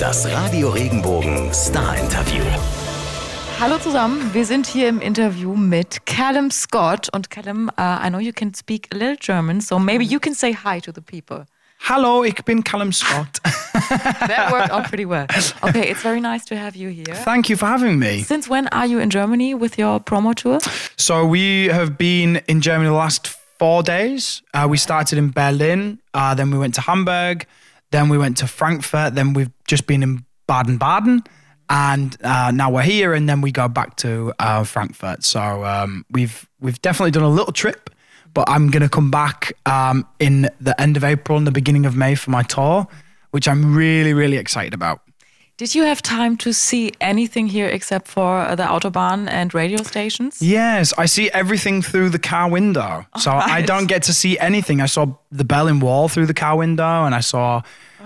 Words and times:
Das 0.00 0.26
Radio 0.30 0.68
Regenbogen 0.68 1.54
Star 1.54 1.96
Interview. 1.96 2.42
Hallo 3.60 3.78
zusammen, 3.78 4.34
wir 4.34 4.44
sind 4.44 4.66
hier 4.66 4.88
im 4.88 5.00
Interview 5.00 5.54
mit 5.54 6.04
Calum 6.04 6.50
Scott. 6.50 7.08
Und 7.14 7.30
Calum, 7.30 7.70
uh, 7.78 8.04
I 8.04 8.08
know 8.08 8.18
you 8.18 8.32
can 8.32 8.52
speak 8.52 8.88
a 8.92 8.96
little 8.96 9.16
German, 9.16 9.60
so 9.60 9.78
maybe 9.78 10.04
you 10.04 10.18
can 10.18 10.34
say 10.34 10.52
hi 10.52 10.80
to 10.80 10.92
the 10.92 11.00
people. 11.00 11.46
Hallo, 11.88 12.24
ich 12.24 12.34
bin 12.44 12.62
Calum 12.62 12.92
Scott. 12.92 13.40
That 14.26 14.50
worked 14.52 14.70
out 14.70 14.88
pretty 14.88 15.06
well. 15.06 15.26
Okay, 15.62 15.88
it's 15.88 16.02
very 16.02 16.20
nice 16.20 16.44
to 16.46 16.56
have 16.56 16.76
you 16.76 16.90
here. 16.90 17.14
Thank 17.14 17.48
you 17.48 17.56
for 17.56 17.66
having 17.66 17.98
me. 17.98 18.22
Since 18.22 18.50
when 18.50 18.68
are 18.68 18.86
you 18.86 18.98
in 18.98 19.08
Germany 19.08 19.54
with 19.54 19.78
your 19.78 20.00
promo 20.00 20.34
tour? 20.34 20.58
So, 20.96 21.24
we 21.24 21.68
have 21.68 21.96
been 21.96 22.42
in 22.48 22.60
Germany 22.60 22.88
the 22.88 22.96
last 22.96 23.28
four 23.58 23.82
days. 23.82 24.42
Uh, 24.52 24.66
we 24.68 24.76
started 24.76 25.16
in 25.16 25.30
Berlin, 25.30 26.00
uh, 26.12 26.34
then 26.34 26.50
we 26.50 26.58
went 26.58 26.74
to 26.74 26.80
Hamburg, 26.80 27.46
then 27.90 28.08
we 28.08 28.18
went 28.18 28.36
to 28.38 28.46
Frankfurt, 28.46 29.14
then 29.14 29.32
we've 29.32 29.50
just 29.66 29.86
been 29.86 30.02
in 30.02 30.24
Baden 30.46 30.78
Baden. 30.78 31.22
And 31.68 32.16
uh, 32.22 32.52
now 32.54 32.70
we're 32.70 32.82
here, 32.82 33.12
and 33.12 33.28
then 33.28 33.40
we 33.40 33.50
go 33.50 33.66
back 33.66 33.96
to 33.96 34.32
uh, 34.38 34.62
Frankfurt. 34.62 35.24
So 35.24 35.64
um, 35.64 36.04
we've 36.12 36.48
we've 36.60 36.80
definitely 36.80 37.10
done 37.10 37.24
a 37.24 37.28
little 37.28 37.52
trip, 37.52 37.90
but 38.34 38.48
I'm 38.48 38.70
gonna 38.70 38.88
come 38.88 39.10
back 39.10 39.52
um, 39.66 40.06
in 40.20 40.48
the 40.60 40.80
end 40.80 40.96
of 40.96 41.02
April 41.02 41.36
and 41.36 41.44
the 41.44 41.50
beginning 41.50 41.84
of 41.84 41.96
May 41.96 42.14
for 42.14 42.30
my 42.30 42.44
tour, 42.44 42.86
which 43.32 43.48
I'm 43.48 43.74
really 43.74 44.14
really 44.14 44.36
excited 44.36 44.74
about. 44.74 45.00
Did 45.58 45.74
you 45.74 45.84
have 45.84 46.02
time 46.02 46.36
to 46.38 46.52
see 46.52 46.92
anything 47.00 47.46
here 47.46 47.66
except 47.66 48.08
for 48.08 48.54
the 48.56 48.64
Autobahn 48.64 49.26
and 49.26 49.54
radio 49.54 49.82
stations? 49.82 50.42
Yes, 50.42 50.92
I 50.98 51.06
see 51.06 51.30
everything 51.30 51.80
through 51.80 52.10
the 52.10 52.18
car 52.18 52.50
window. 52.50 53.06
so 53.16 53.30
I 53.30 53.62
don't 53.62 53.86
get 53.86 54.02
to 54.02 54.12
see 54.12 54.38
anything. 54.38 54.82
I 54.82 54.86
saw 54.86 55.06
the 55.32 55.44
Berlin 55.44 55.80
Wall 55.80 56.08
through 56.10 56.26
the 56.26 56.34
car 56.34 56.58
window, 56.58 57.04
and 57.06 57.14
I 57.14 57.20
saw, 57.20 57.62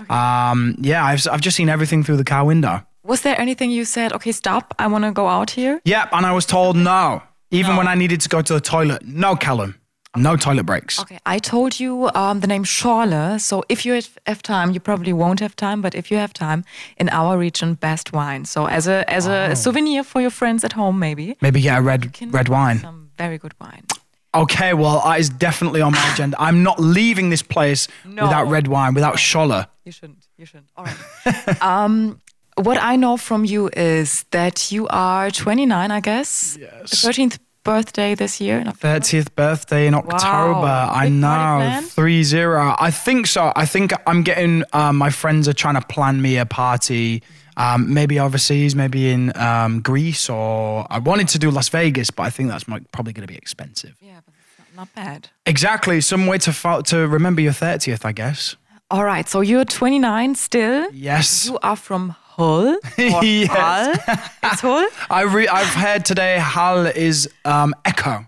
um, 0.09 0.75
yeah, 0.79 1.03
I've, 1.03 1.27
I've 1.27 1.41
just 1.41 1.57
seen 1.57 1.67
everything 1.67 2.05
through 2.05 2.15
the 2.15 2.23
car 2.23 2.45
window. 2.45 2.85
Was 3.03 3.23
there 3.23 3.37
anything 3.37 3.69
you 3.69 3.83
said, 3.83 4.13
okay, 4.13 4.31
stop, 4.31 4.73
I 4.79 4.87
want 4.87 5.03
to 5.03 5.11
go 5.11 5.27
out 5.27 5.49
here? 5.49 5.81
Yep, 5.83 6.09
and 6.13 6.25
I 6.25 6.31
was 6.31 6.45
told 6.45 6.77
no. 6.77 7.21
Even 7.53 7.75
when 7.75 7.85
I 7.85 7.95
needed 7.95 8.21
to 8.21 8.29
go 8.29 8.41
to 8.41 8.53
the 8.53 8.61
toilet, 8.61 9.05
no, 9.05 9.35
Calum, 9.35 9.75
no 10.15 10.35
toilet 10.35 10.65
breaks. 10.65 10.99
Okay, 10.99 11.19
I 11.25 11.39
told 11.39 11.79
you 11.79 12.09
um, 12.15 12.41
the 12.41 12.47
name 12.47 12.63
Schorle. 12.63 13.39
So 13.39 13.63
if 13.69 13.85
you 13.85 13.93
have- 14.25 14.41
time, 14.41 14.71
you 14.71 14.79
probably 14.79 15.13
won't 15.13 15.39
have 15.39 15.55
time, 15.55 15.81
but 15.81 15.93
if 15.95 16.09
you 16.11 16.17
have 16.17 16.33
time, 16.33 16.63
in 16.97 17.09
our 17.09 17.37
region, 17.37 17.75
best 17.75 18.11
wine. 18.11 18.45
So 18.45 18.65
as 18.67 18.87
a 18.87 19.03
as 19.09 19.27
a 19.27 19.55
souvenir 19.55 20.03
for 20.03 20.19
your 20.21 20.31
friends 20.31 20.63
at 20.63 20.73
home, 20.73 20.97
maybe. 20.99 21.35
Maybe 21.41 21.61
yeah, 21.61 21.79
red 21.79 22.15
red 22.33 22.49
wine. 22.49 22.79
Some 22.79 23.11
very 23.17 23.37
good 23.37 23.53
wine. 23.59 23.85
Okay, 24.33 24.73
well, 24.73 25.01
that 25.05 25.19
is 25.19 25.29
definitely 25.29 25.81
on 25.81 25.91
my 25.91 26.13
agenda. 26.13 26.37
I'm 26.39 26.63
not 26.63 26.79
leaving 26.79 27.29
this 27.29 27.41
place 27.43 27.87
No. 28.05 28.23
without 28.23 28.47
red 28.47 28.67
wine, 28.67 28.93
without 28.93 29.15
Schorle. 29.17 29.67
You 29.83 29.91
shouldn't. 29.91 30.27
You 30.37 30.45
shouldn't. 30.45 30.69
All 30.77 30.85
right. 30.85 31.61
um, 31.71 32.21
what 32.55 32.77
I 32.81 32.95
know 32.95 33.17
from 33.17 33.43
you 33.43 33.69
is 33.75 34.23
that 34.31 34.71
you 34.71 34.87
are 34.87 35.31
29, 35.31 35.91
I 35.91 35.99
guess. 35.99 36.57
Yes. 36.59 37.03
13th 37.05 37.39
birthday 37.63 38.15
this 38.15 38.39
year. 38.41 38.63
30th 38.63 39.35
birthday 39.35 39.87
in 39.87 39.93
October. 39.93 40.67
I 40.67 41.05
Big 41.05 41.13
know. 41.13 41.81
3 41.83 42.23
0. 42.23 42.75
I 42.79 42.91
think 42.91 43.27
so. 43.27 43.51
I 43.55 43.65
think 43.65 43.91
I'm 44.07 44.23
getting, 44.23 44.63
um, 44.73 44.97
my 44.97 45.09
friends 45.09 45.47
are 45.47 45.53
trying 45.53 45.75
to 45.75 45.81
plan 45.87 46.21
me 46.21 46.37
a 46.37 46.45
party, 46.45 47.23
um, 47.57 47.93
maybe 47.93 48.19
overseas, 48.19 48.75
maybe 48.75 49.11
in 49.11 49.35
um, 49.37 49.81
Greece, 49.81 50.29
or 50.29 50.87
I 50.89 50.99
wanted 50.99 51.27
to 51.29 51.39
do 51.39 51.51
Las 51.51 51.69
Vegas, 51.69 52.11
but 52.11 52.23
I 52.23 52.29
think 52.29 52.49
that's 52.49 52.67
my, 52.67 52.79
probably 52.91 53.13
going 53.13 53.27
to 53.27 53.31
be 53.31 53.37
expensive. 53.37 53.95
Yeah, 54.01 54.21
but 54.25 54.33
not, 54.75 54.75
not 54.75 54.95
bad. 54.95 55.29
Exactly. 55.45 56.01
Some 56.01 56.27
way 56.27 56.37
to, 56.39 56.53
fo- 56.53 56.81
to 56.81 57.07
remember 57.07 57.41
your 57.41 57.53
30th, 57.53 58.05
I 58.05 58.11
guess. 58.11 58.55
All 58.89 59.05
right. 59.05 59.27
So 59.27 59.39
you're 59.41 59.63
29 59.65 60.35
still. 60.35 60.91
Yes. 60.91 61.45
You 61.47 61.57
are 61.63 61.77
from 61.77 62.15
Hull. 62.37 62.77
Or 62.97 63.23
Yes. 63.23 63.49
Hull. 63.51 64.17
It's 64.51 64.61
Hull? 64.61 64.87
I 65.09 65.21
re- 65.23 65.47
I've 65.47 65.73
heard 65.73 66.05
today 66.05 66.37
Hal 66.39 66.85
is 66.87 67.29
um, 67.45 67.73
Echo. 67.85 68.25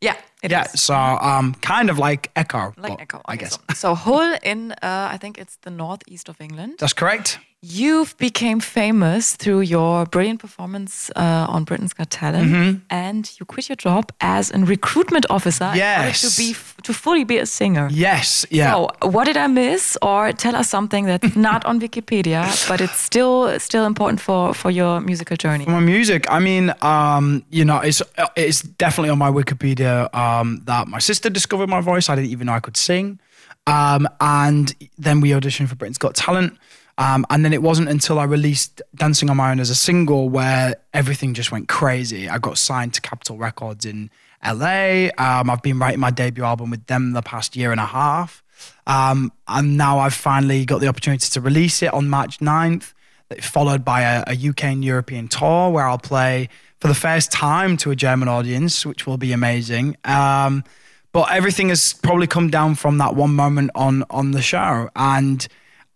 Yeah, 0.00 0.16
it 0.42 0.50
is. 0.50 0.52
Yeah, 0.52 0.64
so 0.64 0.94
um, 0.94 1.54
kind 1.62 1.88
of 1.90 1.98
like 1.98 2.30
Echo. 2.36 2.72
Like 2.76 3.00
Echo. 3.00 3.20
I 3.26 3.36
guess. 3.36 3.52
So, 3.54 3.74
so 3.74 3.94
Hull 3.94 4.36
in, 4.42 4.72
uh, 4.72 5.08
I 5.14 5.18
think 5.18 5.38
it's 5.38 5.56
the 5.62 5.70
northeast 5.70 6.28
of 6.28 6.40
England. 6.40 6.74
That's 6.78 6.92
correct. 6.94 7.38
You've 7.66 8.14
became 8.18 8.60
famous 8.60 9.36
through 9.36 9.62
your 9.62 10.04
brilliant 10.04 10.38
performance 10.40 11.10
uh, 11.16 11.46
on 11.48 11.64
Britain's 11.64 11.94
Got 11.94 12.10
Talent, 12.10 12.50
Mm-hmm. 12.52 12.78
and 12.90 13.30
you 13.40 13.46
quit 13.46 13.70
your 13.70 13.76
job 13.76 14.12
as 14.20 14.50
a 14.50 14.58
recruitment 14.58 15.24
officer 15.30 15.72
Yes. 15.74 16.20
to 16.20 16.28
be 16.36 16.54
to 16.82 16.92
fully 16.92 17.24
be 17.24 17.38
a 17.38 17.46
singer. 17.46 17.88
Yes, 17.90 18.44
yeah. 18.50 18.72
So, 18.72 18.88
what 19.08 19.24
did 19.24 19.38
I 19.38 19.46
miss? 19.46 19.96
Or 20.02 20.32
tell 20.32 20.54
us 20.56 20.68
something 20.68 21.06
that's 21.06 21.34
not 21.48 21.64
on 21.64 21.80
Wikipedia, 21.80 22.44
but 22.68 22.80
it's 22.82 22.98
still 22.98 23.58
still 23.58 23.86
important 23.86 24.20
for 24.20 24.52
for 24.54 24.70
your 24.70 25.00
musical 25.00 25.36
journey. 25.36 25.64
My 25.66 25.80
music, 25.80 26.26
I 26.30 26.40
mean, 26.40 26.70
um, 26.82 27.42
you 27.50 27.64
know, 27.64 27.78
it's 27.80 28.02
it's 28.36 28.60
definitely 28.78 29.10
on 29.10 29.18
my 29.18 29.30
Wikipedia 29.30 30.14
um, 30.14 30.60
that 30.66 30.86
my 30.86 30.98
sister 31.00 31.30
discovered 31.30 31.70
my 31.70 31.80
voice. 31.80 32.10
I 32.10 32.14
didn't 32.16 32.30
even 32.30 32.46
know 32.46 32.56
I 32.56 32.60
could 32.60 32.76
sing. 32.76 33.18
Um, 33.66 34.06
and 34.20 34.74
then 34.98 35.22
we 35.22 35.30
auditioned 35.30 35.68
for 35.68 35.76
Britain's 35.76 35.98
Got 35.98 36.14
Talent. 36.14 36.58
Um, 36.96 37.26
and 37.30 37.44
then 37.44 37.52
it 37.52 37.62
wasn't 37.62 37.88
until 37.88 38.18
I 38.18 38.24
released 38.24 38.80
Dancing 38.94 39.28
on 39.28 39.36
My 39.36 39.50
Own 39.50 39.60
as 39.60 39.70
a 39.70 39.74
single 39.74 40.28
where 40.28 40.76
everything 40.92 41.34
just 41.34 41.50
went 41.50 41.68
crazy. 41.68 42.28
I 42.28 42.38
got 42.38 42.56
signed 42.56 42.94
to 42.94 43.00
Capitol 43.00 43.36
Records 43.36 43.84
in 43.84 44.10
LA. 44.44 45.08
Um, 45.18 45.50
I've 45.50 45.62
been 45.62 45.78
writing 45.78 46.00
my 46.00 46.10
debut 46.10 46.44
album 46.44 46.70
with 46.70 46.86
them 46.86 47.12
the 47.12 47.22
past 47.22 47.56
year 47.56 47.72
and 47.72 47.80
a 47.80 47.86
half. 47.86 48.42
Um, 48.86 49.32
and 49.48 49.76
now 49.76 49.98
I've 49.98 50.14
finally 50.14 50.64
got 50.64 50.80
the 50.80 50.86
opportunity 50.86 51.26
to 51.28 51.40
release 51.40 51.82
it 51.82 51.92
on 51.92 52.08
March 52.08 52.38
9th, 52.38 52.92
followed 53.40 53.84
by 53.84 54.02
a, 54.02 54.24
a 54.28 54.48
UK 54.48 54.64
and 54.64 54.84
European 54.84 55.28
tour 55.28 55.70
where 55.70 55.88
I'll 55.88 55.98
play 55.98 56.48
for 56.80 56.88
the 56.88 56.94
first 56.94 57.32
time 57.32 57.76
to 57.78 57.90
a 57.90 57.96
German 57.96 58.28
audience, 58.28 58.86
which 58.86 59.06
will 59.06 59.16
be 59.16 59.32
amazing. 59.32 59.96
Um, 60.04 60.64
but 61.12 61.32
everything 61.32 61.70
has 61.70 61.94
probably 61.94 62.26
come 62.26 62.50
down 62.50 62.74
from 62.74 62.98
that 62.98 63.14
one 63.14 63.34
moment 63.34 63.70
on 63.74 64.04
on 64.10 64.32
the 64.32 64.42
show, 64.42 64.90
and 64.96 65.46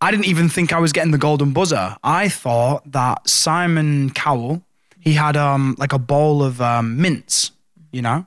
I 0.00 0.10
didn't 0.10 0.26
even 0.26 0.48
think 0.48 0.72
I 0.72 0.78
was 0.78 0.92
getting 0.92 1.10
the 1.10 1.18
golden 1.18 1.52
buzzer. 1.52 1.96
I 2.04 2.28
thought 2.28 2.90
that 2.92 3.28
Simon 3.28 4.10
Cowell, 4.10 4.62
he 5.00 5.14
had 5.14 5.36
um 5.36 5.74
like 5.78 5.92
a 5.92 5.98
bowl 5.98 6.42
of 6.42 6.60
um, 6.60 7.00
mints, 7.00 7.52
you 7.92 8.02
know, 8.02 8.26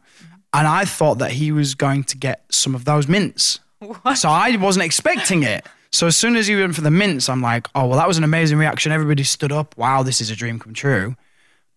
and 0.54 0.68
I 0.68 0.86
thought 0.86 1.20
that 1.20 1.32
he 1.32 1.52
was 1.52 1.76
going 1.76 2.04
to 2.06 2.18
get 2.18 2.44
some 2.50 2.76
of 2.76 2.86
those 2.86 3.08
mints. 3.08 3.60
What? 3.80 4.16
So 4.16 4.30
I 4.30 4.56
wasn't 4.58 4.86
expecting 4.86 5.44
it. 5.44 5.66
So 5.92 6.08
as 6.08 6.16
soon 6.16 6.36
as 6.36 6.48
he 6.48 6.56
went 6.56 6.76
for 6.76 6.82
the 6.82 6.92
mints, 6.92 7.30
I'm 7.30 7.42
like, 7.42 7.68
oh 7.74 7.88
well, 7.88 7.98
that 7.98 8.08
was 8.08 8.18
an 8.18 8.24
amazing 8.24 8.58
reaction. 8.58 8.92
Everybody 8.92 9.24
stood 9.24 9.52
up. 9.52 9.76
Wow, 9.78 10.04
this 10.04 10.22
is 10.22 10.30
a 10.30 10.36
dream 10.36 10.60
come 10.60 10.74
true. 10.74 11.16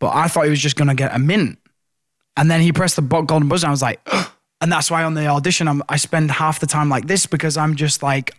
But 0.00 0.14
I 0.14 0.28
thought 0.28 0.44
he 0.44 0.50
was 0.50 0.60
just 0.60 0.76
gonna 0.76 0.94
get 0.94 1.14
a 1.14 1.18
mint, 1.18 1.58
and 2.36 2.50
then 2.50 2.60
he 2.60 2.72
pressed 2.72 2.96
the 2.96 3.02
golden 3.02 3.48
buzzer. 3.48 3.66
And 3.66 3.70
I 3.70 3.72
was 3.72 3.82
like, 3.82 4.00
and 4.60 4.72
that's 4.72 4.90
why 4.90 5.04
on 5.04 5.14
the 5.14 5.26
audition, 5.26 5.68
I'm, 5.68 5.82
I 5.88 5.96
spend 5.96 6.32
half 6.32 6.58
the 6.58 6.66
time 6.66 6.88
like 6.88 7.06
this 7.06 7.26
because 7.26 7.56
I'm 7.56 7.76
just 7.76 8.02
like, 8.02 8.36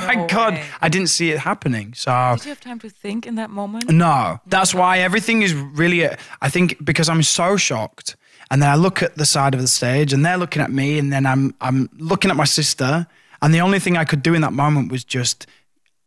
my 0.06 0.14
No 0.14 0.26
god, 0.26 0.54
way. 0.54 0.64
I 0.80 0.88
didn't 0.88 1.08
see 1.08 1.30
it 1.30 1.38
happening. 1.38 1.94
So 1.94 2.34
Did 2.36 2.44
you 2.44 2.48
have 2.50 2.60
time 2.60 2.78
to 2.80 2.90
think 2.90 3.26
in 3.26 3.34
that 3.36 3.50
moment? 3.50 3.90
no, 3.90 4.40
that's 4.46 4.74
why 4.74 4.98
everything 5.00 5.42
is 5.42 5.54
really. 5.54 6.06
Uh, 6.06 6.16
I 6.42 6.48
think 6.48 6.84
because 6.84 7.08
I'm 7.08 7.22
so 7.22 7.56
shocked, 7.56 8.16
and 8.50 8.60
then 8.62 8.68
I 8.70 8.74
look 8.76 9.02
at 9.02 9.16
the 9.16 9.26
side 9.26 9.54
of 9.54 9.60
the 9.60 9.68
stage, 9.68 10.12
and 10.12 10.24
they're 10.24 10.38
looking 10.38 10.62
at 10.62 10.70
me, 10.70 10.98
and 10.98 11.12
then 11.12 11.26
I'm 11.26 11.54
I'm 11.60 11.88
looking 11.98 12.30
at 12.30 12.36
my 12.36 12.44
sister, 12.46 13.06
and 13.42 13.52
the 13.54 13.60
only 13.60 13.78
thing 13.78 13.96
I 13.96 14.04
could 14.04 14.22
do 14.22 14.34
in 14.34 14.40
that 14.42 14.52
moment 14.52 14.90
was 14.92 15.04
just 15.04 15.46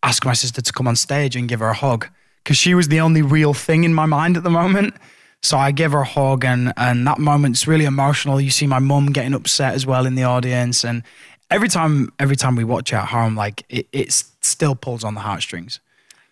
ask 0.03 0.25
my 0.25 0.33
sister 0.33 0.61
to 0.61 0.71
come 0.73 0.87
on 0.87 0.95
stage 0.95 1.35
and 1.35 1.49
give 1.49 1.59
her 1.59 1.67
a 1.69 1.73
hug, 1.73 2.07
because 2.43 2.57
she 2.57 2.73
was 2.73 2.87
the 2.87 2.99
only 3.01 3.21
real 3.21 3.53
thing 3.53 3.83
in 3.83 3.93
my 3.93 4.05
mind 4.05 4.37
at 4.37 4.43
the 4.43 4.49
moment. 4.49 4.93
So 5.41 5.57
I 5.57 5.71
give 5.71 5.93
her 5.93 5.99
a 6.01 6.05
hug, 6.05 6.43
and 6.43 6.73
and 6.75 7.07
that 7.07 7.17
moment's 7.17 7.65
really 7.67 7.85
emotional. 7.85 8.41
You 8.41 8.49
see 8.51 8.67
my 8.67 8.79
mum 8.79 9.13
getting 9.13 9.33
upset 9.33 9.73
as 9.73 9.85
well 9.85 10.05
in 10.05 10.15
the 10.15 10.23
audience, 10.23 10.83
and 10.83 11.01
every 11.49 11.67
time 11.69 12.11
every 12.19 12.35
time 12.35 12.55
we 12.55 12.63
watch 12.63 12.91
it 12.93 12.97
at 12.97 13.07
home, 13.07 13.35
like 13.35 13.63
it, 13.69 13.87
it 13.91 14.11
still 14.41 14.75
pulls 14.75 15.03
on 15.03 15.13
the 15.15 15.21
heartstrings. 15.21 15.79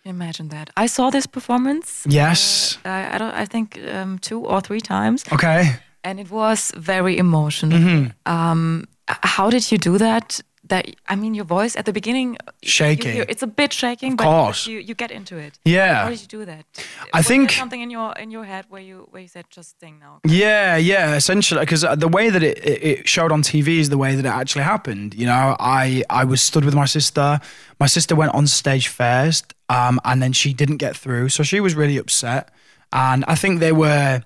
Imagine 0.04 0.48
that. 0.48 0.70
I 0.76 0.86
saw 0.86 1.10
this 1.10 1.26
performance. 1.26 2.06
Yes. 2.08 2.78
I, 2.84 3.14
I 3.14 3.18
don't. 3.18 3.34
I 3.34 3.44
think 3.46 3.78
um, 3.92 4.18
two 4.18 4.40
or 4.46 4.60
three 4.60 4.80
times, 4.80 5.24
Okay. 5.32 5.74
and 6.02 6.18
it 6.20 6.30
was 6.30 6.72
very 6.76 7.18
emotional. 7.18 7.78
Mm-hmm. 7.78 8.32
Um, 8.32 8.84
how 9.08 9.50
did 9.50 9.70
you 9.70 9.78
do 9.78 9.98
that? 9.98 10.40
That 10.68 10.84
I 11.08 11.16
mean, 11.16 11.34
your 11.34 11.46
voice 11.46 11.76
at 11.76 11.84
the 11.86 11.92
beginning, 11.92 12.36
you- 12.62 12.68
you- 13.18 13.24
it's 13.28 13.42
a 13.42 13.46
bit 13.46 13.72
shaking, 13.72 14.16
but, 14.16 14.24
course. 14.24 14.66
you, 14.66 14.78
you 14.78 14.94
get 14.94 15.10
into 15.10 15.36
it. 15.36 15.58
Yeah. 15.64 16.02
How 16.04 16.10
did 16.10 16.20
you 16.20 16.26
do 16.26 16.44
that? 16.44 16.64
I 17.14 17.18
Was 17.18 17.26
think- 17.26 17.50
something 17.52 17.80
in 17.80 17.90
your 17.90 18.12
in 18.22 18.30
your 18.30 18.44
head 18.44 18.64
where 18.68 18.82
you 18.82 19.06
where 19.10 19.22
you 19.22 19.28
said 19.28 19.46
just 19.50 19.80
sing 19.80 19.98
now. 20.00 20.20
Yeah, 20.24 20.76
yeah, 20.76 21.14
essentially, 21.14 21.60
because 21.60 21.82
the 21.96 22.08
way 22.08 22.28
that 22.30 22.42
it, 22.42 22.58
it, 22.58 22.82
it 22.84 23.08
showed 23.08 23.32
on 23.32 23.42
TV 23.42 23.78
is 23.78 23.88
the 23.88 23.98
way 23.98 24.14
that 24.14 24.24
it 24.24 24.34
actually 24.42 24.64
happened. 24.64 25.14
You 25.14 25.26
know, 25.26 25.56
I 25.58 26.02
I 26.10 26.24
was 26.24 26.40
stood 26.42 26.64
with 26.64 26.74
my 26.74 26.86
sister. 26.86 27.40
My 27.80 27.86
sister 27.86 28.14
went 28.14 28.34
on 28.34 28.46
stage 28.46 28.88
first, 28.88 29.54
um, 29.68 30.00
and 30.04 30.20
then 30.22 30.32
she 30.32 30.52
didn't 30.52 30.76
get 30.78 30.96
through, 30.96 31.28
so 31.30 31.42
she 31.42 31.60
was 31.60 31.74
really 31.74 31.96
upset. 31.98 32.50
And 32.92 33.24
I 33.28 33.34
think 33.36 33.60
they 33.60 33.72
were 33.72 34.22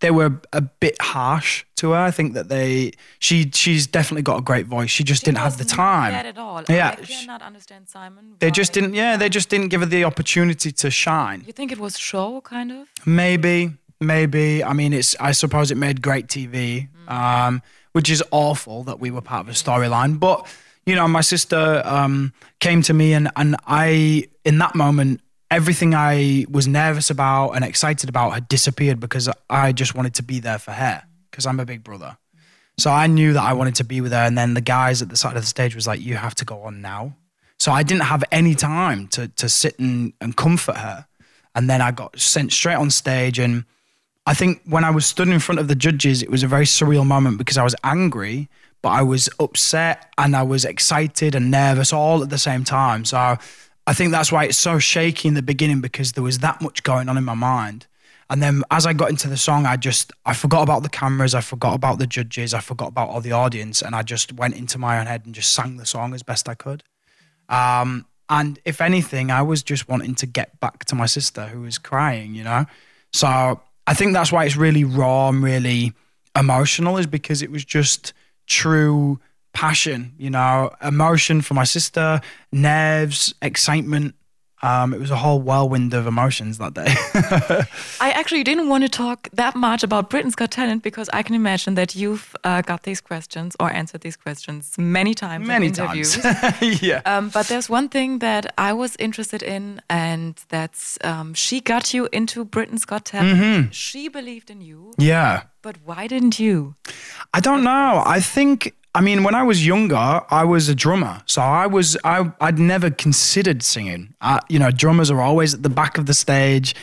they 0.00 0.10
were 0.10 0.40
a 0.52 0.60
bit 0.60 1.00
harsh 1.00 1.64
to 1.76 1.92
her. 1.92 1.98
I 1.98 2.10
think 2.10 2.34
that 2.34 2.48
they 2.48 2.92
she 3.18 3.50
she's 3.52 3.86
definitely 3.86 4.22
got 4.22 4.38
a 4.38 4.42
great 4.42 4.66
voice. 4.66 4.90
She 4.90 5.04
just 5.04 5.24
didn't 5.24 5.38
have 5.38 5.56
the 5.58 5.64
time. 5.64 6.14
at 6.14 6.38
all. 6.38 6.62
Yeah, 6.68 6.96
I 6.98 7.04
cannot 7.04 7.42
understand 7.42 7.88
Simon. 7.88 8.36
They 8.38 8.50
just 8.50 8.72
didn't. 8.72 8.94
Yeah, 8.94 9.16
they 9.16 9.28
just 9.28 9.48
didn't 9.48 9.68
give 9.68 9.80
her 9.80 9.86
the 9.86 10.04
opportunity 10.04 10.70
to 10.72 10.90
shine. 10.90 11.44
You 11.46 11.52
think 11.52 11.72
it 11.72 11.78
was 11.78 11.98
show 11.98 12.40
kind 12.42 12.72
of? 12.72 12.88
Maybe, 13.06 13.72
maybe. 14.00 14.62
I 14.62 14.72
mean, 14.72 14.92
it's. 14.92 15.16
I 15.18 15.32
suppose 15.32 15.70
it 15.70 15.76
made 15.76 16.02
great 16.02 16.26
TV, 16.28 16.88
um, 17.08 17.62
which 17.92 18.10
is 18.10 18.22
awful 18.30 18.82
that 18.84 19.00
we 19.00 19.10
were 19.10 19.22
part 19.22 19.46
of 19.46 19.48
a 19.48 19.52
storyline. 19.52 20.20
But 20.20 20.46
you 20.84 20.94
know, 20.94 21.08
my 21.08 21.22
sister 21.22 21.82
um, 21.84 22.32
came 22.60 22.82
to 22.82 22.92
me, 22.92 23.14
and 23.14 23.30
and 23.36 23.56
I, 23.66 24.28
in 24.44 24.58
that 24.58 24.74
moment, 24.74 25.20
everything 25.50 25.94
I 25.94 26.46
was 26.50 26.66
nervous 26.66 27.10
about 27.10 27.50
and 27.50 27.64
excited 27.64 28.08
about 28.08 28.30
had 28.30 28.48
disappeared 28.48 29.00
because 29.00 29.28
I 29.48 29.72
just 29.72 29.94
wanted 29.94 30.14
to 30.14 30.22
be 30.22 30.40
there 30.40 30.58
for 30.58 30.72
her 30.72 31.02
because 31.30 31.46
I'm 31.46 31.60
a 31.60 31.64
big 31.66 31.84
brother. 31.84 32.16
So 32.78 32.90
I 32.90 33.06
knew 33.06 33.32
that 33.32 33.42
I 33.42 33.52
wanted 33.54 33.76
to 33.76 33.84
be 33.84 34.00
with 34.00 34.12
her, 34.12 34.18
and 34.18 34.36
then 34.36 34.54
the 34.54 34.60
guys 34.60 35.00
at 35.00 35.08
the 35.08 35.16
side 35.16 35.36
of 35.36 35.42
the 35.42 35.48
stage 35.48 35.74
was 35.74 35.86
like, 35.86 36.00
"You 36.00 36.16
have 36.16 36.34
to 36.36 36.44
go 36.44 36.62
on 36.62 36.82
now." 36.82 37.16
So 37.58 37.72
I 37.72 37.82
didn't 37.82 38.04
have 38.04 38.22
any 38.30 38.54
time 38.54 39.08
to 39.08 39.28
to 39.28 39.48
sit 39.48 39.78
and, 39.78 40.12
and 40.20 40.36
comfort 40.36 40.76
her, 40.76 41.06
and 41.54 41.70
then 41.70 41.80
I 41.80 41.90
got 41.90 42.18
sent 42.20 42.52
straight 42.52 42.74
on 42.74 42.90
stage. 42.90 43.38
And 43.38 43.64
I 44.26 44.34
think 44.34 44.60
when 44.66 44.84
I 44.84 44.90
was 44.90 45.06
stood 45.06 45.28
in 45.28 45.38
front 45.38 45.58
of 45.58 45.68
the 45.68 45.74
judges, 45.74 46.22
it 46.22 46.30
was 46.30 46.42
a 46.42 46.46
very 46.48 46.66
surreal 46.66 47.06
moment 47.06 47.38
because 47.38 47.56
I 47.56 47.64
was 47.64 47.74
angry, 47.82 48.50
but 48.82 48.90
I 48.90 49.02
was 49.02 49.30
upset 49.40 50.12
and 50.18 50.36
I 50.36 50.42
was 50.42 50.66
excited 50.66 51.34
and 51.34 51.50
nervous 51.50 51.94
all 51.94 52.22
at 52.22 52.28
the 52.28 52.38
same 52.38 52.62
time. 52.64 53.06
So 53.06 53.16
I 53.16 53.38
think 53.94 54.10
that's 54.10 54.32
why 54.32 54.44
it's 54.44 54.58
so 54.58 54.78
shaky 54.78 55.28
in 55.28 55.34
the 55.34 55.42
beginning 55.42 55.80
because 55.80 56.12
there 56.12 56.24
was 56.24 56.40
that 56.40 56.60
much 56.60 56.82
going 56.82 57.08
on 57.08 57.16
in 57.16 57.24
my 57.24 57.34
mind. 57.34 57.86
And 58.28 58.42
then 58.42 58.62
as 58.70 58.86
I 58.86 58.92
got 58.92 59.10
into 59.10 59.28
the 59.28 59.36
song, 59.36 59.66
I 59.66 59.76
just 59.76 60.12
I 60.24 60.34
forgot 60.34 60.62
about 60.62 60.82
the 60.82 60.88
cameras, 60.88 61.34
I 61.34 61.40
forgot 61.40 61.74
about 61.74 61.98
the 61.98 62.06
judges, 62.06 62.52
I 62.52 62.60
forgot 62.60 62.88
about 62.88 63.08
all 63.08 63.20
the 63.20 63.32
audience, 63.32 63.82
and 63.82 63.94
I 63.94 64.02
just 64.02 64.32
went 64.32 64.56
into 64.56 64.78
my 64.78 64.98
own 64.98 65.06
head 65.06 65.24
and 65.24 65.34
just 65.34 65.52
sang 65.52 65.76
the 65.76 65.86
song 65.86 66.12
as 66.12 66.24
best 66.24 66.48
I 66.48 66.54
could. 66.54 66.82
Um, 67.48 68.06
and 68.28 68.58
if 68.64 68.80
anything, 68.80 69.30
I 69.30 69.42
was 69.42 69.62
just 69.62 69.88
wanting 69.88 70.16
to 70.16 70.26
get 70.26 70.58
back 70.58 70.84
to 70.86 70.96
my 70.96 71.06
sister 71.06 71.46
who 71.46 71.60
was 71.60 71.78
crying, 71.78 72.34
you 72.34 72.42
know. 72.42 72.66
So 73.12 73.60
I 73.86 73.94
think 73.94 74.12
that's 74.12 74.32
why 74.32 74.44
it's 74.44 74.56
really 74.56 74.82
raw 74.82 75.28
and 75.28 75.40
really 75.40 75.92
emotional, 76.36 76.98
is 76.98 77.06
because 77.06 77.42
it 77.42 77.52
was 77.52 77.64
just 77.64 78.12
true 78.48 79.20
passion, 79.56 80.12
you 80.18 80.28
know, 80.28 80.70
emotion 80.82 81.40
for 81.40 81.54
my 81.54 81.64
sister, 81.64 82.20
nerves, 82.52 83.34
excitement. 83.40 84.14
Um, 84.62 84.92
it 84.92 85.00
was 85.00 85.10
a 85.10 85.16
whole 85.16 85.40
whirlwind 85.40 85.94
of 85.94 86.06
emotions 86.06 86.58
that 86.58 86.74
day. 86.74 86.86
I 88.00 88.10
actually 88.10 88.42
didn't 88.44 88.68
want 88.68 88.84
to 88.84 88.88
talk 88.88 89.28
that 89.32 89.54
much 89.54 89.82
about 89.82 90.10
Britain's 90.10 90.34
Got 90.34 90.50
Talent 90.50 90.82
because 90.82 91.08
I 91.12 91.22
can 91.22 91.34
imagine 91.34 91.74
that 91.74 91.94
you've 91.94 92.34
uh, 92.44 92.60
got 92.62 92.82
these 92.82 93.00
questions 93.00 93.56
or 93.60 93.70
answered 93.72 94.00
these 94.02 94.16
questions 94.16 94.74
many 94.78 95.14
times. 95.14 95.42
in 95.42 95.48
Many 95.48 95.66
interviews. 95.68 96.16
times. 96.16 96.82
yeah. 96.88 97.00
Um, 97.06 97.30
but 97.30 97.46
there's 97.48 97.68
one 97.70 97.88
thing 97.88 98.18
that 98.20 98.52
I 98.58 98.72
was 98.72 98.96
interested 98.98 99.42
in, 99.42 99.80
and 99.88 100.34
that's 100.48 100.98
um, 101.02 101.32
she 101.34 101.60
got 101.60 101.94
you 101.94 102.08
into 102.12 102.44
Britain's 102.44 102.84
Got 102.84 103.04
Talent. 103.06 103.38
Mm-hmm. 103.38 103.70
She 103.70 104.08
believed 104.08 104.50
in 104.50 104.60
you, 104.60 104.92
yeah. 104.98 105.44
but 105.62 105.76
why 105.84 106.06
didn't 106.06 106.38
you? 106.38 106.74
I 107.32 107.40
don't 107.40 107.62
know. 107.62 108.02
I 108.04 108.20
think 108.20 108.74
I 108.96 109.02
mean 109.02 109.24
when 109.24 109.34
I 109.34 109.42
was 109.42 109.66
younger, 109.66 110.22
I 110.30 110.44
was 110.44 110.70
a 110.70 110.74
drummer, 110.74 111.20
so 111.26 111.42
I 111.42 111.66
was 111.66 111.98
I 112.02 112.32
I'd 112.40 112.58
never 112.58 112.88
considered 112.88 113.62
singing. 113.62 114.14
Uh, 114.22 114.40
you 114.48 114.58
know, 114.58 114.70
drummers 114.70 115.10
are 115.10 115.20
always 115.20 115.52
at 115.52 115.62
the 115.62 115.68
back 115.68 115.98
of 115.98 116.06
the 116.06 116.14
stage, 116.14 116.74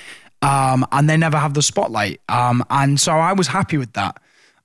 um, 0.44 0.86
and 0.92 1.10
they 1.10 1.18
never 1.18 1.38
have 1.38 1.56
the 1.56 1.64
spotlight. 1.64 2.22
Um, 2.30 2.64
and 2.70 3.00
so 3.00 3.14
I 3.14 3.34
was 3.34 3.48
happy 3.48 3.78
with 3.78 3.94
that. 3.94 4.20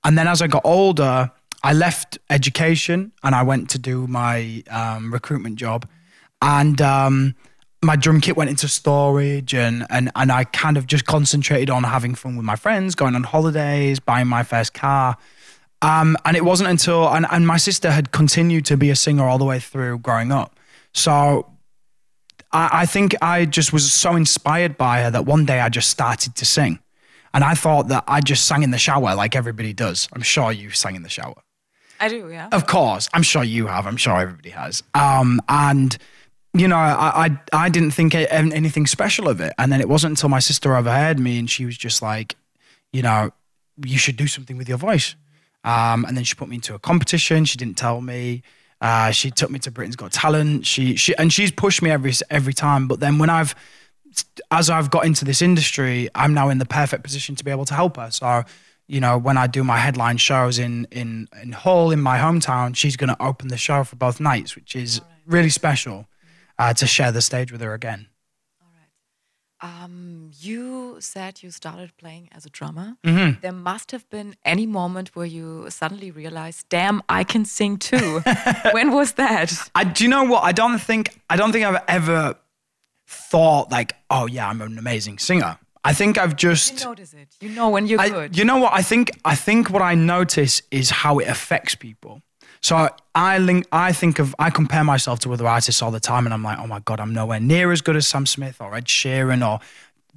And 0.05 0.19
then 0.19 0.29
as 0.29 0.43
I 0.43 0.47
got 0.47 0.61
older, 0.67 1.31
I 1.63 1.73
left 1.73 2.19
education 2.29 3.13
and 3.23 3.35
I 3.35 3.43
went 3.45 3.71
to 3.71 3.79
do 3.79 4.07
my 4.07 4.63
um, 4.71 5.11
recruitment 5.11 5.57
job, 5.57 5.89
and. 6.43 6.81
Um, 6.83 7.35
my 7.81 7.95
drum 7.95 8.21
kit 8.21 8.37
went 8.37 8.51
into 8.51 8.67
storage 8.67 9.55
and, 9.55 9.87
and 9.89 10.11
and 10.17 10.33
I 10.33 10.43
kind 10.43 10.77
of 10.77 10.89
just 10.89 11.07
concentrated 11.07 11.71
on 11.71 11.85
having 11.85 12.17
fun 12.17 12.35
with 12.37 12.45
my 12.45 12.57
friends, 12.57 12.97
going 12.97 13.15
on 13.15 13.23
holidays, 13.23 14.01
buying 14.01 14.27
my 14.27 14.43
first 14.43 14.75
car. 14.75 15.17
Um, 15.81 16.17
and 16.25 16.37
it 16.37 16.45
wasn't 16.45 16.71
until 16.71 17.09
and, 17.09 17.27
and 17.31 17.47
my 17.47 17.57
sister 17.57 17.91
had 17.91 18.11
continued 18.11 18.67
to 18.67 18.77
be 18.77 18.91
a 18.91 18.97
singer 18.97 19.25
all 19.25 19.39
the 19.39 19.45
way 19.45 19.61
through 19.61 19.99
growing 19.99 20.33
up. 20.33 20.59
So 20.93 21.47
I, 22.53 22.69
I 22.73 22.87
think 22.87 23.15
I 23.23 23.45
just 23.45 23.73
was 23.73 23.93
so 23.93 24.17
inspired 24.17 24.77
by 24.77 25.03
her 25.03 25.11
that 25.11 25.25
one 25.25 25.45
day 25.45 25.61
I 25.61 25.69
just 25.69 25.91
started 25.91 26.35
to 26.37 26.45
sing. 26.45 26.81
And 27.35 27.45
I 27.45 27.55
thought 27.55 27.89
that 27.89 28.05
I 28.09 28.21
just 28.21 28.47
sang 28.47 28.63
in 28.63 28.71
the 28.71 28.79
shower 28.79 29.15
like 29.15 29.37
everybody 29.37 29.73
does. 29.73 30.09
I'm 30.13 30.23
sure 30.23 30.51
you 30.51 30.71
sang 30.71 30.97
in 30.97 31.03
the 31.03 31.09
shower. 31.09 31.43
I 32.01 32.09
do, 32.09 32.29
yeah. 32.31 32.49
Of 32.53 32.67
course, 32.67 33.09
I'm 33.13 33.23
sure 33.23 33.45
you 33.45 33.67
have. 33.67 33.87
I'm 33.87 33.97
sure 33.97 34.17
everybody 34.19 34.51
has. 34.51 34.83
Um, 34.95 35.41
and 35.49 35.97
you 36.55 36.67
know, 36.67 36.77
I, 36.77 37.27
I 37.27 37.41
I 37.53 37.69
didn't 37.69 37.91
think 37.91 38.15
anything 38.15 38.87
special 38.87 39.29
of 39.29 39.41
it, 39.41 39.53
and 39.59 39.71
then 39.71 39.81
it 39.81 39.89
wasn't 39.89 40.13
until 40.13 40.29
my 40.29 40.39
sister 40.39 40.75
overheard 40.75 41.19
me, 41.19 41.39
and 41.39 41.51
she 41.51 41.67
was 41.67 41.77
just 41.77 42.01
like, 42.01 42.37
you 42.93 43.03
know, 43.03 43.31
you 43.85 43.99
should 43.99 44.17
do 44.17 44.27
something 44.27 44.57
with 44.57 44.69
your 44.69 44.79
voice. 44.79 45.15
Um, 45.65 46.05
and 46.05 46.17
then 46.17 46.25
she 46.25 46.35
put 46.35 46.49
me 46.49 46.57
into 46.57 46.75
a 46.75 46.79
competition. 46.79 47.45
She 47.45 47.59
didn't 47.59 47.77
tell 47.77 48.01
me. 48.01 48.43
Uh, 48.81 49.11
she 49.11 49.31
took 49.31 49.51
me 49.51 49.59
to 49.61 49.71
Britain's 49.71 49.97
Got 49.97 50.13
Talent. 50.13 50.65
She 50.65 50.97
she 50.97 51.17
and 51.17 51.33
she's 51.33 51.51
pushed 51.51 51.83
me 51.83 51.91
every 51.91 52.13
every 52.31 52.53
time. 52.53 52.87
But 52.87 53.01
then 53.01 53.19
when 53.19 53.31
I've 53.31 53.55
as 54.51 54.71
I've 54.71 54.91
got 54.91 55.05
into 55.05 55.25
this 55.25 55.43
industry, 55.43 56.09
I'm 56.15 56.35
now 56.35 56.49
in 56.49 56.59
the 56.59 56.67
perfect 56.67 57.03
position 57.03 57.35
to 57.37 57.45
be 57.45 57.51
able 57.51 57.65
to 57.67 57.75
help 57.75 57.97
her. 57.97 58.11
So, 58.11 58.45
you 58.87 59.01
know, 59.01 59.19
when 59.19 59.37
I 59.37 59.47
do 59.47 59.65
my 59.65 59.79
headline 59.79 60.17
shows 60.17 60.59
in 60.59 60.87
in 60.91 61.29
in 61.43 61.53
Hull 61.53 61.91
in 61.91 62.01
my 62.01 62.19
hometown, 62.19 62.77
she's 62.77 62.97
going 62.97 63.09
to 63.09 63.23
open 63.23 63.49
the 63.49 63.57
show 63.57 63.85
for 63.85 63.97
both 63.97 64.21
nights, 64.21 64.55
which 64.55 64.77
is 64.77 65.01
really 65.27 65.51
special 65.51 66.07
uh, 66.59 66.73
to 66.75 66.87
share 66.87 67.13
the 67.13 67.23
stage 67.23 67.53
with 67.53 67.61
her 67.61 67.75
again. 67.75 68.07
Um, 69.61 70.31
you 70.39 70.99
said 71.01 71.43
you 71.43 71.51
started 71.51 71.97
playing 71.97 72.29
as 72.33 72.47
a 72.47 72.51
drummer. 72.51 72.97
Mm-hmm. 73.05 73.41
There 73.41 73.53
must 73.53 73.91
have 73.91 74.09
been 74.09 74.37
any 74.45 74.67
moment 74.67 75.17
where 75.17 75.27
you 75.27 75.69
suddenly 75.71 76.11
realized, 76.11 76.69
"Damn, 76.69 77.03
I 77.09 77.25
can 77.25 77.45
sing 77.45 77.77
too." 77.77 78.23
when 78.73 78.93
was 78.93 79.13
that? 79.13 79.53
I 79.75 79.85
do 79.85 80.05
you 80.05 80.11
know 80.11 80.25
what? 80.25 80.45
I 80.45 80.53
don't 80.53 80.79
think 80.79 81.21
I 81.29 81.37
don't 81.37 81.51
think 81.53 81.65
I've 81.65 81.83
ever 81.89 82.37
thought 83.07 83.71
like, 83.71 83.97
oh 84.11 84.27
yeah, 84.27 84.49
I'm 84.49 84.61
an 84.61 84.79
amazing 84.79 85.19
singer. 85.19 85.59
I 85.85 85.93
think 85.95 86.19
I've 86.19 86.37
just 86.37 86.81
You 86.81 86.87
notice 86.87 87.15
it. 87.15 87.29
You 87.41 87.49
know 87.49 87.71
when 87.71 87.87
you're 87.87 88.01
I, 88.01 88.09
good. 88.11 88.37
you 88.37 88.45
know 88.45 88.59
what? 88.59 88.73
I 88.75 88.83
think 88.83 89.11
I 89.25 89.35
think 89.35 89.71
what 89.71 89.83
I 89.83 89.95
notice 89.95 90.61
is 90.71 90.91
how 90.91 91.19
it 91.19 91.29
affects 91.29 91.75
people. 91.75 92.23
So 92.61 92.89
I 93.15 93.39
link, 93.39 93.67
I 93.73 93.93
think 93.93 94.19
of 94.19 94.35
I 94.39 94.51
compare 94.51 94.85
myself 94.85 95.21
to 95.21 95.33
other 95.33 95.47
artists 95.47 95.83
all 95.83 95.91
the 95.91 96.01
time, 96.01 96.27
and 96.27 96.35
I'm 96.35 96.43
like, 96.43 96.59
oh 96.59 96.67
my 96.67 96.81
god, 96.81 97.01
I'm 97.01 97.13
nowhere 97.13 97.41
near 97.41 97.73
as 97.73 97.81
good 97.81 97.97
as 97.97 98.07
Sam 98.07 98.27
Smith 98.27 98.61
or 98.61 98.75
Ed 98.75 98.87
Sheeran 98.87 99.47
or 99.47 99.61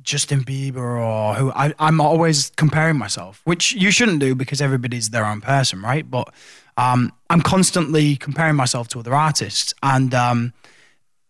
Justin 0.02 0.44
Bieber 0.44 1.00
or 1.00 1.36
who. 1.36 1.52
I, 1.52 1.74
I'm 1.80 2.02
always 2.02 2.52
comparing 2.52 2.98
myself, 2.98 3.42
which 3.44 3.74
you 3.74 3.92
shouldn't 3.92 4.20
do 4.20 4.36
because 4.36 4.62
everybody's 4.62 5.10
their 5.10 5.26
own 5.26 5.42
person, 5.42 5.82
right? 5.82 6.10
But 6.10 6.34
um, 6.78 7.12
I'm 7.30 7.42
constantly 7.42 8.16
comparing 8.16 8.56
myself 8.56 8.88
to 8.90 9.00
other 9.00 9.14
artists, 9.14 9.74
and 9.84 10.14
um, 10.14 10.54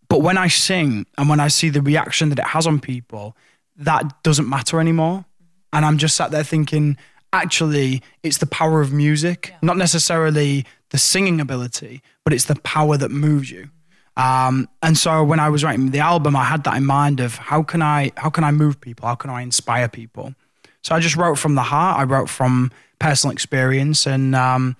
but 0.07 0.21
when 0.21 0.38
I 0.38 0.47
sing 0.47 1.05
and 1.17 1.29
when 1.29 1.39
I 1.39 1.47
see 1.47 1.69
the 1.69 1.81
reaction 1.81 2.29
that 2.29 2.39
it 2.39 2.47
has 2.47 2.67
on 2.67 2.79
people, 2.79 3.36
that 3.77 4.24
doesn't 4.24 4.47
matter 4.47 4.79
anymore. 4.79 5.25
And 5.74 5.86
I'm 5.86 5.97
just 5.97 6.17
sat 6.17 6.31
there 6.31 6.43
thinking, 6.43 6.97
actually, 7.31 8.01
it's 8.24 8.38
the 8.39 8.45
power 8.45 8.81
of 8.81 8.91
music, 8.91 9.53
not 9.62 9.77
necessarily 9.77 10.65
the 10.91 10.98
singing 10.98 11.41
ability, 11.41 12.01
but 12.24 12.33
it's 12.33 12.45
the 12.45 12.55
power 12.55 12.98
that 12.98 13.10
moves 13.10 13.50
you. 13.50 13.69
Um, 14.17 14.69
and 14.83 14.98
so 14.98 15.24
when 15.24 15.39
I 15.39 15.50
was 15.50 15.63
writing 15.63 15.91
the 15.91 16.00
album, 16.00 16.36
I 16.36 16.43
had 16.43 16.63
that 16.65 16.75
in 16.77 16.86
mind 16.86 17.19
of 17.19 17.36
how 17.36 17.63
can 17.63 17.81
I 17.81 18.12
how 18.17 18.29
can 18.29 18.43
I 18.43 18.51
move 18.51 18.79
people? 18.79 19.07
How 19.07 19.15
can 19.15 19.29
I 19.29 19.41
inspire 19.41 19.88
people? 19.88 20.36
So 20.83 20.95
I 20.95 21.00
just 21.00 21.15
wrote 21.15 21.36
from 21.36 21.55
the 21.55 21.63
heart. 21.63 22.00
I 22.00 22.03
wrote 22.03 22.29
from 22.29 22.71
personal 23.00 23.31
experience, 23.31 24.05
and 24.05 24.36
um, 24.36 24.75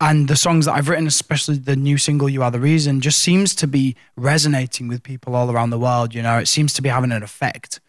and 0.00 0.28
the 0.28 0.36
songs 0.36 0.66
that 0.66 0.72
I've 0.72 0.88
written, 0.88 1.06
especially 1.06 1.56
the 1.56 1.76
new 1.76 1.98
single 1.98 2.28
"You 2.28 2.42
Are 2.42 2.50
the 2.50 2.60
Reason," 2.60 3.00
just 3.00 3.20
seems 3.20 3.54
to 3.56 3.66
be 3.66 3.96
resonating 4.16 4.88
with 4.88 5.02
people 5.02 5.36
all 5.36 5.50
around 5.50 5.70
the 5.70 5.78
world. 5.78 6.14
You 6.14 6.22
know, 6.22 6.38
it 6.38 6.48
seems 6.48 6.74
to 6.74 6.82
be 6.82 6.88
having 6.88 7.12
an 7.12 7.22
effect. 7.22 7.80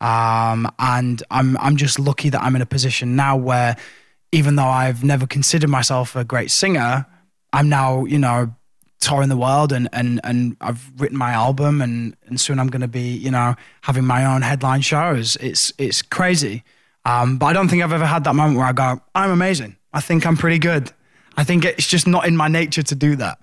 Um, 0.00 0.70
and 0.78 1.22
I'm 1.30 1.58
I'm 1.58 1.76
just 1.76 1.98
lucky 1.98 2.30
that 2.30 2.42
I'm 2.42 2.54
in 2.54 2.62
a 2.62 2.66
position 2.66 3.16
now 3.16 3.36
where, 3.36 3.76
even 4.32 4.56
though 4.56 4.66
I've 4.66 5.02
never 5.04 5.26
considered 5.26 5.70
myself 5.70 6.16
a 6.16 6.24
great 6.24 6.50
singer, 6.50 7.06
I'm 7.52 7.68
now 7.68 8.04
you 8.04 8.18
know 8.18 8.54
touring 9.00 9.28
the 9.28 9.36
world 9.36 9.72
and 9.72 9.88
and 9.92 10.20
and 10.24 10.56
I've 10.60 10.90
written 11.00 11.16
my 11.16 11.32
album 11.32 11.80
and 11.80 12.16
and 12.26 12.40
soon 12.40 12.58
I'm 12.58 12.68
going 12.68 12.82
to 12.82 12.88
be 12.88 13.16
you 13.16 13.30
know 13.30 13.54
having 13.82 14.04
my 14.04 14.24
own 14.24 14.42
headline 14.42 14.80
shows. 14.80 15.36
It's 15.36 15.72
it's 15.78 16.02
crazy. 16.02 16.64
Um, 17.04 17.38
but 17.38 17.46
I 17.46 17.52
don't 17.54 17.68
think 17.68 17.82
I've 17.82 17.92
ever 17.92 18.04
had 18.06 18.24
that 18.24 18.34
moment 18.34 18.58
where 18.58 18.66
I 18.66 18.72
go, 18.72 19.00
I'm 19.14 19.30
amazing. 19.30 19.76
I 19.94 20.00
think 20.00 20.26
I'm 20.26 20.36
pretty 20.36 20.58
good. 20.58 20.92
I 21.38 21.44
think 21.44 21.64
it's 21.64 21.86
just 21.86 22.06
not 22.06 22.26
in 22.26 22.36
my 22.36 22.48
nature 22.48 22.82
to 22.82 22.94
do 22.94 23.16
that. 23.16 23.38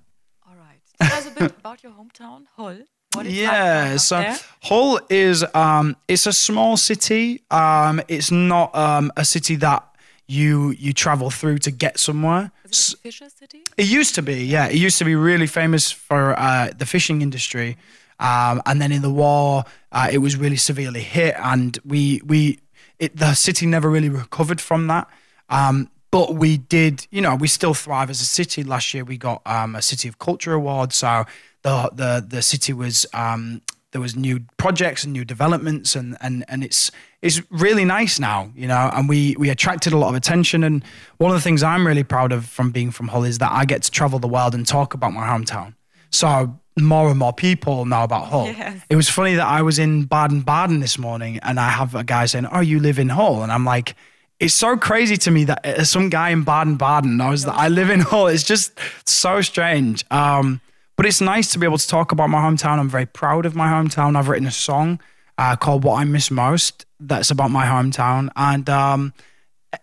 All 0.47 0.55
right. 0.55 0.79
Tell 1.01 1.17
us 1.17 1.27
a 1.27 1.31
bit 1.31 1.51
about 1.59 1.81
your 1.81 1.93
hometown, 1.93 2.45
Hull. 2.55 2.77
What 3.13 3.25
is 3.25 3.33
Yeah, 3.33 3.95
so 3.97 4.17
there? 4.17 4.37
Hull 4.61 4.99
is 5.09 5.45
um, 5.55 5.95
it's 6.07 6.27
a 6.27 6.33
small 6.33 6.77
city. 6.77 7.43
Um, 7.49 8.01
it's 8.07 8.29
not 8.29 8.75
um, 8.75 9.11
a 9.15 9.23
city 9.23 9.55
that 9.55 9.87
you 10.27 10.71
you 10.71 10.93
travel 10.93 11.29
through 11.29 11.59
to 11.59 11.71
get 11.71 11.99
somewhere. 11.99 12.51
Is 12.69 12.93
it 12.93 12.99
Fisher 12.99 13.29
City? 13.29 13.63
It 13.77 13.85
used 13.85 14.15
to 14.15 14.21
be, 14.21 14.43
yeah. 14.45 14.67
It 14.67 14.75
used 14.75 14.97
to 14.97 15.05
be 15.05 15.15
really 15.15 15.47
famous 15.47 15.91
for 15.91 16.37
uh, 16.39 16.71
the 16.77 16.85
fishing 16.85 17.21
industry, 17.21 17.77
um, 18.19 18.61
and 18.65 18.81
then 18.81 18.91
in 18.91 19.01
the 19.01 19.11
war, 19.11 19.65
uh, 19.91 20.09
it 20.11 20.19
was 20.19 20.35
really 20.37 20.57
severely 20.57 21.01
hit, 21.01 21.35
and 21.37 21.77
we 21.85 22.21
we 22.25 22.59
it, 22.99 23.15
the 23.15 23.33
city 23.33 23.65
never 23.65 23.89
really 23.89 24.09
recovered 24.09 24.61
from 24.61 24.87
that. 24.87 25.07
Um, 25.49 25.89
but 26.11 26.35
we 26.35 26.57
did, 26.57 27.07
you 27.11 27.21
know, 27.21 27.35
we 27.35 27.47
still 27.47 27.73
thrive 27.73 28.09
as 28.09 28.21
a 28.21 28.25
city. 28.25 28.63
Last 28.63 28.93
year, 28.93 29.03
we 29.03 29.17
got 29.17 29.41
um, 29.45 29.75
a 29.75 29.81
City 29.81 30.07
of 30.07 30.17
Culture 30.17 30.53
award, 30.53 30.93
so 30.93 31.25
the 31.61 31.89
the 31.93 32.25
the 32.27 32.41
city 32.41 32.73
was. 32.73 33.05
Um, 33.13 33.61
there 33.91 34.01
was 34.01 34.13
new 34.13 34.41
projects 34.57 35.05
and 35.05 35.13
new 35.13 35.23
developments 35.23 35.95
and, 35.95 36.17
and, 36.19 36.43
and 36.49 36.65
it's 36.65 36.91
it's 37.25 37.41
really 37.49 37.85
nice 37.85 38.19
now, 38.19 38.51
you 38.55 38.67
know, 38.67 38.91
and 38.93 39.09
we, 39.09 39.35
we 39.39 39.49
attracted 39.49 39.93
a 39.93 39.97
lot 39.97 40.09
of 40.09 40.15
attention 40.15 40.63
and 40.63 40.83
one 41.17 41.31
of 41.31 41.35
the 41.35 41.41
things 41.41 41.63
I'm 41.63 41.85
really 41.87 42.03
proud 42.03 42.31
of 42.31 42.45
from 42.45 42.69
being 42.69 42.91
from 42.91 43.07
Hull 43.07 43.23
is 43.23 43.39
that 43.39 43.51
I 43.51 43.65
get 43.65 43.81
to 43.81 43.89
travel 43.89 44.19
the 44.19 44.27
world 44.27 44.53
and 44.53 44.65
talk 44.65 44.93
about 44.93 45.11
my 45.11 45.25
hometown. 45.25 45.73
So 46.11 46.59
more 46.79 47.09
and 47.09 47.17
more 47.17 47.33
people 47.33 47.85
know 47.85 48.03
about 48.03 48.27
Hull. 48.27 48.45
Yes. 48.55 48.79
It 48.91 48.95
was 48.95 49.09
funny 49.09 49.33
that 49.35 49.47
I 49.47 49.63
was 49.63 49.79
in 49.79 50.03
Baden-Baden 50.03 50.81
this 50.81 50.99
morning 50.99 51.39
and 51.41 51.59
I 51.59 51.69
have 51.69 51.95
a 51.95 52.03
guy 52.03 52.27
saying, 52.27 52.45
"Oh, 52.51 52.59
you 52.59 52.79
live 52.79 52.99
in 52.99 53.09
Hull?" 53.09 53.41
And 53.41 53.51
I'm 53.51 53.65
like, 53.65 53.95
it's 54.39 54.53
so 54.53 54.77
crazy 54.77 55.17
to 55.17 55.31
me 55.31 55.45
that 55.45 55.65
uh, 55.65 55.83
some 55.83 56.09
guy 56.09 56.29
in 56.29 56.43
Baden-Baden 56.43 57.17
knows 57.17 57.43
that 57.45 57.55
I 57.55 57.69
live 57.69 57.89
in 57.89 57.99
Hull. 58.11 58.27
It's 58.27 58.43
just 58.43 58.77
so 59.05 59.41
strange. 59.41 60.05
Um, 60.11 60.61
but 60.95 61.05
it's 61.07 61.21
nice 61.21 61.51
to 61.53 61.59
be 61.59 61.65
able 61.65 61.79
to 61.79 61.87
talk 61.87 62.11
about 62.11 62.29
my 62.29 62.39
hometown. 62.39 62.77
I'm 62.77 62.89
very 62.89 63.07
proud 63.07 63.47
of 63.47 63.55
my 63.55 63.67
hometown. 63.67 64.15
I've 64.15 64.29
written 64.29 64.47
a 64.47 64.51
song 64.51 64.99
uh, 65.39 65.55
called 65.55 65.83
"What 65.83 65.99
I 65.99 66.03
Miss 66.03 66.29
Most" 66.29 66.84
that's 66.99 67.31
about 67.31 67.51
my 67.51 67.65
hometown, 67.65 68.29
and 68.35 68.69
um, 68.69 69.13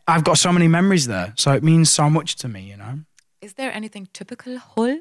I've 0.06 0.24
got 0.24 0.38
so 0.38 0.52
many 0.52 0.68
memories 0.68 1.06
there. 1.06 1.32
So 1.36 1.52
it 1.52 1.62
means 1.62 1.90
so 1.90 2.08
much 2.08 2.36
to 2.36 2.48
me, 2.48 2.62
you 2.62 2.76
know. 2.76 3.00
Is 3.40 3.54
there 3.54 3.72
anything 3.74 4.08
typical 4.12 4.58
Hull? 4.58 4.98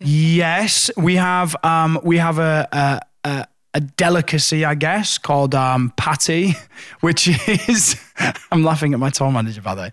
Yes, 0.00 0.90
we 0.96 1.16
have 1.16 1.56
um, 1.64 1.98
we 2.02 2.18
have 2.18 2.38
a, 2.38 2.68
a 2.72 3.00
a 3.28 3.46
a 3.74 3.80
delicacy, 3.80 4.64
I 4.64 4.74
guess, 4.74 5.18
called 5.18 5.54
um, 5.54 5.92
patty, 5.96 6.54
which 7.00 7.28
is 7.68 8.00
I'm 8.52 8.62
laughing 8.62 8.94
at 8.94 9.00
my 9.00 9.10
tour 9.10 9.30
manager 9.30 9.60
by 9.60 9.74
the 9.74 9.82
way. 9.82 9.90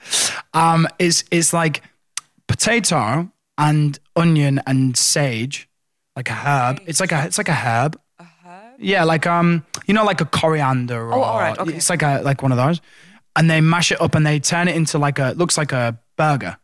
Um, 0.53 0.87
it's 0.99 1.23
it's 1.31 1.53
like 1.53 1.81
potato 2.47 3.31
and 3.57 3.99
onion 4.15 4.61
and 4.67 4.95
sage, 4.95 5.69
like 6.15 6.29
a 6.29 6.33
herb. 6.33 6.81
It's 6.85 6.99
like 6.99 7.11
a 7.11 7.25
it's 7.25 7.37
like 7.37 7.49
a 7.49 7.53
herb. 7.53 7.99
Yeah, 8.77 9.03
like 9.03 9.25
um, 9.27 9.65
you 9.87 9.93
know, 9.93 10.03
like 10.03 10.21
a 10.21 10.25
coriander. 10.25 11.01
Or, 11.09 11.13
Oh, 11.13 11.21
all 11.21 11.39
right, 11.39 11.57
okay. 11.57 11.73
It's 11.75 11.89
like 11.89 12.01
a 12.03 12.21
like 12.23 12.41
one 12.41 12.51
of 12.51 12.57
those, 12.57 12.81
and 13.35 13.49
they 13.49 13.61
mash 13.61 13.91
it 13.91 14.01
up 14.01 14.15
and 14.15 14.25
they 14.25 14.39
turn 14.39 14.67
it 14.67 14.75
into 14.75 14.97
like 14.97 15.19
a 15.19 15.33
looks 15.37 15.57
like 15.57 15.71
a 15.71 15.97
burger, 16.17 16.57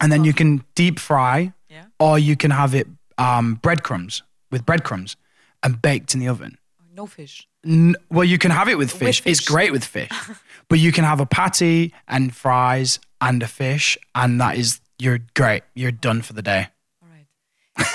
and 0.00 0.10
then 0.12 0.24
you 0.24 0.32
can 0.32 0.64
deep 0.74 0.98
fry, 0.98 1.52
Yeah. 1.68 1.84
or 1.98 2.18
you 2.18 2.36
can 2.36 2.50
have 2.50 2.74
it 2.74 2.86
um 3.18 3.54
breadcrumbs 3.62 4.22
with 4.50 4.64
breadcrumbs, 4.66 5.16
and 5.62 5.80
baked 5.80 6.14
in 6.14 6.20
the 6.20 6.28
oven. 6.28 6.58
No 6.94 7.06
fish. 7.06 7.46
N- 7.64 7.94
well, 8.10 8.24
you 8.24 8.38
can 8.38 8.50
have 8.50 8.68
it 8.68 8.78
with 8.78 8.90
fish. 8.90 9.20
It's 9.24 9.40
fish. 9.40 9.46
great 9.46 9.70
with 9.72 9.84
fish, 9.84 10.10
but 10.68 10.78
you 10.78 10.92
can 10.92 11.04
have 11.04 11.20
a 11.20 11.26
patty 11.26 11.92
and 12.08 12.34
fries 12.34 12.98
and 13.20 13.42
a 13.42 13.46
fish, 13.46 13.96
and 14.14 14.40
that 14.40 14.56
is 14.56 14.80
you're 14.98 15.20
great. 15.34 15.62
You're 15.74 15.92
done 15.92 16.22
for 16.22 16.32
the 16.32 16.42
day. 16.42 16.68
All 17.02 17.08
right. 17.08 17.26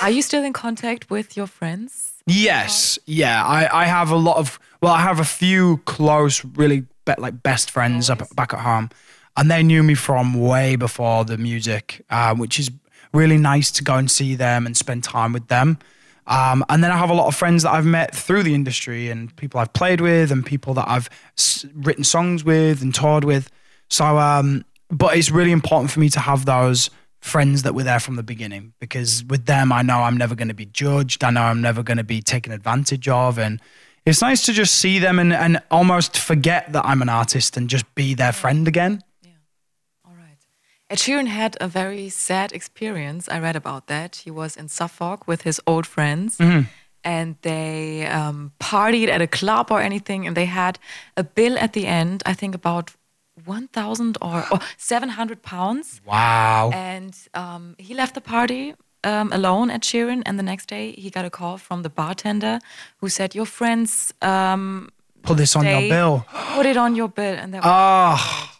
Are 0.02 0.10
you 0.10 0.22
still 0.22 0.42
in 0.44 0.52
contact 0.52 1.10
with 1.10 1.36
your 1.36 1.46
friends? 1.48 2.12
Yes, 2.26 2.98
yeah. 3.06 3.44
I, 3.44 3.82
I 3.82 3.86
have 3.86 4.10
a 4.10 4.16
lot 4.16 4.36
of 4.38 4.58
well, 4.82 4.92
I 4.92 5.00
have 5.00 5.20
a 5.20 5.24
few 5.24 5.78
close, 5.86 6.44
really 6.44 6.80
be, 7.04 7.14
like 7.18 7.42
best 7.42 7.70
friends 7.70 8.10
up 8.10 8.22
back 8.34 8.52
at 8.52 8.60
home, 8.60 8.90
and 9.36 9.50
they 9.50 9.62
knew 9.62 9.82
me 9.82 9.94
from 9.94 10.34
way 10.34 10.76
before 10.76 11.24
the 11.24 11.38
music, 11.38 12.04
uh, 12.10 12.34
which 12.34 12.58
is 12.58 12.70
really 13.12 13.38
nice 13.38 13.70
to 13.72 13.84
go 13.84 13.94
and 13.96 14.10
see 14.10 14.34
them 14.34 14.66
and 14.66 14.76
spend 14.76 15.04
time 15.04 15.32
with 15.32 15.46
them. 15.48 15.78
Um, 16.26 16.64
and 16.68 16.82
then 16.82 16.90
I 16.90 16.96
have 16.96 17.10
a 17.10 17.14
lot 17.14 17.28
of 17.28 17.36
friends 17.36 17.62
that 17.62 17.70
I've 17.70 17.86
met 17.86 18.14
through 18.14 18.42
the 18.42 18.54
industry 18.54 19.08
and 19.10 19.34
people 19.36 19.60
I've 19.60 19.72
played 19.72 20.00
with 20.00 20.32
and 20.32 20.44
people 20.44 20.74
that 20.74 20.88
I've 20.88 21.08
s- 21.38 21.64
written 21.72 22.02
songs 22.02 22.42
with 22.42 22.82
and 22.82 22.92
toured 22.92 23.22
with. 23.22 23.48
So, 23.88 24.18
um, 24.18 24.64
but 24.90 25.16
it's 25.16 25.30
really 25.30 25.52
important 25.52 25.92
for 25.92 26.00
me 26.00 26.08
to 26.10 26.18
have 26.20 26.44
those 26.44 26.90
friends 27.26 27.62
that 27.62 27.74
were 27.74 27.82
there 27.82 28.00
from 28.00 28.16
the 28.16 28.22
beginning 28.22 28.72
because 28.78 29.24
with 29.24 29.46
them, 29.46 29.72
I 29.72 29.82
know 29.82 29.98
I'm 30.02 30.16
never 30.16 30.34
going 30.34 30.48
to 30.48 30.54
be 30.54 30.66
judged. 30.66 31.24
I 31.24 31.30
know 31.30 31.42
I'm 31.42 31.60
never 31.60 31.82
going 31.82 31.98
to 31.98 32.04
be 32.04 32.22
taken 32.22 32.52
advantage 32.52 33.08
of. 33.08 33.38
And 33.38 33.60
it's 34.04 34.22
nice 34.22 34.46
to 34.46 34.52
just 34.52 34.74
see 34.74 34.98
them 34.98 35.18
and, 35.18 35.32
and 35.32 35.60
almost 35.70 36.16
forget 36.16 36.72
that 36.72 36.84
I'm 36.84 37.02
an 37.02 37.08
artist 37.08 37.56
and 37.56 37.68
just 37.68 37.86
be 37.94 38.14
their 38.14 38.32
friend 38.32 38.68
again. 38.68 39.02
Yeah. 39.22 39.30
All 40.04 40.14
right. 40.14 40.38
Ed 40.88 40.98
Sheeran 40.98 41.26
had 41.26 41.56
a 41.60 41.68
very 41.68 42.08
sad 42.08 42.52
experience. 42.52 43.28
I 43.28 43.40
read 43.40 43.56
about 43.56 43.86
that. 43.88 44.16
He 44.24 44.30
was 44.30 44.56
in 44.56 44.68
Suffolk 44.68 45.26
with 45.26 45.42
his 45.42 45.60
old 45.66 45.86
friends. 45.86 46.38
And 47.04 47.36
they 47.42 48.06
um, 48.06 48.50
partied 48.58 49.08
at 49.08 49.20
a 49.20 49.28
club 49.28 49.70
or 49.70 49.80
anything, 49.80 50.26
and 50.26 50.36
they 50.36 50.46
had 50.46 50.78
a 51.16 51.22
bill 51.22 51.56
at 51.56 51.72
the 51.72 51.86
end. 51.86 52.22
I 52.26 52.34
think 52.34 52.54
about 52.54 52.94
one 53.46 53.68
thousand 53.68 54.18
or, 54.20 54.44
or 54.52 54.58
seven 54.76 55.08
hundred 55.10 55.42
pounds. 55.42 56.00
Wow. 56.04 56.70
And 56.74 57.16
um, 57.34 57.74
he 57.78 57.94
left 57.94 58.14
the 58.14 58.20
party 58.20 58.74
um, 59.04 59.32
alone 59.32 59.70
at 59.70 59.82
Sheeran. 59.82 60.22
And 60.26 60.38
the 60.38 60.42
next 60.42 60.68
day, 60.68 60.92
he 60.92 61.10
got 61.10 61.24
a 61.24 61.30
call 61.30 61.58
from 61.58 61.82
the 61.82 61.90
bartender 61.90 62.58
who 63.00 63.08
said, 63.08 63.34
"Your 63.34 63.46
friends 63.46 64.12
um, 64.22 64.90
Put 65.22 65.36
this 65.38 65.56
on 65.56 65.64
your 65.64 65.88
bill. 65.88 66.24
Put 66.54 66.66
it 66.66 66.76
on 66.76 66.94
your 66.94 67.08
bill." 67.08 67.34
And 67.34 67.52
that 67.54 67.62
was, 67.64 67.72
Oh, 67.74 68.50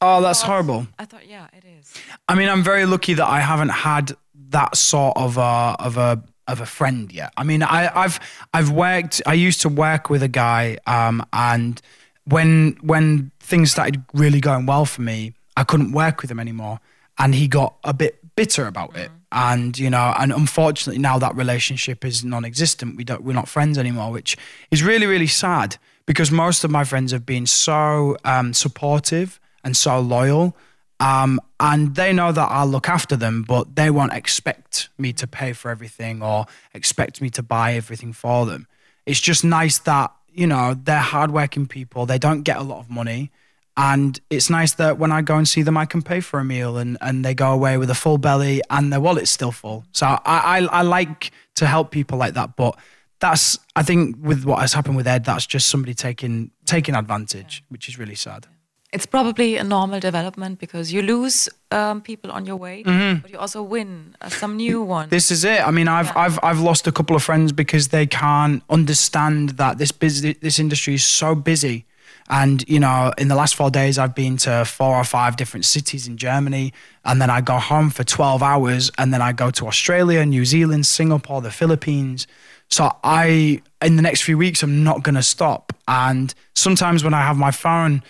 oh, 0.00 0.20
that's 0.22 0.42
horrible. 0.42 0.86
I 0.98 1.04
thought, 1.06 1.26
yeah, 1.26 1.46
it 1.52 1.64
is. 1.64 1.94
I 2.28 2.34
mean, 2.34 2.48
I'm 2.48 2.62
very 2.62 2.84
lucky 2.86 3.14
that 3.14 3.26
I 3.26 3.40
haven't 3.40 3.70
had 3.70 4.12
that 4.50 4.76
sort 4.76 5.16
of 5.16 5.38
a 5.38 5.76
of 5.78 5.96
a 5.96 6.22
of 6.46 6.60
a 6.60 6.66
friend 6.66 7.12
yet. 7.12 7.32
I 7.36 7.44
mean, 7.44 7.62
I, 7.62 7.90
I've 7.94 8.20
I've 8.54 8.70
worked. 8.70 9.22
I 9.26 9.34
used 9.34 9.60
to 9.62 9.68
work 9.68 10.10
with 10.10 10.22
a 10.22 10.28
guy, 10.28 10.78
um, 10.86 11.24
and 11.32 11.80
when 12.26 12.78
when 12.82 13.30
things 13.40 13.72
started 13.72 14.02
really 14.12 14.40
going 14.40 14.66
well 14.66 14.84
for 14.84 15.02
me, 15.02 15.34
I 15.56 15.64
couldn't 15.64 15.92
work 15.92 16.22
with 16.22 16.30
him 16.30 16.40
anymore, 16.40 16.80
and 17.18 17.34
he 17.34 17.48
got 17.48 17.76
a 17.84 17.94
bit 17.94 18.20
bitter 18.36 18.66
about 18.66 18.96
it. 18.96 19.10
And 19.32 19.78
you 19.78 19.90
know, 19.90 20.14
and 20.18 20.32
unfortunately 20.32 21.00
now 21.00 21.18
that 21.18 21.34
relationship 21.34 22.04
is 22.04 22.24
non-existent. 22.24 22.96
We 22.96 23.04
don't 23.04 23.22
we're 23.22 23.32
not 23.32 23.48
friends 23.48 23.78
anymore, 23.78 24.12
which 24.12 24.36
is 24.70 24.82
really 24.82 25.06
really 25.06 25.26
sad 25.26 25.76
because 26.06 26.30
most 26.30 26.64
of 26.64 26.70
my 26.70 26.84
friends 26.84 27.12
have 27.12 27.26
been 27.26 27.46
so 27.46 28.16
um, 28.24 28.54
supportive 28.54 29.40
and 29.64 29.76
so 29.76 30.00
loyal. 30.00 30.56
Um, 30.98 31.40
and 31.60 31.94
they 31.94 32.12
know 32.12 32.32
that 32.32 32.48
I'll 32.50 32.66
look 32.66 32.88
after 32.88 33.16
them, 33.16 33.42
but 33.46 33.76
they 33.76 33.90
won't 33.90 34.12
expect 34.12 34.88
me 34.96 35.12
to 35.14 35.26
pay 35.26 35.52
for 35.52 35.70
everything 35.70 36.22
or 36.22 36.46
expect 36.72 37.20
me 37.20 37.28
to 37.30 37.42
buy 37.42 37.74
everything 37.74 38.12
for 38.12 38.46
them. 38.46 38.66
It's 39.04 39.20
just 39.20 39.44
nice 39.44 39.78
that, 39.80 40.12
you 40.36 40.46
know, 40.46 40.74
they're 40.74 40.98
hardworking 40.98 41.66
people. 41.66 42.06
They 42.06 42.18
don't 42.18 42.42
get 42.42 42.58
a 42.58 42.62
lot 42.62 42.80
of 42.80 42.90
money. 42.90 43.30
And 43.76 44.18
it's 44.30 44.48
nice 44.48 44.74
that 44.74 44.98
when 44.98 45.12
I 45.12 45.20
go 45.20 45.36
and 45.36 45.46
see 45.46 45.62
them, 45.62 45.76
I 45.76 45.84
can 45.84 46.00
pay 46.00 46.20
for 46.20 46.40
a 46.40 46.44
meal 46.44 46.78
and, 46.78 46.96
and 47.00 47.24
they 47.24 47.34
go 47.34 47.52
away 47.52 47.76
with 47.76 47.90
a 47.90 47.94
full 47.94 48.16
belly 48.16 48.62
and 48.70 48.92
their 48.92 49.00
wallet's 49.00 49.30
still 49.30 49.52
full. 49.52 49.84
So 49.92 50.06
I, 50.06 50.20
I, 50.24 50.58
I 50.66 50.82
like 50.82 51.30
to 51.56 51.66
help 51.66 51.90
people 51.90 52.16
like 52.16 52.34
that. 52.34 52.56
But 52.56 52.78
that's, 53.20 53.58
I 53.74 53.82
think, 53.82 54.16
with 54.20 54.44
what 54.44 54.60
has 54.60 54.72
happened 54.72 54.96
with 54.96 55.06
Ed, 55.06 55.24
that's 55.24 55.46
just 55.46 55.68
somebody 55.68 55.92
taking, 55.94 56.52
taking 56.64 56.94
advantage, 56.94 57.64
which 57.68 57.88
is 57.88 57.98
really 57.98 58.14
sad. 58.14 58.46
It's 58.96 59.04
probably 59.04 59.58
a 59.58 59.62
normal 59.62 60.00
development 60.00 60.58
because 60.58 60.90
you 60.90 61.02
lose 61.02 61.50
um, 61.70 62.00
people 62.00 62.30
on 62.32 62.46
your 62.46 62.56
way, 62.56 62.82
but 63.22 63.30
you 63.30 63.38
also 63.38 63.62
win 63.62 64.16
uh, 64.22 64.30
some 64.30 64.56
new 64.56 64.80
ones. 64.80 65.08
Mm-hmm. 65.08 65.16
This 65.16 65.30
is 65.30 65.44
it. 65.44 65.60
I 65.68 65.70
mean, 65.70 65.86
I've 65.86 66.10
I've 66.16 66.38
I've 66.42 66.60
lost 66.60 66.86
a 66.86 66.92
couple 66.92 67.14
of 67.14 67.22
friends 67.22 67.52
because 67.52 67.88
they 67.88 68.06
can't 68.06 68.62
understand 68.70 69.50
that 69.60 69.76
this 69.76 69.92
busy 69.92 70.32
this 70.40 70.58
industry 70.58 70.94
is 70.94 71.04
so 71.04 71.34
busy. 71.34 71.84
And 72.30 72.64
you 72.74 72.80
know, 72.80 73.12
in 73.18 73.28
the 73.28 73.34
last 73.34 73.54
four 73.54 73.70
days, 73.70 73.98
I've 73.98 74.14
been 74.14 74.38
to 74.38 74.64
four 74.64 74.96
or 74.96 75.04
five 75.04 75.36
different 75.36 75.66
cities 75.66 76.08
in 76.08 76.16
Germany, 76.16 76.72
and 77.04 77.20
then 77.20 77.28
I 77.28 77.42
go 77.42 77.58
home 77.58 77.90
for 77.90 78.04
twelve 78.04 78.42
hours, 78.42 78.90
and 78.96 79.12
then 79.12 79.20
I 79.20 79.32
go 79.32 79.50
to 79.50 79.66
Australia, 79.66 80.24
New 80.24 80.46
Zealand, 80.46 80.86
Singapore, 80.86 81.42
the 81.42 81.50
Philippines. 81.50 82.26
So 82.68 82.96
I, 83.04 83.60
in 83.82 83.96
the 83.96 84.02
next 84.02 84.22
few 84.22 84.38
weeks, 84.38 84.62
I'm 84.62 84.82
not 84.82 85.02
gonna 85.02 85.22
stop. 85.22 85.74
And 85.86 86.34
sometimes 86.54 87.04
when 87.04 87.12
I 87.12 87.22
have 87.28 87.36
my 87.36 87.52
phone, 87.52 88.02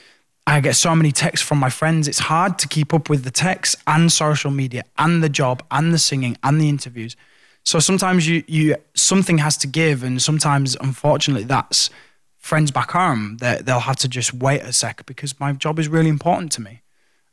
I 0.46 0.60
get 0.60 0.76
so 0.76 0.94
many 0.94 1.10
texts 1.10 1.46
from 1.46 1.58
my 1.58 1.70
friends. 1.70 2.06
It's 2.06 2.20
hard 2.20 2.58
to 2.60 2.68
keep 2.68 2.94
up 2.94 3.10
with 3.10 3.24
the 3.24 3.32
texts 3.32 3.76
and 3.86 4.12
social 4.12 4.50
media 4.50 4.84
and 4.96 5.22
the 5.22 5.28
job 5.28 5.62
and 5.70 5.92
the 5.92 5.98
singing 5.98 6.38
and 6.42 6.60
the 6.60 6.68
interviews. 6.68 7.16
So 7.64 7.80
sometimes 7.80 8.28
you 8.28 8.44
you 8.46 8.76
something 8.94 9.38
has 9.38 9.56
to 9.58 9.66
give, 9.66 10.04
and 10.04 10.22
sometimes 10.22 10.76
unfortunately 10.76 11.44
that's 11.44 11.90
friends 12.38 12.70
back 12.70 12.92
home. 12.92 13.38
They 13.38 13.60
they'll 13.60 13.80
have 13.80 13.96
to 13.96 14.08
just 14.08 14.32
wait 14.32 14.62
a 14.62 14.72
sec 14.72 15.04
because 15.04 15.38
my 15.40 15.52
job 15.52 15.78
is 15.78 15.88
really 15.88 16.08
important 16.08 16.52
to 16.52 16.62
me. 16.62 16.82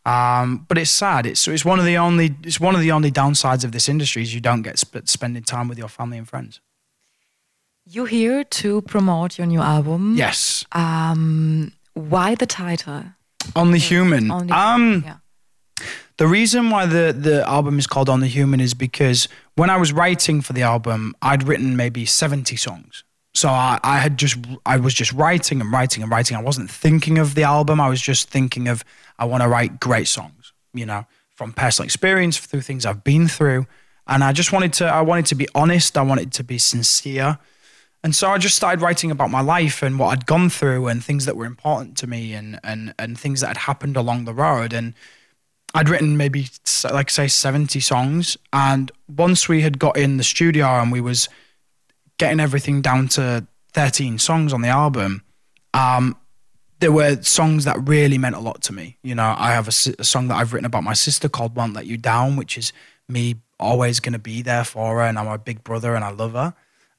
Um, 0.05 0.65
but 0.67 0.77
it's 0.79 0.89
sad. 0.91 1.25
It's 1.27 1.47
it's 1.47 1.63
one 1.63 1.79
of 1.79 1.85
the 1.85 1.97
only 1.97 2.35
it's 2.43 2.59
one 2.59 2.73
of 2.73 2.81
the 2.81 2.91
only 2.91 3.11
downsides 3.11 3.63
of 3.63 3.71
this 3.71 3.87
industry 3.87 4.23
is 4.23 4.33
you 4.33 4.41
don't 4.41 4.63
get 4.63 4.79
sp- 4.81 5.05
spending 5.05 5.43
time 5.43 5.67
with 5.67 5.77
your 5.77 5.87
family 5.87 6.17
and 6.17 6.27
friends. 6.27 6.61
You're 7.85 8.07
here 8.07 8.43
to 8.43 8.81
promote 8.81 9.37
your 9.37 9.45
new 9.45 9.61
album. 9.61 10.15
Yes. 10.17 10.65
Um, 10.71 11.73
why 11.93 12.35
the 12.35 12.45
title? 12.45 13.03
Only 13.55 13.79
Human. 13.79 14.31
On 14.31 14.47
the 14.47 14.57
um, 14.57 15.03
yeah. 15.05 15.17
The 16.17 16.27
reason 16.27 16.69
why 16.69 16.85
the, 16.85 17.15
the 17.17 17.47
album 17.47 17.79
is 17.79 17.87
called 17.87 18.07
Only 18.07 18.27
Human 18.27 18.59
is 18.59 18.73
because 18.73 19.27
when 19.55 19.69
I 19.69 19.77
was 19.77 19.91
writing 19.91 20.41
for 20.41 20.53
the 20.53 20.61
album, 20.61 21.15
I'd 21.21 21.47
written 21.47 21.75
maybe 21.75 22.05
70 22.05 22.55
songs. 22.55 23.03
So 23.33 23.49
I, 23.49 23.79
I 23.83 23.97
had 23.97 24.17
just 24.17 24.37
I 24.63 24.77
was 24.77 24.93
just 24.93 25.11
writing 25.11 25.59
and 25.59 25.71
writing 25.71 26.03
and 26.03 26.11
writing. 26.11 26.37
I 26.37 26.41
wasn't 26.41 26.69
thinking 26.69 27.17
of 27.17 27.33
the 27.33 27.43
album. 27.43 27.81
I 27.81 27.89
was 27.89 27.99
just 27.99 28.29
thinking 28.29 28.67
of 28.67 28.85
I 29.17 29.25
want 29.25 29.41
to 29.41 29.49
write 29.49 29.79
great 29.79 30.07
songs, 30.07 30.53
you 30.73 30.85
know, 30.85 31.07
from 31.35 31.51
personal 31.51 31.85
experience 31.85 32.37
through 32.37 32.61
things 32.61 32.85
I've 32.85 33.03
been 33.03 33.27
through. 33.27 33.65
And 34.05 34.23
I 34.23 34.33
just 34.33 34.51
wanted 34.51 34.73
to 34.73 34.85
I 34.85 35.01
wanted 35.01 35.25
to 35.27 35.35
be 35.35 35.47
honest, 35.55 35.97
I 35.97 36.03
wanted 36.03 36.31
to 36.33 36.43
be 36.43 36.59
sincere. 36.59 37.39
And 38.03 38.13
so 38.13 38.29
I 38.29 38.37
just 38.37 38.55
started 38.55 38.81
writing 38.81 39.11
about 39.11 39.31
my 39.31 39.41
life 39.41 39.81
and 39.81 39.97
what 39.97 40.07
I'd 40.07 40.25
gone 40.25 40.49
through 40.49 40.87
and 40.87 41.03
things 41.03 41.25
that 41.25 41.37
were 41.37 41.45
important 41.45 41.97
to 41.99 42.07
me 42.07 42.33
and 42.33 42.59
and 42.63 42.93
and 42.99 43.17
things 43.17 43.39
that 43.41 43.47
had 43.47 43.57
happened 43.57 43.95
along 43.95 44.25
the 44.25 44.33
road. 44.33 44.73
And 44.73 44.93
I'd 45.73 45.89
written 45.89 46.17
maybe 46.17 46.49
like 46.91 47.09
say 47.09 47.27
70 47.27 47.79
songs. 47.79 48.37
And 48.51 48.91
once 49.07 49.47
we 49.47 49.61
had 49.61 49.79
got 49.79 49.97
in 49.97 50.17
the 50.17 50.23
studio 50.23 50.65
and 50.81 50.91
we 50.91 50.99
was 50.99 51.29
getting 52.17 52.41
everything 52.41 52.81
down 52.81 53.07
to 53.07 53.47
13 53.71 54.19
songs 54.19 54.53
on 54.53 54.61
the 54.61 54.67
album 54.67 55.23
um, 55.73 56.15
there 56.79 56.91
were 56.91 57.21
songs 57.23 57.63
that 57.65 57.77
really 57.87 58.17
meant 58.17 58.35
a 58.35 58.39
lot 58.39 58.61
to 58.61 58.73
me. 58.73 58.97
You 59.03 59.15
know 59.15 59.33
I 59.37 59.51
have 59.51 59.67
a, 59.67 59.95
a 59.99 60.03
song 60.03 60.27
that 60.27 60.35
I've 60.35 60.53
written 60.53 60.65
about 60.65 60.83
my 60.83 60.93
sister 60.93 61.29
called 61.29 61.55
Won't 61.55 61.73
Let 61.73 61.85
You 61.85 61.97
Down 61.97 62.35
which 62.35 62.57
is 62.57 62.73
me 63.07 63.35
always 63.59 63.99
going 63.99 64.13
to 64.13 64.19
be 64.19 64.41
there 64.41 64.63
for 64.63 64.97
her 64.97 65.03
and 65.03 65.17
I'm 65.17 65.27
a 65.27 65.37
big 65.37 65.63
brother 65.63 65.95
and 65.95 66.03
I 66.03 66.11
love 66.11 66.33
her 66.33 66.53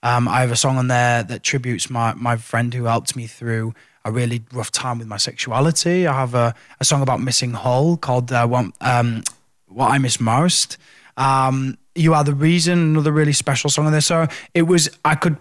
um, 0.04 0.28
I 0.28 0.42
have 0.42 0.52
a 0.52 0.56
song 0.56 0.76
on 0.76 0.88
there 0.88 1.23
that 1.25 1.42
tributes 1.42 1.88
my 1.90 2.12
my 2.14 2.37
friend 2.37 2.73
who 2.73 2.84
helped 2.84 3.16
me 3.16 3.26
through 3.26 3.75
a 4.04 4.12
really 4.12 4.42
rough 4.52 4.70
time 4.70 4.99
with 4.99 5.08
my 5.08 5.16
sexuality. 5.16 6.06
I 6.06 6.12
have 6.12 6.34
a, 6.34 6.54
a 6.78 6.84
song 6.84 7.00
about 7.00 7.23
missing 7.23 7.52
Hull 7.52 7.96
called 7.96 8.30
uh, 8.30 8.46
what, 8.46 8.66
um, 8.82 9.23
what 9.66 9.90
I 9.90 9.96
Miss 9.96 10.20
Most. 10.20 10.76
Um, 11.16 11.78
you 11.94 12.12
are 12.12 12.23
the 12.23 12.34
reason, 12.34 12.78
another 12.78 13.12
really 13.12 13.32
special 13.32 13.70
song 13.70 13.87
on 13.87 13.92
there. 13.92 14.02
So 14.02 14.26
it 14.52 14.62
was 14.62 14.90
I 15.06 15.14
could 15.14 15.38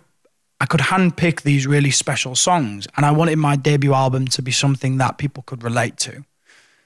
I 0.61 0.65
could 0.65 0.79
handpick 0.79 1.41
these 1.41 1.67
really 1.67 1.91
special 1.91 2.35
songs, 2.35 2.87
and 2.95 3.05
I 3.05 3.11
wanted 3.11 3.37
my 3.37 3.57
debut 3.57 3.93
album 3.93 4.27
to 4.27 4.41
be 4.41 4.51
something 4.51 4.97
that 4.97 5.17
people 5.17 5.43
could 5.43 5.61
relate 5.61 5.97
to. 5.97 6.23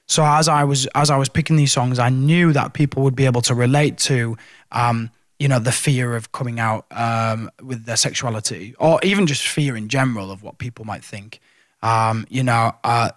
So 0.06 0.24
as 0.24 0.48
I 0.48 0.64
was 0.64 0.86
as 0.96 1.10
I 1.10 1.16
was 1.16 1.28
picking 1.28 1.54
these 1.54 1.70
songs, 1.70 2.00
I 2.00 2.08
knew 2.08 2.52
that 2.54 2.72
people 2.72 3.04
would 3.04 3.14
be 3.14 3.26
able 3.26 3.42
to 3.42 3.54
relate 3.54 3.98
to. 3.98 4.36
Um, 4.72 5.10
you 5.38 5.48
know 5.48 5.58
the 5.58 5.72
fear 5.72 6.16
of 6.16 6.32
coming 6.32 6.58
out 6.60 6.86
um, 6.90 7.50
with 7.62 7.84
their 7.84 7.96
sexuality, 7.96 8.74
or 8.78 9.00
even 9.02 9.26
just 9.26 9.46
fear 9.46 9.76
in 9.76 9.88
general 9.88 10.30
of 10.30 10.42
what 10.42 10.58
people 10.58 10.84
might 10.84 11.04
think 11.04 11.40
um, 11.82 12.26
you 12.28 12.42
know, 12.42 12.72
uh, 12.84 13.10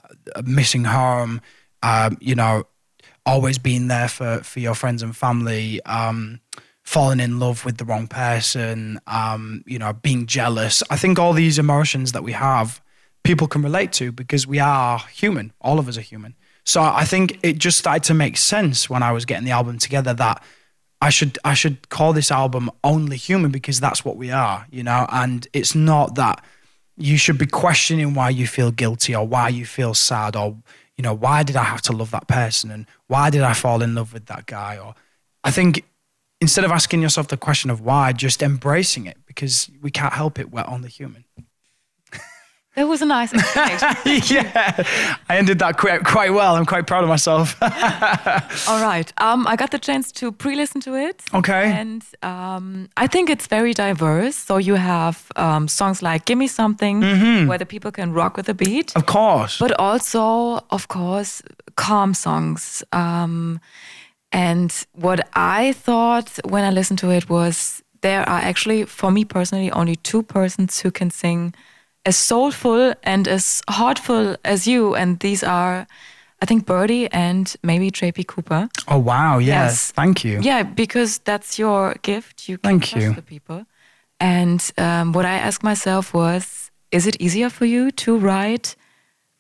missing 0.43 0.85
home, 0.85 1.41
um, 1.83 2.17
you 2.19 2.35
know, 2.35 2.65
always 3.25 3.57
being 3.57 3.87
there 3.87 4.07
for, 4.07 4.39
for 4.43 4.59
your 4.59 4.75
friends 4.75 5.03
and 5.03 5.15
family, 5.15 5.81
um, 5.83 6.39
falling 6.83 7.19
in 7.19 7.39
love 7.39 7.63
with 7.65 7.77
the 7.77 7.85
wrong 7.85 8.07
person, 8.07 8.99
um, 9.07 9.63
you 9.65 9.79
know, 9.79 9.93
being 9.93 10.25
jealous. 10.25 10.81
I 10.89 10.97
think 10.97 11.19
all 11.19 11.33
these 11.33 11.59
emotions 11.59 12.11
that 12.11 12.23
we 12.23 12.31
have, 12.33 12.81
people 13.23 13.47
can 13.47 13.61
relate 13.61 13.91
to 13.93 14.11
because 14.11 14.47
we 14.47 14.59
are 14.59 14.99
human. 14.99 15.53
All 15.61 15.79
of 15.79 15.87
us 15.87 15.97
are 15.97 16.01
human. 16.01 16.35
So 16.63 16.81
I 16.81 17.05
think 17.05 17.39
it 17.43 17.57
just 17.57 17.77
started 17.77 18.03
to 18.03 18.13
make 18.13 18.37
sense 18.37 18.89
when 18.89 19.01
I 19.03 19.11
was 19.11 19.25
getting 19.25 19.45
the 19.45 19.51
album 19.51 19.79
together 19.79 20.13
that 20.15 20.43
I 21.01 21.09
should 21.09 21.39
I 21.43 21.55
should 21.55 21.89
call 21.89 22.13
this 22.13 22.31
album 22.31 22.69
Only 22.83 23.17
Human 23.17 23.51
because 23.51 23.79
that's 23.79 24.05
what 24.05 24.17
we 24.17 24.31
are, 24.31 24.67
you 24.71 24.83
know, 24.83 25.07
and 25.11 25.47
it's 25.51 25.73
not 25.73 26.15
that 26.15 26.43
you 26.97 27.17
should 27.17 27.37
be 27.37 27.47
questioning 27.47 28.13
why 28.13 28.29
you 28.29 28.47
feel 28.47 28.71
guilty 28.71 29.15
or 29.15 29.25
why 29.25 29.49
you 29.49 29.65
feel 29.65 29.93
sad 29.93 30.35
or 30.35 30.57
you 30.97 31.01
know 31.01 31.13
why 31.13 31.41
did 31.41 31.55
i 31.55 31.63
have 31.63 31.81
to 31.81 31.91
love 31.91 32.11
that 32.11 32.27
person 32.27 32.69
and 32.69 32.85
why 33.07 33.29
did 33.29 33.41
i 33.41 33.53
fall 33.53 33.81
in 33.81 33.95
love 33.95 34.13
with 34.13 34.27
that 34.27 34.45
guy? 34.45 34.77
Or 34.77 34.93
i 35.43 35.51
think 35.51 35.83
instead 36.39 36.63
of 36.63 36.71
asking 36.71 37.01
yourself 37.01 37.27
the 37.27 37.37
question 37.37 37.69
of 37.71 37.81
why 37.81 38.13
just 38.13 38.43
embracing 38.43 39.05
it 39.05 39.17
because 39.25 39.69
we 39.81 39.89
can't 39.89 40.13
help 40.13 40.37
it 40.37 40.51
we're 40.51 40.65
only 40.67 40.89
human 40.89 41.25
that 42.75 42.87
was 42.87 43.01
a 43.01 43.05
nice 43.05 43.33
explanation. 43.33 43.89
yeah, 44.35 44.83
I 45.27 45.37
ended 45.37 45.59
that 45.59 45.77
quite, 45.77 46.05
quite 46.05 46.33
well. 46.33 46.55
I'm 46.55 46.65
quite 46.65 46.87
proud 46.87 47.03
of 47.03 47.09
myself. 47.09 47.61
All 48.69 48.81
right. 48.81 49.11
Um, 49.17 49.45
I 49.45 49.57
got 49.57 49.71
the 49.71 49.79
chance 49.79 50.11
to 50.13 50.31
pre-listen 50.31 50.79
to 50.81 50.95
it. 50.95 51.21
Okay. 51.33 51.71
And 51.71 52.03
um, 52.23 52.87
I 52.95 53.07
think 53.07 53.29
it's 53.29 53.47
very 53.47 53.73
diverse. 53.73 54.37
So 54.37 54.57
you 54.57 54.75
have 54.75 55.31
um, 55.35 55.67
songs 55.67 56.01
like 56.01 56.25
"Give 56.25 56.37
Me 56.37 56.47
Something," 56.47 57.01
mm-hmm. 57.01 57.47
where 57.47 57.57
the 57.57 57.65
people 57.65 57.91
can 57.91 58.13
rock 58.13 58.37
with 58.37 58.45
the 58.45 58.53
beat. 58.53 58.95
Of 58.95 59.05
course. 59.05 59.59
But 59.59 59.77
also, 59.77 60.65
of 60.69 60.87
course, 60.87 61.41
calm 61.75 62.13
songs. 62.13 62.83
Um, 62.93 63.59
and 64.31 64.71
what 64.93 65.27
I 65.33 65.73
thought 65.73 66.39
when 66.45 66.63
I 66.63 66.71
listened 66.71 66.99
to 66.99 67.11
it 67.11 67.29
was 67.29 67.83
there 68.01 68.21
are 68.21 68.39
actually, 68.39 68.85
for 68.85 69.11
me 69.11 69.25
personally, 69.25 69.71
only 69.71 69.97
two 69.97 70.23
persons 70.23 70.79
who 70.79 70.89
can 70.89 71.11
sing 71.11 71.53
as 72.05 72.17
soulful 72.17 72.93
and 73.03 73.27
as 73.27 73.61
heartful 73.69 74.35
as 74.43 74.67
you. 74.67 74.95
And 74.95 75.19
these 75.19 75.43
are, 75.43 75.87
I 76.41 76.45
think, 76.45 76.65
Birdy 76.65 77.11
and 77.11 77.55
maybe 77.63 77.91
JP 77.91 78.27
Cooper. 78.27 78.69
Oh 78.87 78.99
wow! 78.99 79.37
Yes, 79.37 79.47
yes. 79.47 79.91
thank 79.91 80.23
you. 80.23 80.39
Yeah, 80.41 80.63
because 80.63 81.19
that's 81.19 81.59
your 81.59 81.95
gift. 82.01 82.49
You 82.49 82.57
can 82.57 82.79
thank 82.79 82.95
you. 82.95 83.13
the 83.13 83.21
people. 83.21 83.65
And 84.19 84.71
um, 84.77 85.13
what 85.13 85.25
I 85.25 85.37
asked 85.37 85.63
myself 85.63 86.13
was, 86.13 86.69
is 86.91 87.07
it 87.07 87.19
easier 87.19 87.49
for 87.49 87.65
you 87.65 87.91
to 87.91 88.17
write 88.17 88.75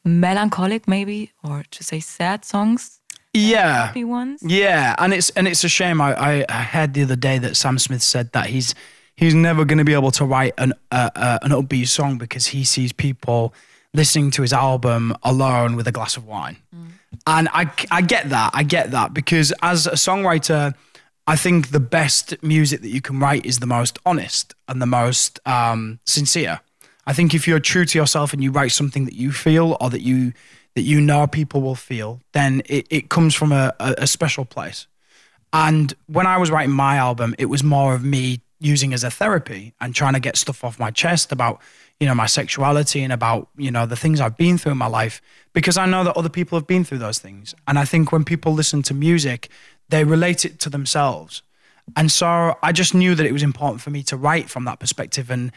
melancholic, 0.03 0.87
maybe, 0.87 1.31
or 1.43 1.63
to 1.69 1.83
say 1.83 1.99
sad 1.99 2.43
songs? 2.45 2.99
Yeah, 3.33 3.87
happy 3.87 4.03
ones. 4.03 4.41
Yeah, 4.43 4.95
and 4.97 5.13
it's 5.13 5.29
and 5.31 5.47
it's 5.47 5.63
a 5.63 5.69
shame. 5.69 6.01
I, 6.01 6.45
I 6.49 6.63
heard 6.63 6.93
the 6.93 7.03
other 7.03 7.15
day 7.15 7.37
that 7.37 7.55
Sam 7.55 7.79
Smith 7.79 8.03
said 8.03 8.33
that 8.33 8.47
he's 8.47 8.75
he's 9.17 9.33
never 9.33 9.65
going 9.65 9.77
to 9.77 9.83
be 9.83 9.93
able 9.93 10.11
to 10.11 10.25
write 10.25 10.53
an 10.57 10.73
uh, 10.91 11.09
uh, 11.15 11.39
an 11.41 11.51
upbeat 11.51 11.87
song 11.87 12.17
because 12.17 12.47
he 12.47 12.63
sees 12.63 12.91
people 12.91 13.53
listening 13.93 14.31
to 14.31 14.41
his 14.41 14.53
album 14.53 15.15
alone 15.23 15.75
with 15.75 15.87
a 15.87 15.91
glass 15.91 16.17
of 16.17 16.25
wine. 16.25 16.57
Mm. 16.75 16.87
And 17.27 17.49
I, 17.51 17.69
I 17.91 18.01
get 18.01 18.29
that. 18.29 18.51
I 18.53 18.63
get 18.63 18.91
that 18.91 19.13
because 19.13 19.53
as 19.61 19.85
a 19.85 19.91
songwriter, 19.91 20.73
I 21.27 21.35
think 21.35 21.71
the 21.71 21.79
best 21.79 22.41
music 22.41 22.81
that 22.81 22.89
you 22.89 23.01
can 23.01 23.19
write 23.19 23.45
is 23.45 23.59
the 23.59 23.65
most 23.65 23.99
honest 24.05 24.55
and 24.67 24.81
the 24.81 24.85
most 24.85 25.39
um, 25.45 25.99
sincere. 26.05 26.61
I 27.05 27.13
think 27.13 27.33
if 27.33 27.47
you're 27.47 27.59
true 27.59 27.85
to 27.85 27.97
yourself 27.97 28.33
and 28.33 28.43
you 28.43 28.51
write 28.51 28.71
something 28.71 29.05
that 29.05 29.15
you 29.15 29.31
feel 29.31 29.77
or 29.81 29.89
that 29.89 30.01
you 30.01 30.33
that 30.75 30.83
you 30.83 31.01
know 31.01 31.27
people 31.27 31.61
will 31.61 31.75
feel, 31.75 32.21
then 32.31 32.61
it, 32.65 32.87
it 32.89 33.09
comes 33.09 33.35
from 33.35 33.51
a, 33.51 33.73
a, 33.79 33.95
a 33.99 34.07
special 34.07 34.45
place. 34.45 34.87
And 35.51 35.93
when 36.07 36.25
I 36.25 36.37
was 36.37 36.49
writing 36.49 36.73
my 36.73 36.95
album, 36.95 37.35
it 37.37 37.47
was 37.47 37.61
more 37.61 37.93
of 37.93 38.05
me 38.05 38.39
using 38.61 38.93
as 38.93 39.03
a 39.03 39.11
therapy 39.11 39.73
and 39.81 39.95
trying 39.95 40.13
to 40.13 40.19
get 40.19 40.37
stuff 40.37 40.63
off 40.63 40.79
my 40.79 40.91
chest 40.91 41.31
about 41.31 41.59
you 41.99 42.07
know 42.07 42.15
my 42.15 42.27
sexuality 42.27 43.03
and 43.03 43.11
about 43.11 43.49
you 43.57 43.71
know 43.71 43.85
the 43.85 43.95
things 43.95 44.21
I've 44.21 44.37
been 44.37 44.57
through 44.57 44.73
in 44.73 44.77
my 44.77 44.87
life 44.87 45.21
because 45.53 45.77
I 45.77 45.85
know 45.85 46.03
that 46.03 46.15
other 46.15 46.29
people 46.29 46.57
have 46.57 46.67
been 46.67 46.83
through 46.83 46.99
those 46.99 47.19
things 47.19 47.55
and 47.67 47.79
I 47.79 47.85
think 47.85 48.11
when 48.11 48.23
people 48.23 48.53
listen 48.53 48.83
to 48.83 48.93
music 48.93 49.49
they 49.89 50.03
relate 50.03 50.45
it 50.45 50.59
to 50.59 50.69
themselves 50.69 51.41
and 51.97 52.11
so 52.11 52.55
I 52.61 52.71
just 52.71 52.93
knew 52.93 53.15
that 53.15 53.25
it 53.25 53.33
was 53.33 53.43
important 53.43 53.81
for 53.81 53.89
me 53.89 54.03
to 54.03 54.15
write 54.15 54.49
from 54.49 54.65
that 54.65 54.79
perspective 54.79 55.31
and 55.31 55.51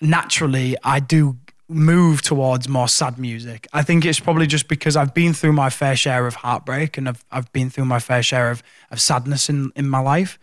naturally 0.00 0.76
I 0.84 1.00
do 1.00 1.36
move 1.68 2.22
towards 2.22 2.68
more 2.68 2.86
sad 2.86 3.18
music. 3.18 3.66
I 3.72 3.82
think 3.82 4.04
it's 4.04 4.20
probably 4.20 4.46
just 4.46 4.68
because 4.68 4.96
I've 4.96 5.12
been 5.12 5.32
through 5.34 5.52
my 5.52 5.68
fair 5.68 5.96
share 5.96 6.26
of 6.26 6.36
heartbreak 6.36 6.96
and 6.96 7.08
I've 7.08 7.24
I've 7.30 7.52
been 7.52 7.70
through 7.70 7.86
my 7.86 7.98
fair 7.98 8.22
share 8.22 8.50
of 8.50 8.62
of 8.90 9.00
sadness 9.00 9.48
in 9.48 9.72
in 9.74 9.88
my 9.88 9.98
life. 9.98 10.38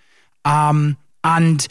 Um, 0.45 0.97
and, 1.23 1.67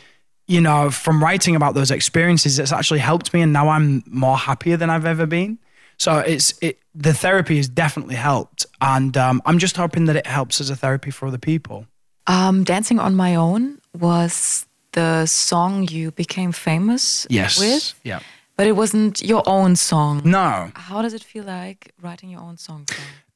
you 0.46 0.60
know, 0.60 0.90
from 0.90 1.22
writing 1.22 1.56
about 1.56 1.74
those 1.74 1.90
experiences, 1.90 2.58
it's 2.58 2.72
actually 2.72 3.00
helped 3.00 3.32
me. 3.32 3.42
And 3.42 3.52
now 3.52 3.68
I'm 3.68 4.02
more 4.06 4.36
happier 4.36 4.76
than 4.76 4.90
I've 4.90 5.06
ever 5.06 5.26
been. 5.26 5.58
So 5.98 6.18
it's, 6.18 6.54
it, 6.60 6.78
the 6.94 7.14
therapy 7.14 7.56
has 7.58 7.68
definitely 7.68 8.16
helped. 8.16 8.66
And 8.80 9.16
um, 9.16 9.40
I'm 9.46 9.58
just 9.58 9.76
hoping 9.76 10.06
that 10.06 10.16
it 10.16 10.26
helps 10.26 10.60
as 10.60 10.70
a 10.70 10.76
therapy 10.76 11.10
for 11.10 11.26
other 11.26 11.38
people. 11.38 11.86
Um, 12.26 12.64
Dancing 12.64 12.98
on 12.98 13.14
My 13.14 13.34
Own 13.34 13.80
was 13.98 14.66
the 14.92 15.26
song 15.26 15.88
you 15.88 16.10
became 16.10 16.52
famous 16.52 17.26
yes. 17.30 17.58
with. 17.58 17.94
Yeah. 18.04 18.20
But 18.56 18.66
it 18.66 18.72
wasn't 18.72 19.22
your 19.22 19.42
own 19.46 19.76
song. 19.76 20.22
No. 20.24 20.70
How 20.74 21.02
does 21.02 21.14
it 21.14 21.22
feel 21.24 21.44
like 21.44 21.92
writing 22.00 22.30
your 22.30 22.40
own 22.40 22.58
song? 22.58 22.86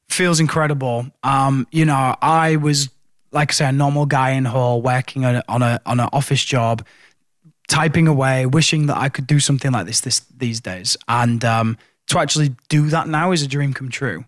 Feels 0.09 0.39
incredible. 0.39 1.07
Um, 1.23 1.67
you 1.71 1.85
know, 1.85 2.15
I 2.21 2.55
was 2.57 2.89
like 3.37 3.51
I 3.51 3.53
say, 3.53 3.67
a 3.69 3.71
normal 3.71 4.05
guy 4.07 4.31
in 4.31 4.45
Hull 4.45 4.81
working 4.81 5.23
on 5.23 5.35
a, 5.35 5.43
on 5.47 5.61
a 5.61 5.79
on 5.85 5.99
an 5.99 6.09
office 6.11 6.43
job, 6.43 6.75
typing 7.67 8.07
away, 8.07 8.45
wishing 8.47 8.87
that 8.87 8.97
I 8.97 9.09
could 9.09 9.27
do 9.27 9.39
something 9.39 9.71
like 9.71 9.85
this 9.85 10.01
this 10.01 10.19
these 10.43 10.59
days. 10.59 10.97
And 11.07 11.45
um, 11.45 11.77
to 12.07 12.19
actually 12.19 12.55
do 12.67 12.89
that 12.89 13.07
now 13.07 13.31
is 13.31 13.43
a 13.43 13.47
dream 13.47 13.73
come 13.73 13.89
true. 13.89 14.25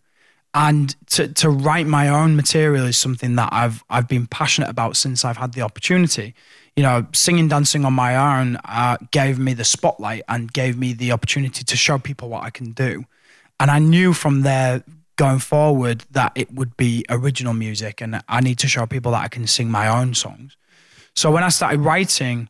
And 0.54 0.96
to 1.14 1.28
to 1.42 1.50
write 1.50 1.88
my 1.88 2.06
own 2.08 2.36
material 2.36 2.86
is 2.86 2.98
something 2.98 3.36
that 3.36 3.50
I've 3.52 3.84
I've 3.90 4.08
been 4.08 4.28
passionate 4.28 4.70
about 4.70 4.96
since 4.96 5.26
I've 5.26 5.38
had 5.38 5.54
the 5.54 5.64
opportunity. 5.64 6.36
you 6.80 6.84
know, 6.84 7.06
singing, 7.12 7.50
dancing 7.50 7.84
on 7.84 7.94
my 7.94 8.16
own 8.16 8.58
uh, 8.64 8.96
gave 9.12 9.38
me 9.38 9.54
the 9.54 9.66
spotlight 9.66 10.24
and 10.30 10.54
gave 10.54 10.78
me 10.78 10.94
the 10.94 11.12
opportunity 11.12 11.64
to 11.64 11.76
show 11.76 11.98
people 12.00 12.30
what 12.30 12.44
I 12.44 12.52
can 12.52 12.72
do. 12.72 13.04
And 13.60 13.70
I 13.70 13.80
knew 13.80 14.14
from 14.14 14.44
there 14.44 14.84
going 15.20 15.40
forward 15.40 16.06
that 16.12 16.32
it 16.34 16.54
would 16.54 16.78
be 16.78 17.06
original 17.10 17.54
music 17.54 18.00
and 18.00 18.22
I 18.30 18.40
need 18.40 18.58
to 18.60 18.70
show 18.70 18.86
people 18.86 19.12
that 19.12 19.22
I 19.22 19.28
can 19.28 19.48
sing 19.48 19.70
my 19.70 19.86
own 19.90 20.14
songs. 20.14 20.56
So 21.14 21.30
when 21.30 21.44
I 21.44 21.50
started 21.50 21.82
writing, 21.82 22.48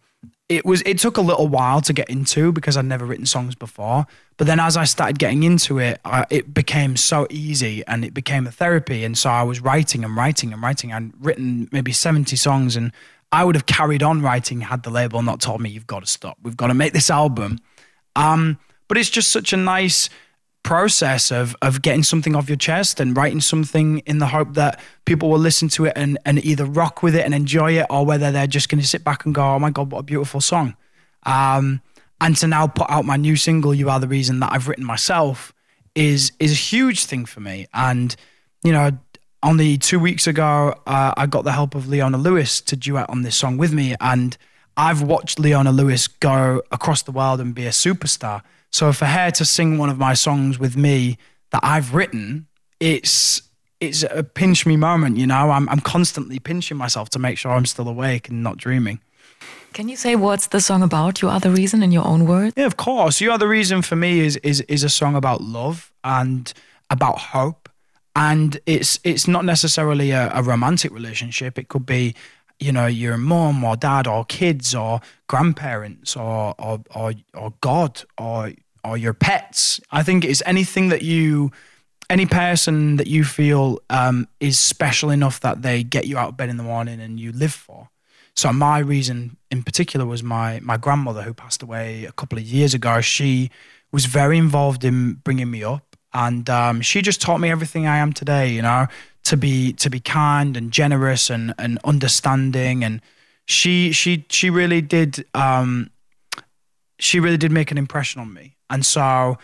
it 0.50 0.66
was 0.66 0.84
it 0.86 1.00
took 1.00 1.18
a 1.18 1.22
little 1.22 1.48
while 1.48 1.82
to 1.82 1.94
get 1.94 2.08
into 2.12 2.52
because 2.52 2.78
I'd 2.78 2.86
never 2.86 3.06
written 3.06 3.26
songs 3.26 3.56
before. 3.56 4.06
But 4.38 4.46
then 4.46 4.60
as 4.60 4.78
I 4.78 4.84
started 4.84 5.18
getting 5.18 5.42
into 5.42 5.80
it, 5.80 6.00
I, 6.06 6.28
it 6.30 6.54
became 6.54 6.96
so 6.96 7.26
easy 7.32 7.84
and 7.88 8.06
it 8.06 8.14
became 8.14 8.46
a 8.46 8.52
therapy. 8.52 9.04
And 9.04 9.18
so 9.18 9.32
I 9.32 9.42
was 9.42 9.62
writing 9.62 10.06
and 10.06 10.16
writing 10.16 10.54
and 10.54 10.62
writing. 10.62 10.94
I'd 10.94 11.12
written 11.20 11.70
maybe 11.72 11.92
70 11.92 12.36
songs 12.36 12.76
and 12.76 12.92
I 13.32 13.46
would 13.46 13.56
have 13.56 13.66
carried 13.66 14.04
on 14.04 14.22
writing 14.22 14.62
had 14.62 14.84
the 14.84 14.92
label 14.92 15.24
not 15.24 15.42
told 15.42 15.60
me, 15.60 15.72
you've 15.72 15.88
got 15.88 16.06
to 16.06 16.12
stop. 16.12 16.38
We've 16.44 16.58
got 16.58 16.68
to 16.68 16.76
make 16.76 16.94
this 16.94 17.10
album. 17.10 17.58
Um, 18.16 18.60
but 18.88 19.00
it's 19.00 19.10
just 19.10 19.32
such 19.32 19.54
a 19.54 19.58
nice 19.58 20.10
process 20.64 21.32
of 21.32 21.56
of 21.62 21.82
getting 21.82 22.04
something 22.04 22.36
off 22.36 22.50
your 22.50 22.58
chest 22.58 23.00
and 23.00 23.16
writing 23.16 23.42
something 23.42 24.00
in 24.00 24.20
the 24.20 24.28
hope 24.28 24.54
that 24.54 24.80
people 25.06 25.30
will 25.30 25.40
listen 25.40 25.70
to 25.70 25.86
it 25.86 25.94
and, 25.96 26.18
and 26.26 26.44
either 26.46 26.66
rock 26.66 27.02
with 27.02 27.16
it 27.16 27.26
and 27.26 27.34
enjoy 27.34 27.72
it 27.72 27.86
or 27.90 28.06
whether 28.06 28.32
they're 28.32 28.46
just 28.48 28.70
going 28.70 28.82
to 28.82 28.88
sit 28.88 29.04
back 29.04 29.26
and 29.26 29.34
go, 29.34 29.42
oh 29.42 29.60
my 29.60 29.72
God, 29.72 29.92
what 29.92 30.00
a 30.00 30.04
beautiful 30.04 30.42
song. 30.42 30.76
Um, 31.24 31.82
and 32.22 32.36
to 32.38 32.48
now 32.48 32.68
put 32.68 32.90
out 32.90 33.06
my 33.06 33.16
new 33.16 33.36
single, 33.36 33.74
You 33.74 33.90
Are 33.90 34.00
the 34.00 34.08
Reason, 34.08 34.40
that 34.42 34.52
I've 34.52 34.68
written 34.68 34.86
myself 34.86 35.54
is 35.96 36.32
is 36.40 36.52
a 36.52 36.56
huge 36.56 37.06
thing 37.06 37.26
for 37.26 37.40
me. 37.40 37.66
And, 37.74 38.16
you 38.64 38.72
know, 38.72 38.92
only 39.42 39.78
two 39.78 40.00
weeks 40.00 40.28
ago, 40.28 40.76
uh, 40.86 41.14
I 41.16 41.26
got 41.26 41.46
the 41.46 41.54
help 41.54 41.76
of 41.76 41.88
Leona 41.88 42.18
Lewis 42.18 42.62
to 42.62 42.76
duet 42.76 43.10
on 43.10 43.22
this 43.22 43.36
song 43.36 43.58
with 43.58 43.74
me. 43.74 43.96
And 44.02 44.38
I've 44.76 45.02
watched 45.02 45.40
Leona 45.40 45.72
Lewis 45.72 46.08
go 46.08 46.62
across 46.72 47.02
the 47.04 47.12
world 47.12 47.40
and 47.40 47.56
be 47.56 47.66
a 47.66 47.72
superstar. 47.72 48.42
So 48.72 48.94
for 48.94 49.06
her 49.06 49.32
to 49.32 49.46
sing 49.46 49.78
one 49.78 49.90
of 49.90 49.98
my 49.98 50.14
songs 50.14 50.60
with 50.60 50.78
me 50.78 51.18
that 51.52 51.62
I've 51.64 51.94
written, 51.94 52.48
it's 52.80 53.42
it's 53.80 54.04
a 54.04 54.24
pinch 54.24 54.66
me 54.66 54.76
moment, 54.76 55.18
you 55.18 55.26
know. 55.26 55.52
I'm 55.52 55.68
I'm 55.70 55.80
constantly 55.80 56.40
pinching 56.40 56.78
myself 56.78 57.10
to 57.12 57.20
make 57.20 57.38
sure 57.38 57.52
I'm 57.52 57.66
still 57.66 57.88
awake 57.88 58.30
and 58.30 58.44
not 58.44 58.58
dreaming. 58.58 59.00
Can 59.74 59.88
you 59.88 59.96
say 59.96 60.16
what's 60.16 60.48
the 60.48 60.62
song 60.62 60.82
about? 60.84 61.22
You 61.22 61.30
are 61.30 61.40
the 61.40 61.52
reason 61.52 61.84
in 61.84 61.92
your 61.92 62.06
own 62.06 62.26
words? 62.26 62.54
Yeah, 62.58 62.66
of 62.66 62.78
course. 62.78 63.22
You 63.22 63.32
are 63.32 63.38
the 63.38 63.48
reason 63.48 63.82
for 63.82 63.96
me 63.96 64.20
is 64.20 64.38
is 64.38 64.62
is 64.62 64.84
a 64.84 64.90
song 64.90 65.16
about 65.16 65.42
love 65.42 65.92
and 66.04 66.52
about 66.90 67.20
hope. 67.20 67.70
And 68.16 68.60
it's 68.66 69.00
it's 69.04 69.28
not 69.28 69.46
necessarily 69.46 70.12
a, 70.12 70.32
a 70.34 70.44
romantic 70.44 70.92
relationship. 70.92 71.58
It 71.58 71.70
could 71.70 71.86
be 71.86 72.16
you 72.60 72.72
know 72.72 72.86
your 72.86 73.18
mom 73.18 73.64
or 73.64 73.76
dad 73.76 74.08
or 74.08 74.26
kids 74.26 74.76
or 74.76 75.02
grandparents 75.28 76.16
or 76.16 76.56
or 76.60 76.82
or, 76.94 77.14
or 77.34 77.54
God 77.62 78.04
or 78.18 78.52
or 78.84 78.98
your 78.98 79.14
pets. 79.14 79.80
I 79.92 80.04
think 80.04 80.26
it's 80.26 80.44
anything 80.46 80.90
that 80.90 81.02
you 81.02 81.52
any 82.10 82.26
person 82.26 82.96
that 82.98 83.08
you 83.08 83.24
feel 83.24 83.80
um, 83.90 84.28
is 84.40 84.58
special 84.58 85.12
enough 85.12 85.40
that 85.42 85.62
they 85.62 85.84
get 85.84 86.08
you 86.08 86.18
out 86.18 86.30
of 86.30 86.38
bed 86.38 86.50
in 86.50 86.58
the 86.58 86.64
morning 86.64 87.00
and 87.00 87.20
you 87.20 87.32
live 87.32 87.54
for. 87.54 87.90
So 88.36 88.52
my 88.52 88.80
reason 88.80 89.38
in 89.52 89.64
particular 89.64 90.06
was 90.06 90.24
my 90.24 90.60
my 90.62 90.78
grandmother 90.78 91.22
who 91.22 91.34
passed 91.34 91.62
away 91.62 92.06
a 92.06 92.12
couple 92.12 92.38
of 92.38 92.44
years 92.46 92.74
ago. 92.74 93.02
She 93.02 93.52
was 93.92 94.06
very 94.06 94.38
involved 94.38 94.84
in 94.84 95.16
bringing 95.16 95.52
me 95.52 95.64
up, 95.64 95.96
and 96.14 96.50
um, 96.50 96.82
she 96.82 97.02
just 97.02 97.22
taught 97.22 97.40
me 97.40 97.50
everything 97.50 97.86
I 97.86 97.98
am 97.98 98.14
today. 98.14 98.50
You 98.50 98.62
know, 98.62 98.88
to 99.30 99.38
be 99.38 99.74
to 99.74 99.90
be 99.90 100.00
kind 100.00 100.58
and 100.58 100.72
generous 100.72 101.30
and 101.30 101.54
and 101.60 101.80
understanding. 101.84 102.84
And 102.84 103.02
she 103.46 103.92
she 103.92 104.26
she 104.30 104.50
really 104.50 104.82
did 104.82 105.26
um 105.34 105.92
she 106.98 107.20
really 107.20 107.38
did 107.38 107.52
make 107.52 107.72
an 107.72 107.78
impression 107.78 108.22
on 108.22 108.34
me. 108.34 108.56
And 108.70 108.86
so 108.86 109.38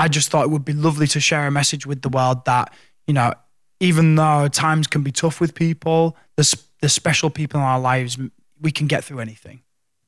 i 0.00 0.06
just 0.06 0.28
thought 0.30 0.44
it 0.44 0.50
would 0.50 0.64
be 0.64 0.72
lovely 0.72 1.08
to 1.08 1.18
share 1.18 1.46
a 1.46 1.50
message 1.50 1.84
with 1.84 2.02
the 2.02 2.08
world 2.08 2.44
that 2.44 2.72
you 3.08 3.14
know 3.14 3.32
even 3.80 4.14
though 4.14 4.46
times 4.46 4.86
can 4.86 5.02
be 5.02 5.10
tough 5.10 5.40
with 5.40 5.56
people 5.56 6.16
there's 6.36 6.54
the 6.80 6.88
special 6.88 7.30
people 7.30 7.58
in 7.58 7.66
our 7.66 7.80
lives 7.80 8.16
we 8.60 8.70
can 8.70 8.86
get 8.86 9.02
through 9.04 9.20
anything. 9.20 9.60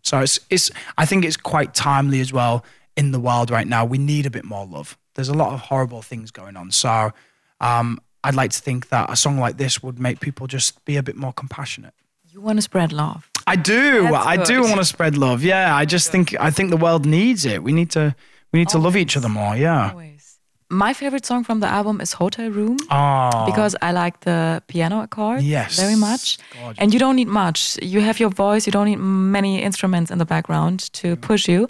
So 0.02 0.20
it's 0.20 0.40
it's 0.48 0.70
i 0.96 1.04
think 1.04 1.24
it's 1.24 1.36
quite 1.36 1.74
timely 1.74 2.20
as 2.20 2.32
well 2.32 2.64
in 2.96 3.12
the 3.12 3.20
world 3.20 3.50
right 3.50 3.66
now. 3.66 3.84
We 3.84 3.98
need 3.98 4.26
a 4.26 4.30
bit 4.30 4.44
more 4.44 4.66
love. 4.66 4.96
There's 5.14 5.28
a 5.28 5.34
lot 5.34 5.52
of 5.52 5.60
horrible 5.60 6.02
things 6.02 6.30
going 6.30 6.56
on. 6.56 6.70
So 6.70 7.12
um, 7.60 7.98
I'd 8.22 8.34
like 8.34 8.50
to 8.52 8.60
think 8.60 8.88
that 8.88 9.10
a 9.10 9.16
song 9.16 9.38
like 9.38 9.56
this 9.56 9.82
would 9.82 9.98
make 9.98 10.20
people 10.20 10.46
just 10.46 10.84
be 10.84 10.96
a 10.96 11.02
bit 11.02 11.16
more 11.16 11.32
compassionate. 11.32 11.94
You 12.32 12.40
want 12.40 12.58
to 12.58 12.62
spread 12.62 12.92
love. 12.92 13.28
I 13.46 13.56
do. 13.56 14.02
That's 14.02 14.26
I 14.26 14.36
good. 14.36 14.46
do 14.46 14.62
want 14.62 14.76
to 14.76 14.84
spread 14.84 15.16
love. 15.16 15.42
Yeah, 15.42 15.74
I 15.74 15.84
just 15.84 16.12
think 16.12 16.38
I 16.38 16.50
think 16.50 16.70
the 16.70 16.76
world 16.76 17.06
needs 17.06 17.44
it. 17.44 17.62
We 17.62 17.72
need 17.72 17.90
to 17.92 18.14
we 18.52 18.58
need 18.58 18.68
Always. 18.68 18.72
to 18.72 18.78
love 18.78 18.96
each 18.96 19.16
other 19.16 19.28
more. 19.28 19.56
Yeah. 19.56 19.90
Always. 19.90 20.38
My 20.72 20.92
favorite 20.92 21.26
song 21.26 21.42
from 21.42 21.58
the 21.58 21.66
album 21.66 22.00
is 22.00 22.12
Hotel 22.12 22.48
Room. 22.48 22.76
Oh. 22.90 23.44
Because 23.44 23.74
I 23.82 23.90
like 23.90 24.20
the 24.20 24.62
piano 24.68 25.04
chord 25.08 25.42
yes. 25.42 25.76
very 25.80 25.96
much. 25.96 26.38
Gorgeous. 26.54 26.78
And 26.78 26.94
you 26.94 27.00
don't 27.00 27.16
need 27.16 27.26
much. 27.26 27.76
You 27.82 28.00
have 28.02 28.20
your 28.20 28.30
voice, 28.30 28.66
you 28.66 28.72
don't 28.72 28.86
need 28.86 29.00
many 29.00 29.60
instruments 29.62 30.12
in 30.12 30.18
the 30.18 30.24
background 30.24 30.92
to 30.92 31.16
mm. 31.16 31.20
push 31.20 31.48
you. 31.48 31.66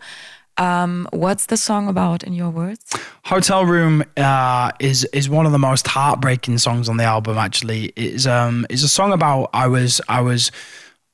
Um, 0.56 1.08
what's 1.12 1.46
the 1.46 1.56
song 1.56 1.88
about 1.88 2.22
in 2.22 2.32
your 2.32 2.50
words? 2.50 2.84
Hotel 3.24 3.64
Room 3.64 4.04
uh, 4.16 4.72
is 4.78 5.04
is 5.12 5.28
one 5.28 5.46
of 5.46 5.52
the 5.52 5.58
most 5.58 5.86
heartbreaking 5.86 6.58
songs 6.58 6.88
on 6.88 6.96
the 6.96 7.04
album. 7.04 7.38
Actually, 7.38 7.92
is 7.96 8.26
um 8.26 8.66
is 8.68 8.82
a 8.82 8.88
song 8.88 9.12
about 9.12 9.50
I 9.52 9.66
was 9.68 10.00
I 10.08 10.20
was 10.20 10.50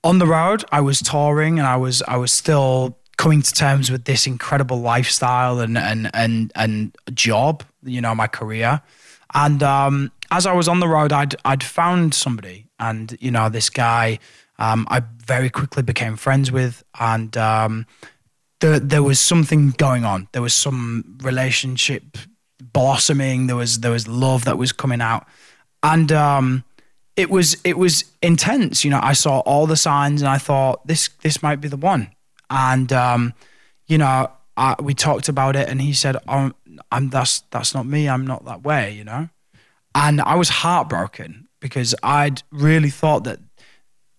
on 0.02 0.18
the 0.18 0.26
road, 0.26 0.64
I 0.72 0.80
was 0.80 1.00
touring, 1.00 1.58
and 1.58 1.66
I 1.66 1.76
was 1.76 2.02
I 2.02 2.16
was 2.16 2.32
still 2.32 2.98
coming 3.16 3.42
to 3.42 3.52
terms 3.52 3.90
with 3.90 4.04
this 4.04 4.26
incredible 4.26 4.80
lifestyle 4.80 5.60
and 5.60 5.76
and 5.76 6.10
and 6.14 6.52
and 6.54 6.96
job. 7.14 7.62
You 7.82 8.00
know, 8.00 8.14
my 8.14 8.26
career, 8.26 8.82
and 9.34 9.62
um, 9.62 10.12
as 10.30 10.46
I 10.46 10.52
was 10.52 10.68
on 10.68 10.80
the 10.80 10.88
road, 10.88 11.12
I'd 11.12 11.34
I'd 11.44 11.62
found 11.62 12.14
somebody, 12.14 12.66
and 12.78 13.16
you 13.20 13.30
know, 13.30 13.48
this 13.48 13.70
guy. 13.70 14.18
Um, 14.58 14.86
I 14.88 15.02
very 15.26 15.50
quickly 15.50 15.82
became 15.82 16.16
friends 16.16 16.50
with, 16.50 16.82
and 16.98 17.36
um, 17.36 17.84
there 18.60 18.78
there 18.80 19.02
was 19.02 19.20
something 19.20 19.70
going 19.70 20.04
on. 20.04 20.28
There 20.32 20.42
was 20.42 20.54
some 20.54 21.18
relationship 21.22 22.18
blossoming. 22.60 23.46
There 23.46 23.56
was 23.56 23.80
there 23.80 23.90
was 23.90 24.08
love 24.08 24.44
that 24.44 24.58
was 24.58 24.72
coming 24.72 25.00
out, 25.00 25.26
and 25.82 26.10
um, 26.12 26.64
it 27.16 27.30
was 27.30 27.56
it 27.64 27.78
was 27.78 28.04
intense. 28.22 28.84
You 28.84 28.90
know, 28.90 29.00
I 29.02 29.12
saw 29.12 29.40
all 29.40 29.66
the 29.66 29.76
signs, 29.76 30.22
and 30.22 30.28
I 30.28 30.38
thought 30.38 30.86
this 30.86 31.08
this 31.22 31.42
might 31.42 31.60
be 31.60 31.68
the 31.68 31.76
one. 31.76 32.10
And 32.48 32.92
um, 32.92 33.34
you 33.86 33.98
know, 33.98 34.30
I, 34.56 34.76
we 34.80 34.94
talked 34.94 35.28
about 35.28 35.56
it, 35.56 35.68
and 35.68 35.80
he 35.80 35.92
said, 35.92 36.16
oh, 36.28 36.52
"I'm 36.90 37.10
that's 37.10 37.40
that's 37.50 37.74
not 37.74 37.86
me. 37.86 38.08
I'm 38.08 38.26
not 38.26 38.44
that 38.46 38.62
way." 38.62 38.92
You 38.92 39.04
know, 39.04 39.28
and 39.94 40.20
I 40.20 40.34
was 40.36 40.48
heartbroken 40.48 41.48
because 41.60 41.94
I'd 42.02 42.42
really 42.50 42.90
thought 42.90 43.24
that 43.24 43.40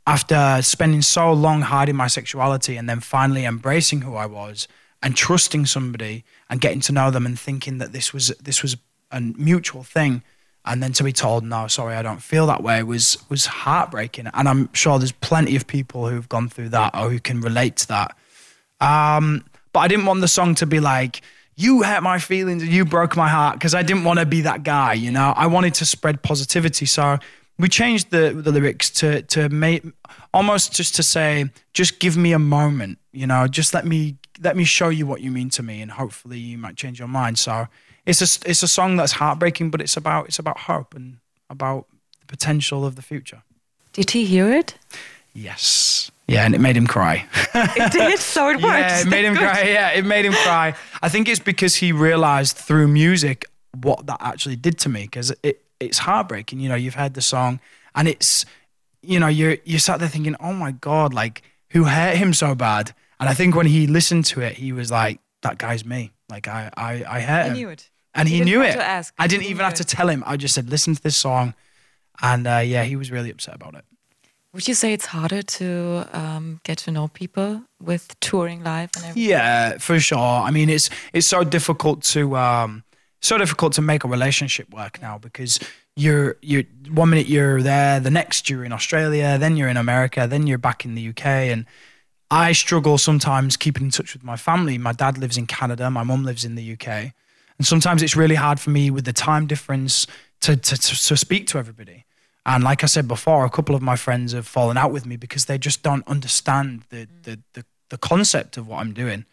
after 0.08 0.62
spending 0.62 1.02
so 1.02 1.34
long 1.34 1.62
hiding 1.62 1.98
my 1.98 2.08
sexuality 2.08 2.78
and 2.78 2.90
then 2.90 3.02
finally 3.02 3.44
embracing 3.44 4.02
who 4.02 4.16
I 4.16 4.26
was 4.26 4.68
and 5.04 5.16
trusting 5.16 5.66
somebody 5.66 6.24
and 6.50 6.62
getting 6.62 6.80
to 6.82 6.94
know 6.94 7.12
them 7.12 7.26
and 7.26 7.38
thinking 7.38 7.78
that 7.80 7.92
this 7.92 8.14
was 8.14 8.30
this 8.42 8.64
was 8.64 8.78
a 9.12 9.20
mutual 9.20 9.84
thing 9.84 10.24
and 10.66 10.82
then 10.82 10.94
to 10.94 11.04
be 11.04 11.12
told 11.12 11.44
no 11.44 11.68
sorry 11.68 11.96
I 11.96 12.02
don't 12.02 12.22
feel 12.22 12.48
that 12.48 12.64
way 12.64 12.82
was 12.84 13.18
was 13.30 13.46
heartbreaking. 13.46 14.28
And 14.34 14.48
I'm 14.48 14.74
sure 14.74 14.98
there's 14.98 15.12
plenty 15.12 15.58
of 15.58 15.68
people 15.68 16.08
who've 16.08 16.30
gone 16.30 16.48
through 16.48 16.70
that 16.70 16.96
or 16.96 17.10
who 17.10 17.20
can 17.20 17.42
relate 17.42 17.76
to 17.78 17.88
that. 17.90 18.18
Um, 18.80 19.44
but 19.74 19.82
I 19.82 19.88
didn't 19.90 20.06
want 20.06 20.22
the 20.22 20.28
song 20.30 20.56
to 20.56 20.66
be 20.66 20.80
like 20.80 21.22
you 21.58 21.84
hurt 21.84 22.02
my 22.02 22.20
feelings 22.20 22.64
and 22.64 22.72
you 22.72 22.86
broke 22.86 23.18
my 23.18 23.28
heart 23.28 23.56
because 23.56 23.76
I 23.76 23.82
didn't 23.84 24.06
want 24.06 24.20
to 24.20 24.26
be 24.26 24.42
that 24.42 24.64
guy 24.64 24.94
you 24.94 25.12
know? 25.12 25.34
I 25.36 25.48
wanted 25.48 25.74
to 25.76 25.86
spread 25.86 26.22
positivity. 26.22 26.86
So 26.86 27.20
we 27.60 27.68
changed 27.70 28.12
the 28.12 28.32
the 28.32 28.52
lyrics 28.52 28.90
to 28.90 29.22
to 29.24 29.50
make 29.50 29.84
almost 30.34 30.74
just 30.74 30.96
to 30.96 31.04
say 31.04 31.50
just 31.74 32.00
give 32.00 32.16
me 32.18 32.32
a 32.34 32.40
moment 32.40 33.00
you 33.12 33.26
know 33.28 33.48
just 33.48 33.74
let 33.74 33.86
me 33.86 34.18
let 34.42 34.56
me 34.56 34.64
show 34.64 34.90
you 34.90 35.06
what 35.06 35.22
you 35.22 35.32
mean 35.32 35.50
to 35.50 35.64
me 35.64 35.82
and 35.82 35.92
hopefully 35.92 36.38
you 36.38 36.58
might 36.58 36.76
change 36.76 37.00
your 37.00 37.08
mind. 37.08 37.40
So 37.40 37.68
it's 38.06 38.22
a 38.22 38.50
it's 38.50 38.64
a 38.64 38.68
song 38.68 38.96
that's 38.98 39.14
heartbreaking 39.14 39.72
but 39.72 39.82
it's 39.82 39.98
about 39.98 40.28
it's 40.28 40.40
about 40.40 40.60
hope 40.60 40.94
and 40.94 41.18
about 41.50 41.88
the 42.20 42.26
potential 42.26 42.86
of 42.86 42.96
the 42.96 43.02
future. 43.02 43.44
Did 43.94 44.12
he 44.12 44.26
hear 44.26 44.52
it? 44.52 44.76
Yes. 45.34 46.12
Yeah 46.28 46.46
and 46.46 46.54
it 46.54 46.62
made 46.62 46.76
him 46.76 46.88
cry. 46.88 47.26
It 47.54 47.92
did? 47.92 48.20
So 48.38 48.50
it 48.50 48.56
worked. 48.56 48.64
Yeah 48.64 49.02
it 49.02 49.08
made 49.08 49.26
him 49.26 49.36
cry. 49.36 49.62
Yeah 49.64 49.90
it 49.92 50.06
made 50.06 50.26
him 50.26 50.34
cry. 50.34 50.76
I 51.02 51.10
think 51.10 51.28
it's 51.30 51.40
because 51.40 51.76
he 51.76 51.92
realized 51.92 52.58
through 52.58 52.88
music 52.88 53.46
what 53.82 54.06
that 54.08 54.18
actually 54.22 54.56
did 54.56 54.78
to 54.80 54.90
me 54.90 55.04
because 55.04 55.34
it 55.44 55.64
it's 55.80 56.00
heartbreaking. 56.00 56.60
You 56.60 56.70
know, 56.70 56.76
you've 56.76 56.96
heard 56.96 57.14
the 57.14 57.22
song 57.22 57.60
and 57.96 58.08
it's, 58.08 58.46
you 59.02 59.20
know, 59.20 59.28
you're 59.28 59.58
you 59.64 59.80
sat 59.80 60.00
there 60.00 60.10
thinking, 60.10 60.36
oh 60.40 60.54
my 60.54 60.72
god, 60.72 61.14
like 61.14 61.42
who 61.72 61.86
hurt 61.86 62.18
him 62.18 62.34
so 62.34 62.56
bad? 62.56 62.94
And 63.20 63.28
I 63.28 63.34
think 63.34 63.56
when 63.56 63.66
he 63.66 63.88
listened 63.88 64.26
to 64.26 64.42
it, 64.42 64.54
he 64.54 64.72
was 64.72 64.92
like, 64.92 65.20
that 65.42 65.58
guy's 65.58 65.86
me. 65.86 66.12
Like 66.30 66.48
I 66.48 66.70
I, 66.76 67.04
I 67.08 67.20
hurt 67.22 67.46
I 67.46 67.48
him. 67.48 67.54
knew 67.54 67.70
it. 67.70 67.90
And 68.14 68.28
he, 68.28 68.38
he 68.38 68.44
knew 68.44 68.64
it. 68.64 68.76
Ask, 68.76 69.14
I 69.20 69.28
didn't 69.28 69.46
even 69.46 69.64
have 69.64 69.74
it. 69.74 69.78
to 69.78 69.84
tell 69.86 70.10
him. 70.10 70.24
I 70.26 70.38
just 70.38 70.56
said, 70.56 70.70
listen 70.70 70.96
to 70.96 71.02
this 71.04 71.16
song, 71.16 71.54
and 72.20 72.48
uh, 72.48 72.58
yeah, 72.66 72.84
he 72.84 72.96
was 72.96 73.12
really 73.12 73.30
upset 73.30 73.54
about 73.54 73.76
it. 73.76 73.86
Would 74.54 74.68
you 74.68 74.74
say 74.74 74.94
it's 74.94 75.06
harder 75.06 75.44
to 75.44 76.08
um, 76.14 76.60
get 76.64 76.80
to 76.80 76.92
know 76.92 77.10
people 77.10 77.62
with 77.80 78.20
touring 78.20 78.64
live 78.64 78.90
and 78.96 79.06
everything? 79.06 79.30
Yeah, 79.30 79.78
for 79.78 80.00
sure. 80.00 80.18
I 80.18 80.50
mean, 80.50 80.68
it's 80.70 80.90
it's 81.14 81.28
so 81.28 81.44
difficult 81.44 82.02
to 82.14 82.36
um, 82.36 82.84
so 83.22 83.38
difficult 83.38 83.74
to 83.74 83.82
make 83.82 84.04
a 84.04 84.08
relationship 84.08 84.70
work 84.74 85.02
now 85.02 85.18
because 85.18 85.60
you're 85.96 86.38
you're 86.42 86.64
one 86.92 87.10
minute 87.10 87.28
you're 87.28 87.62
there, 87.62 88.00
the 88.00 88.12
next 88.12 88.50
you're 88.50 88.64
in 88.64 88.72
Australia, 88.72 89.38
then 89.40 89.58
you're 89.58 89.70
in 89.70 89.78
America, 89.78 90.28
then 90.30 90.48
you're 90.48 90.58
back 90.58 90.86
in 90.86 90.96
the 90.96 91.10
UK, 91.10 91.26
and 91.26 91.66
I 92.30 92.52
struggle 92.52 92.98
sometimes 92.98 93.58
keeping 93.58 93.86
in 93.86 93.92
touch 93.92 94.14
with 94.14 94.24
my 94.24 94.38
family. 94.38 94.78
My 94.78 94.92
dad 94.92 95.18
lives 95.18 95.38
in 95.38 95.48
Canada, 95.48 95.90
my 95.90 96.04
mum 96.04 96.24
lives 96.24 96.46
in 96.46 96.56
the 96.56 96.74
UK, 96.74 96.88
and 96.88 97.66
sometimes 97.66 98.04
it's 98.04 98.16
really 98.16 98.36
hard 98.36 98.60
for 98.60 98.70
me 98.70 98.92
with 98.92 99.06
the 99.06 99.14
time 99.14 99.48
difference 99.48 100.06
to 100.42 100.56
to, 100.56 100.78
to, 100.78 101.08
to 101.08 101.18
speak 101.18 101.48
to 101.48 101.58
everybody. 101.58 102.06
And 102.46 102.64
like 102.64 102.84
I 102.84 102.88
said 102.88 103.08
before, 103.08 103.44
a 103.44 103.50
couple 103.50 103.76
of 103.76 103.82
my 103.82 103.98
friends 103.98 104.32
have 104.32 104.48
fallen 104.48 104.78
out 104.78 104.92
with 104.92 105.06
me 105.06 105.18
because 105.18 105.46
they 105.46 105.58
just 105.58 105.84
don't 105.84 106.08
understand 106.08 106.84
the 106.90 107.08
the 107.24 107.40
the, 107.54 107.66
the 107.90 107.98
concept 107.98 108.58
of 108.58 108.68
what 108.68 108.80
I'm 108.80 108.94
doing. 108.94 109.26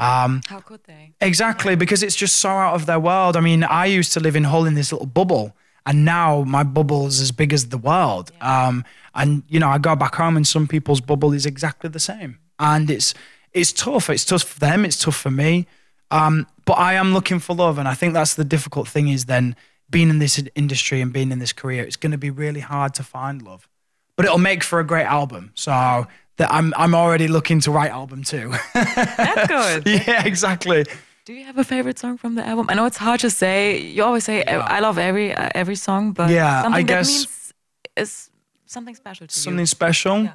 Um, 0.00 0.40
How 0.46 0.60
could 0.60 0.82
they? 0.84 1.12
exactly, 1.20 1.76
because 1.76 2.02
it's 2.02 2.16
just 2.16 2.36
so 2.36 2.48
out 2.48 2.74
of 2.74 2.86
their 2.86 2.98
world. 2.98 3.36
I 3.36 3.40
mean, 3.40 3.64
I 3.64 3.86
used 3.86 4.12
to 4.14 4.20
live 4.20 4.34
in 4.34 4.44
Hull 4.44 4.64
in 4.64 4.74
this 4.74 4.92
little 4.92 5.06
bubble, 5.06 5.54
and 5.86 6.04
now 6.04 6.42
my 6.42 6.62
bubble 6.62 7.06
is 7.06 7.20
as 7.20 7.32
big 7.32 7.52
as 7.52 7.68
the 7.68 7.78
world. 7.78 8.32
Um, 8.40 8.84
and 9.14 9.42
you 9.48 9.60
know, 9.60 9.68
I 9.68 9.78
go 9.78 9.94
back 9.94 10.14
home, 10.14 10.36
and 10.36 10.46
some 10.46 10.66
people's 10.66 11.00
bubble 11.00 11.32
is 11.32 11.44
exactly 11.46 11.90
the 11.90 12.00
same, 12.00 12.38
and 12.58 12.90
it's 12.90 13.14
it's 13.52 13.72
tough. 13.72 14.08
It's 14.08 14.24
tough 14.24 14.42
for 14.44 14.58
them. 14.58 14.84
It's 14.84 14.98
tough 14.98 15.16
for 15.16 15.30
me. 15.30 15.66
Um, 16.10 16.46
but 16.64 16.78
I 16.78 16.94
am 16.94 17.12
looking 17.12 17.38
for 17.38 17.54
love, 17.54 17.78
and 17.78 17.86
I 17.86 17.94
think 17.94 18.14
that's 18.14 18.34
the 18.34 18.44
difficult 18.44 18.88
thing. 18.88 19.08
Is 19.08 19.26
then 19.26 19.54
being 19.90 20.08
in 20.08 20.18
this 20.18 20.42
industry 20.54 21.00
and 21.00 21.12
being 21.12 21.32
in 21.32 21.40
this 21.40 21.52
career, 21.52 21.82
it's 21.84 21.96
going 21.96 22.12
to 22.12 22.18
be 22.18 22.30
really 22.30 22.60
hard 22.60 22.94
to 22.94 23.02
find 23.02 23.42
love, 23.42 23.68
but 24.16 24.24
it'll 24.24 24.38
make 24.38 24.62
for 24.62 24.80
a 24.80 24.84
great 24.86 25.06
album. 25.06 25.50
So 25.54 26.06
that 26.40 26.50
I'm 26.52 26.72
I'm 26.82 26.94
already 26.94 27.28
looking 27.28 27.60
to 27.60 27.70
write 27.70 27.90
album 28.00 28.24
two. 28.24 28.48
That's 28.74 29.46
good. 29.56 29.86
yeah, 29.86 30.24
exactly. 30.32 30.84
Do 31.26 31.32
you 31.34 31.44
have 31.44 31.58
a 31.58 31.64
favorite 31.64 31.98
song 31.98 32.16
from 32.18 32.34
the 32.34 32.44
album? 32.44 32.66
I 32.70 32.74
know 32.74 32.86
it's 32.86 32.96
hard 32.96 33.20
to 33.20 33.30
say. 33.30 33.78
You 33.96 34.02
always 34.04 34.24
say 34.24 34.42
I 34.44 34.80
love 34.80 34.98
every 34.98 35.28
uh, 35.34 35.50
every 35.54 35.76
song, 35.76 36.12
but 36.12 36.30
Yeah, 36.30 36.64
I 36.66 36.82
guess- 36.82 37.08
that 37.08 37.28
means 37.28 37.52
is 37.96 38.30
something 38.66 38.94
special 38.94 39.26
to 39.26 39.34
Something 39.34 39.60
you. 39.60 39.66
special. 39.66 40.16
Yeah. 40.24 40.32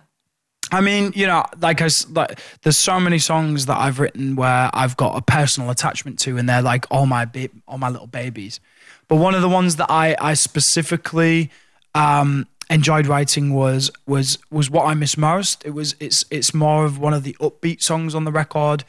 I 0.71 0.81
mean, 0.81 1.11
you 1.15 1.27
know, 1.27 1.43
like 1.61 1.81
I 1.81 1.89
like, 2.09 2.39
there's 2.63 2.77
so 2.77 2.99
many 2.99 3.19
songs 3.19 3.65
that 3.67 3.77
I've 3.85 3.99
written 3.99 4.35
where 4.35 4.69
I've 4.73 4.95
got 4.97 5.15
a 5.17 5.21
personal 5.21 5.69
attachment 5.69 6.19
to, 6.25 6.37
and 6.37 6.47
they're 6.49 6.61
like 6.73 6.85
all 6.89 7.05
my 7.05 7.25
ba- 7.25 7.49
all 7.67 7.77
my 7.77 7.89
little 7.89 8.07
babies. 8.21 8.59
But 9.07 9.17
one 9.17 9.35
of 9.35 9.41
the 9.41 9.49
ones 9.59 9.75
that 9.77 9.89
I 9.91 10.15
I 10.31 10.33
specifically 10.35 11.49
um, 11.93 12.47
enjoyed 12.69 13.07
writing 13.07 13.53
was 13.53 13.91
was 14.05 14.37
was 14.49 14.69
what 14.69 14.85
I 14.85 14.93
miss 14.93 15.17
most. 15.17 15.65
It 15.65 15.71
was 15.71 15.95
it's 15.99 16.25
it's 16.31 16.53
more 16.53 16.85
of 16.85 16.97
one 16.99 17.13
of 17.13 17.23
the 17.23 17.35
upbeat 17.39 17.81
songs 17.81 18.15
on 18.15 18.25
the 18.25 18.31
record, 18.31 18.83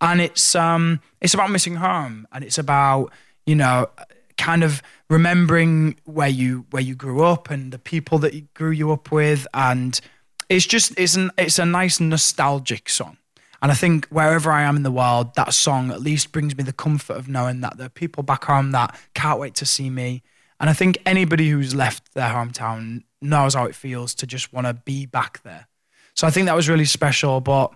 and 0.00 0.20
it's 0.20 0.54
um 0.54 1.00
it's 1.20 1.34
about 1.34 1.50
missing 1.50 1.76
home, 1.76 2.26
and 2.32 2.44
it's 2.44 2.58
about 2.58 3.10
you 3.46 3.54
know 3.54 3.88
kind 4.36 4.64
of 4.64 4.82
remembering 5.08 5.96
where 6.04 6.28
you 6.28 6.66
where 6.70 6.82
you 6.82 6.94
grew 6.94 7.22
up 7.22 7.50
and 7.50 7.72
the 7.72 7.78
people 7.78 8.18
that 8.18 8.34
you 8.34 8.48
grew 8.54 8.70
you 8.70 8.92
up 8.92 9.10
with. 9.12 9.46
And 9.54 10.00
it's 10.48 10.66
just 10.66 10.98
it's 10.98 11.16
an 11.16 11.30
it's 11.38 11.58
a 11.58 11.66
nice 11.66 12.00
nostalgic 12.00 12.88
song. 12.88 13.18
And 13.60 13.70
i 13.70 13.74
think 13.74 14.06
wherever 14.08 14.50
i 14.50 14.62
am 14.62 14.74
in 14.74 14.82
the 14.82 14.90
world 14.90 15.36
that 15.36 15.54
song 15.54 15.92
at 15.92 16.00
least 16.00 16.32
brings 16.32 16.56
me 16.56 16.64
the 16.64 16.72
comfort 16.72 17.16
of 17.16 17.28
knowing 17.28 17.60
that 17.60 17.76
there 17.76 17.86
are 17.86 17.90
people 17.90 18.24
back 18.24 18.44
home 18.46 18.72
that 18.72 18.98
can't 19.14 19.38
wait 19.38 19.54
to 19.56 19.66
see 19.66 19.88
me. 19.88 20.22
And 20.58 20.68
i 20.68 20.72
think 20.72 20.98
anybody 21.06 21.48
who's 21.50 21.72
left 21.72 22.12
their 22.14 22.30
hometown 22.30 23.04
knows 23.22 23.54
how 23.54 23.64
it 23.64 23.74
feels 23.74 24.14
to 24.14 24.26
just 24.26 24.52
want 24.52 24.66
to 24.66 24.74
be 24.74 25.06
back 25.06 25.42
there 25.42 25.68
so 26.14 26.26
i 26.26 26.30
think 26.30 26.46
that 26.46 26.56
was 26.56 26.68
really 26.68 26.84
special 26.84 27.40
but 27.40 27.72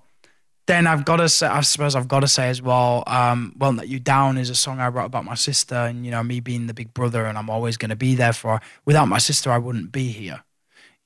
then 0.66 0.86
I've 0.86 1.04
got 1.04 1.16
to 1.16 1.28
say, 1.28 1.46
I 1.46 1.60
suppose 1.60 1.94
I've 1.94 2.08
got 2.08 2.20
to 2.20 2.28
say 2.28 2.48
as 2.48 2.60
well, 2.60 3.04
um, 3.06 3.54
"Won't 3.56 3.78
Let 3.78 3.88
You 3.88 4.00
Down" 4.00 4.36
is 4.36 4.50
a 4.50 4.54
song 4.54 4.80
I 4.80 4.88
wrote 4.88 5.04
about 5.04 5.24
my 5.24 5.34
sister, 5.34 5.76
and 5.76 6.04
you 6.04 6.10
know 6.10 6.22
me 6.22 6.40
being 6.40 6.66
the 6.66 6.74
big 6.74 6.92
brother, 6.92 7.24
and 7.24 7.38
I'm 7.38 7.48
always 7.48 7.76
going 7.76 7.90
to 7.90 7.96
be 7.96 8.14
there 8.16 8.32
for 8.32 8.54
her. 8.54 8.60
Without 8.84 9.06
my 9.06 9.18
sister, 9.18 9.50
I 9.50 9.58
wouldn't 9.58 9.92
be 9.92 10.08
here. 10.08 10.42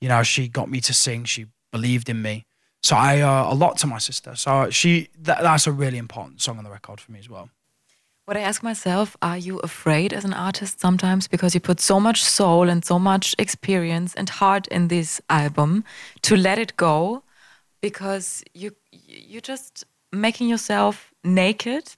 You 0.00 0.08
know, 0.08 0.22
she 0.22 0.48
got 0.48 0.70
me 0.70 0.80
to 0.80 0.94
sing. 0.94 1.24
She 1.24 1.46
believed 1.72 2.08
in 2.08 2.22
me, 2.22 2.46
so 2.82 2.96
I 2.96 3.20
owe 3.20 3.52
a 3.52 3.54
lot 3.54 3.76
to 3.78 3.86
my 3.86 3.98
sister. 3.98 4.34
So 4.34 4.70
she, 4.70 5.08
that, 5.20 5.42
that's 5.42 5.66
a 5.66 5.72
really 5.72 5.98
important 5.98 6.40
song 6.40 6.56
on 6.56 6.64
the 6.64 6.70
record 6.70 7.00
for 7.00 7.12
me 7.12 7.18
as 7.18 7.28
well. 7.28 7.50
What 8.30 8.36
I 8.36 8.42
ask 8.42 8.62
myself, 8.62 9.16
are 9.22 9.36
you 9.36 9.58
afraid 9.58 10.12
as 10.12 10.24
an 10.24 10.32
artist 10.32 10.78
sometimes 10.78 11.26
because 11.26 11.52
you 11.52 11.60
put 11.60 11.80
so 11.80 11.98
much 11.98 12.22
soul 12.22 12.68
and 12.68 12.84
so 12.84 12.96
much 12.96 13.34
experience 13.40 14.14
and 14.14 14.30
heart 14.30 14.68
in 14.68 14.86
this 14.86 15.20
album 15.28 15.82
to 16.22 16.36
let 16.36 16.56
it 16.56 16.76
go 16.76 17.24
because 17.80 18.44
you 18.54 18.70
you're 18.92 19.40
just 19.40 19.84
making 20.12 20.48
yourself 20.48 21.12
naked. 21.24 21.92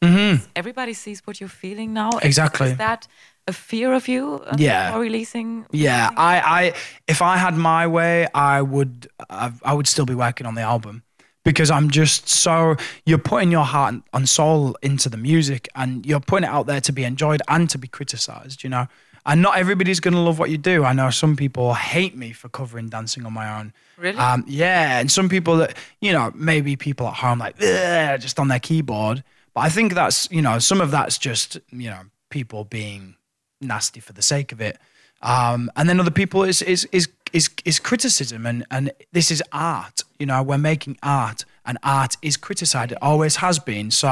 Everybody 0.56 0.94
sees 0.94 1.20
what 1.26 1.38
you're 1.38 1.50
feeling 1.50 1.92
now. 1.92 2.12
Exactly. 2.22 2.70
Is 2.70 2.78
that 2.78 3.06
a 3.46 3.52
fear 3.52 3.92
of 3.92 4.08
you 4.08 4.40
uh, 4.46 4.56
Yeah. 4.58 4.96
releasing? 4.96 5.66
Yeah, 5.70 6.08
I, 6.16 6.40
I, 6.40 6.72
if 7.08 7.20
I 7.20 7.36
had 7.36 7.58
my 7.58 7.86
way, 7.86 8.26
I 8.34 8.62
would, 8.62 9.06
I, 9.28 9.52
I 9.62 9.74
would 9.74 9.86
still 9.86 10.06
be 10.06 10.14
working 10.14 10.46
on 10.46 10.54
the 10.54 10.62
album 10.62 11.02
because 11.44 11.70
I'm 11.70 11.90
just 11.90 12.28
so 12.28 12.76
you're 13.04 13.18
putting 13.18 13.50
your 13.50 13.64
heart 13.64 13.96
and 14.12 14.28
soul 14.28 14.76
into 14.82 15.08
the 15.08 15.16
music, 15.16 15.68
and 15.74 16.04
you're 16.06 16.20
putting 16.20 16.48
it 16.48 16.52
out 16.52 16.66
there 16.66 16.80
to 16.80 16.92
be 16.92 17.04
enjoyed 17.04 17.42
and 17.48 17.68
to 17.70 17.78
be 17.78 17.88
criticized. 17.88 18.62
You 18.62 18.70
know, 18.70 18.86
and 19.26 19.42
not 19.42 19.56
everybody's 19.56 20.00
gonna 20.00 20.22
love 20.22 20.38
what 20.38 20.50
you 20.50 20.58
do. 20.58 20.84
I 20.84 20.92
know 20.92 21.10
some 21.10 21.36
people 21.36 21.74
hate 21.74 22.16
me 22.16 22.32
for 22.32 22.48
covering 22.48 22.88
dancing 22.88 23.26
on 23.26 23.32
my 23.32 23.58
own. 23.58 23.72
Really? 23.96 24.18
Um, 24.18 24.44
yeah, 24.46 24.98
and 24.98 25.10
some 25.10 25.28
people 25.28 25.56
that 25.58 25.76
you 26.00 26.12
know 26.12 26.32
maybe 26.34 26.76
people 26.76 27.06
at 27.06 27.14
home 27.14 27.38
like 27.38 27.58
just 27.58 28.38
on 28.38 28.48
their 28.48 28.60
keyboard. 28.60 29.22
But 29.54 29.62
I 29.62 29.68
think 29.68 29.94
that's 29.94 30.30
you 30.30 30.42
know 30.42 30.58
some 30.58 30.80
of 30.80 30.90
that's 30.90 31.18
just 31.18 31.58
you 31.70 31.90
know 31.90 32.00
people 32.30 32.64
being 32.64 33.16
nasty 33.60 34.00
for 34.00 34.12
the 34.12 34.22
sake 34.22 34.52
of 34.52 34.60
it. 34.60 34.78
Um, 35.22 35.70
and 35.76 35.88
then 35.88 36.00
other 36.00 36.10
people 36.10 36.42
is 36.42 36.62
is 36.62 36.88
is 36.92 37.08
is 37.32 37.50
is 37.64 37.78
criticism 37.78 38.46
and 38.46 38.64
and 38.70 38.92
this 39.12 39.30
is 39.30 39.42
art. 39.52 40.02
You 40.18 40.26
know, 40.26 40.42
we're 40.42 40.58
making 40.58 40.98
art 41.02 41.44
and 41.64 41.78
art 41.82 42.16
is 42.22 42.36
criticized. 42.36 42.92
It 42.92 42.98
always 43.02 43.36
has 43.36 43.58
been. 43.58 43.90
So 43.90 44.08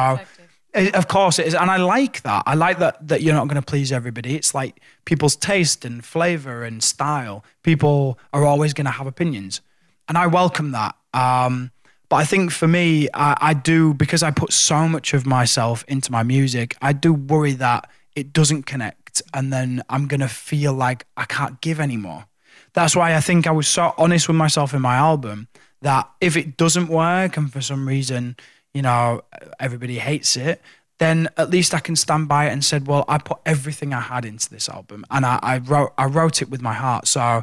it- 0.74 0.94
of 0.94 1.08
course 1.08 1.38
it 1.40 1.46
is, 1.46 1.54
and 1.54 1.70
I 1.70 1.76
like 1.78 2.22
that. 2.22 2.42
I 2.46 2.54
like 2.54 2.78
that 2.78 3.06
that 3.08 3.22
you're 3.22 3.34
not 3.34 3.48
going 3.48 3.60
to 3.60 3.70
please 3.72 3.90
everybody. 3.92 4.36
It's 4.36 4.54
like 4.54 4.80
people's 5.04 5.34
taste 5.36 5.84
and 5.84 6.04
flavor 6.04 6.62
and 6.62 6.82
style. 6.82 7.44
People 7.62 8.18
are 8.32 8.44
always 8.44 8.72
going 8.72 8.84
to 8.86 8.92
have 8.92 9.06
opinions, 9.08 9.60
and 10.08 10.16
I 10.16 10.26
welcome 10.28 10.70
that. 10.72 10.94
Um, 11.12 11.72
but 12.08 12.16
I 12.16 12.24
think 12.24 12.50
for 12.52 12.68
me, 12.68 13.08
I, 13.14 13.36
I 13.50 13.54
do 13.54 13.94
because 13.94 14.22
I 14.22 14.30
put 14.30 14.52
so 14.52 14.88
much 14.88 15.12
of 15.14 15.26
myself 15.26 15.84
into 15.88 16.10
my 16.12 16.22
music. 16.22 16.76
I 16.80 16.92
do 16.92 17.12
worry 17.12 17.52
that 17.54 17.88
it 18.14 18.32
doesn't 18.32 18.62
connect, 18.64 19.22
and 19.34 19.52
then 19.52 19.82
I'm 19.88 20.06
gonna 20.06 20.28
feel 20.28 20.72
like 20.72 21.04
I 21.16 21.24
can't 21.24 21.60
give 21.60 21.80
anymore. 21.80 22.26
That's 22.72 22.94
why 22.94 23.14
I 23.14 23.20
think 23.20 23.46
I 23.46 23.50
was 23.50 23.68
so 23.68 23.94
honest 23.98 24.28
with 24.28 24.36
myself 24.36 24.74
in 24.74 24.82
my 24.82 24.96
album 24.96 25.48
that 25.82 26.08
if 26.20 26.36
it 26.36 26.56
doesn't 26.56 26.88
work 26.88 27.36
and 27.36 27.52
for 27.52 27.60
some 27.60 27.88
reason, 27.88 28.36
you 28.74 28.82
know, 28.82 29.22
everybody 29.58 29.98
hates 29.98 30.36
it, 30.36 30.60
then 30.98 31.28
at 31.36 31.50
least 31.50 31.74
I 31.74 31.80
can 31.80 31.96
stand 31.96 32.28
by 32.28 32.46
it 32.46 32.52
and 32.52 32.64
said, 32.64 32.86
well, 32.86 33.04
I 33.08 33.18
put 33.18 33.38
everything 33.46 33.94
I 33.94 34.00
had 34.00 34.24
into 34.24 34.50
this 34.50 34.68
album 34.68 35.06
and 35.10 35.24
I, 35.24 35.38
I 35.42 35.58
wrote 35.58 35.92
I 35.96 36.04
wrote 36.04 36.42
it 36.42 36.50
with 36.50 36.60
my 36.60 36.74
heart. 36.74 37.08
So 37.08 37.42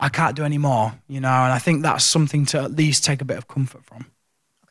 I 0.00 0.08
can't 0.08 0.36
do 0.36 0.44
any 0.44 0.58
more, 0.58 0.94
you 1.08 1.20
know, 1.20 1.28
and 1.28 1.52
I 1.52 1.58
think 1.58 1.82
that's 1.82 2.04
something 2.04 2.44
to 2.46 2.60
at 2.60 2.72
least 2.72 3.04
take 3.04 3.20
a 3.20 3.24
bit 3.24 3.38
of 3.38 3.48
comfort 3.48 3.84
from. 3.84 4.06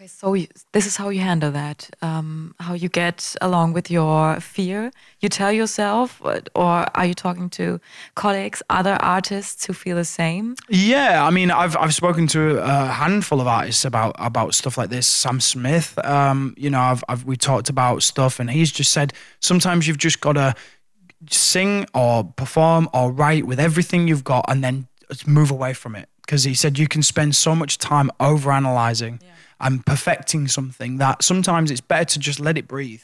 Okay, 0.08 0.14
so 0.16 0.34
you, 0.36 0.48
this 0.72 0.86
is 0.86 0.96
how 0.96 1.10
you 1.10 1.20
handle 1.20 1.52
that. 1.52 1.90
Um, 2.02 2.56
how 2.60 2.74
you 2.74 2.88
get 2.88 3.36
along 3.42 3.74
with 3.74 3.92
your 3.92 4.40
fear. 4.40 4.92
You 5.20 5.30
tell 5.30 5.52
yourself, 5.52 6.22
or 6.56 6.86
are 6.96 7.06
you 7.06 7.14
talking 7.14 7.50
to 7.52 7.80
colleagues, 8.16 8.64
other 8.70 8.98
artists 9.02 9.66
who 9.66 9.74
feel 9.74 9.98
the 9.98 10.06
same? 10.06 10.56
Yeah, 10.70 11.26
I 11.26 11.30
mean, 11.30 11.52
I've 11.52 11.76
I've 11.76 11.94
spoken 11.94 12.28
to 12.28 12.60
a 12.60 12.86
handful 12.86 13.42
of 13.42 13.48
artists 13.48 13.84
about 13.86 14.16
about 14.18 14.54
stuff 14.54 14.78
like 14.78 14.90
this. 14.90 15.08
Sam 15.08 15.42
Smith, 15.42 15.98
um, 16.06 16.54
you 16.58 16.70
know, 16.70 16.80
I've, 16.80 17.04
I've 17.10 17.26
we 17.26 17.36
talked 17.36 17.70
about 17.70 18.02
stuff, 18.02 18.40
and 18.40 18.50
he's 18.50 18.72
just 18.72 18.92
said 18.92 19.14
sometimes 19.42 19.88
you've 19.88 19.98
just 19.98 20.22
got 20.22 20.34
to 20.34 20.56
sing 21.30 21.86
or 21.94 22.24
perform 22.24 22.88
or 22.94 23.12
write 23.12 23.46
with 23.46 23.60
everything 23.60 24.08
you've 24.08 24.24
got, 24.24 24.46
and 24.48 24.64
then 24.64 24.88
move 25.26 25.52
away 25.52 25.74
from 25.74 25.96
it. 25.96 26.08
Because 26.22 26.44
he 26.44 26.54
said 26.54 26.78
you 26.78 26.88
can 26.88 27.04
spend 27.04 27.36
so 27.36 27.56
much 27.56 27.78
time 27.78 28.12
over 28.20 28.52
analyzing 28.52 29.20
and 29.60 29.86
perfecting 29.86 30.48
something 30.48 30.98
that 30.98 31.24
sometimes 31.24 31.72
it's 31.72 31.82
better 31.82 32.06
to 32.06 32.20
just 32.20 32.40
let 32.40 32.58
it 32.58 32.68
breathe 32.68 33.02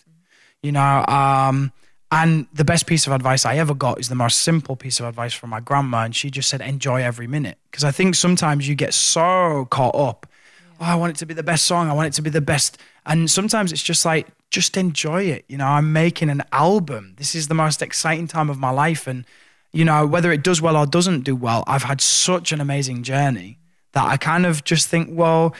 you 0.62 0.72
know 0.72 1.06
um 1.08 1.72
and 2.12 2.46
the 2.54 2.64
best 2.64 2.86
piece 2.86 3.08
of 3.08 3.14
advice 3.14 3.46
i 3.46 3.56
ever 3.56 3.74
got 3.74 4.00
is 4.00 4.10
the 4.10 4.16
most 4.16 4.42
simple 4.42 4.76
piece 4.76 5.00
of 5.00 5.06
advice 5.06 5.34
from 5.34 5.50
my 5.50 5.60
grandma 5.60 6.04
and 6.04 6.16
she 6.16 6.30
just 6.30 6.50
said 6.50 6.62
enjoy 6.62 7.02
every 7.02 7.28
minute. 7.28 7.58
Because 7.70 7.84
i 7.84 7.92
think 7.92 8.16
sometimes 8.16 8.68
you 8.68 8.76
get 8.76 8.94
so 8.94 9.68
caught 9.70 9.96
up 9.96 10.28
oh 10.80 10.86
i 10.86 10.96
want 10.96 11.12
it 11.12 11.18
to 11.18 11.26
be 11.26 11.34
the 11.34 11.44
best 11.44 11.66
song 11.66 11.90
i 11.90 11.94
want 11.94 12.08
it 12.08 12.14
to 12.14 12.22
be 12.22 12.30
the 12.30 12.42
best 12.42 12.78
and 13.06 13.30
sometimes 13.30 13.72
it's 13.72 13.84
just 13.84 14.06
like 14.06 14.28
just 14.50 14.78
enjoy 14.78 15.24
it 15.24 15.46
you 15.48 15.58
know 15.58 15.66
i'm 15.66 15.92
making 15.92 16.30
an 16.30 16.44
album. 16.52 17.16
This 17.18 17.34
is 17.36 17.48
the 17.48 17.56
most 17.56 17.82
exciting 17.82 18.28
time 18.28 18.50
of 18.50 18.60
my 18.60 18.70
life 18.70 19.08
and 19.08 19.26
you 19.72 19.84
know 19.84 20.06
whether 20.06 20.32
it 20.32 20.44
does 20.44 20.62
well 20.62 20.78
or 20.78 20.86
doesn't 20.86 21.22
do 21.22 21.36
well 21.36 21.64
i've 21.66 21.84
had 21.84 22.00
such 22.00 22.52
an 22.52 22.62
amazing 22.62 23.02
journey 23.02 23.58
that 23.94 24.06
I 24.06 24.18
kind 24.18 24.46
of 24.46 24.64
just 24.64 24.90
think, 24.90 25.10
well, 25.12 25.56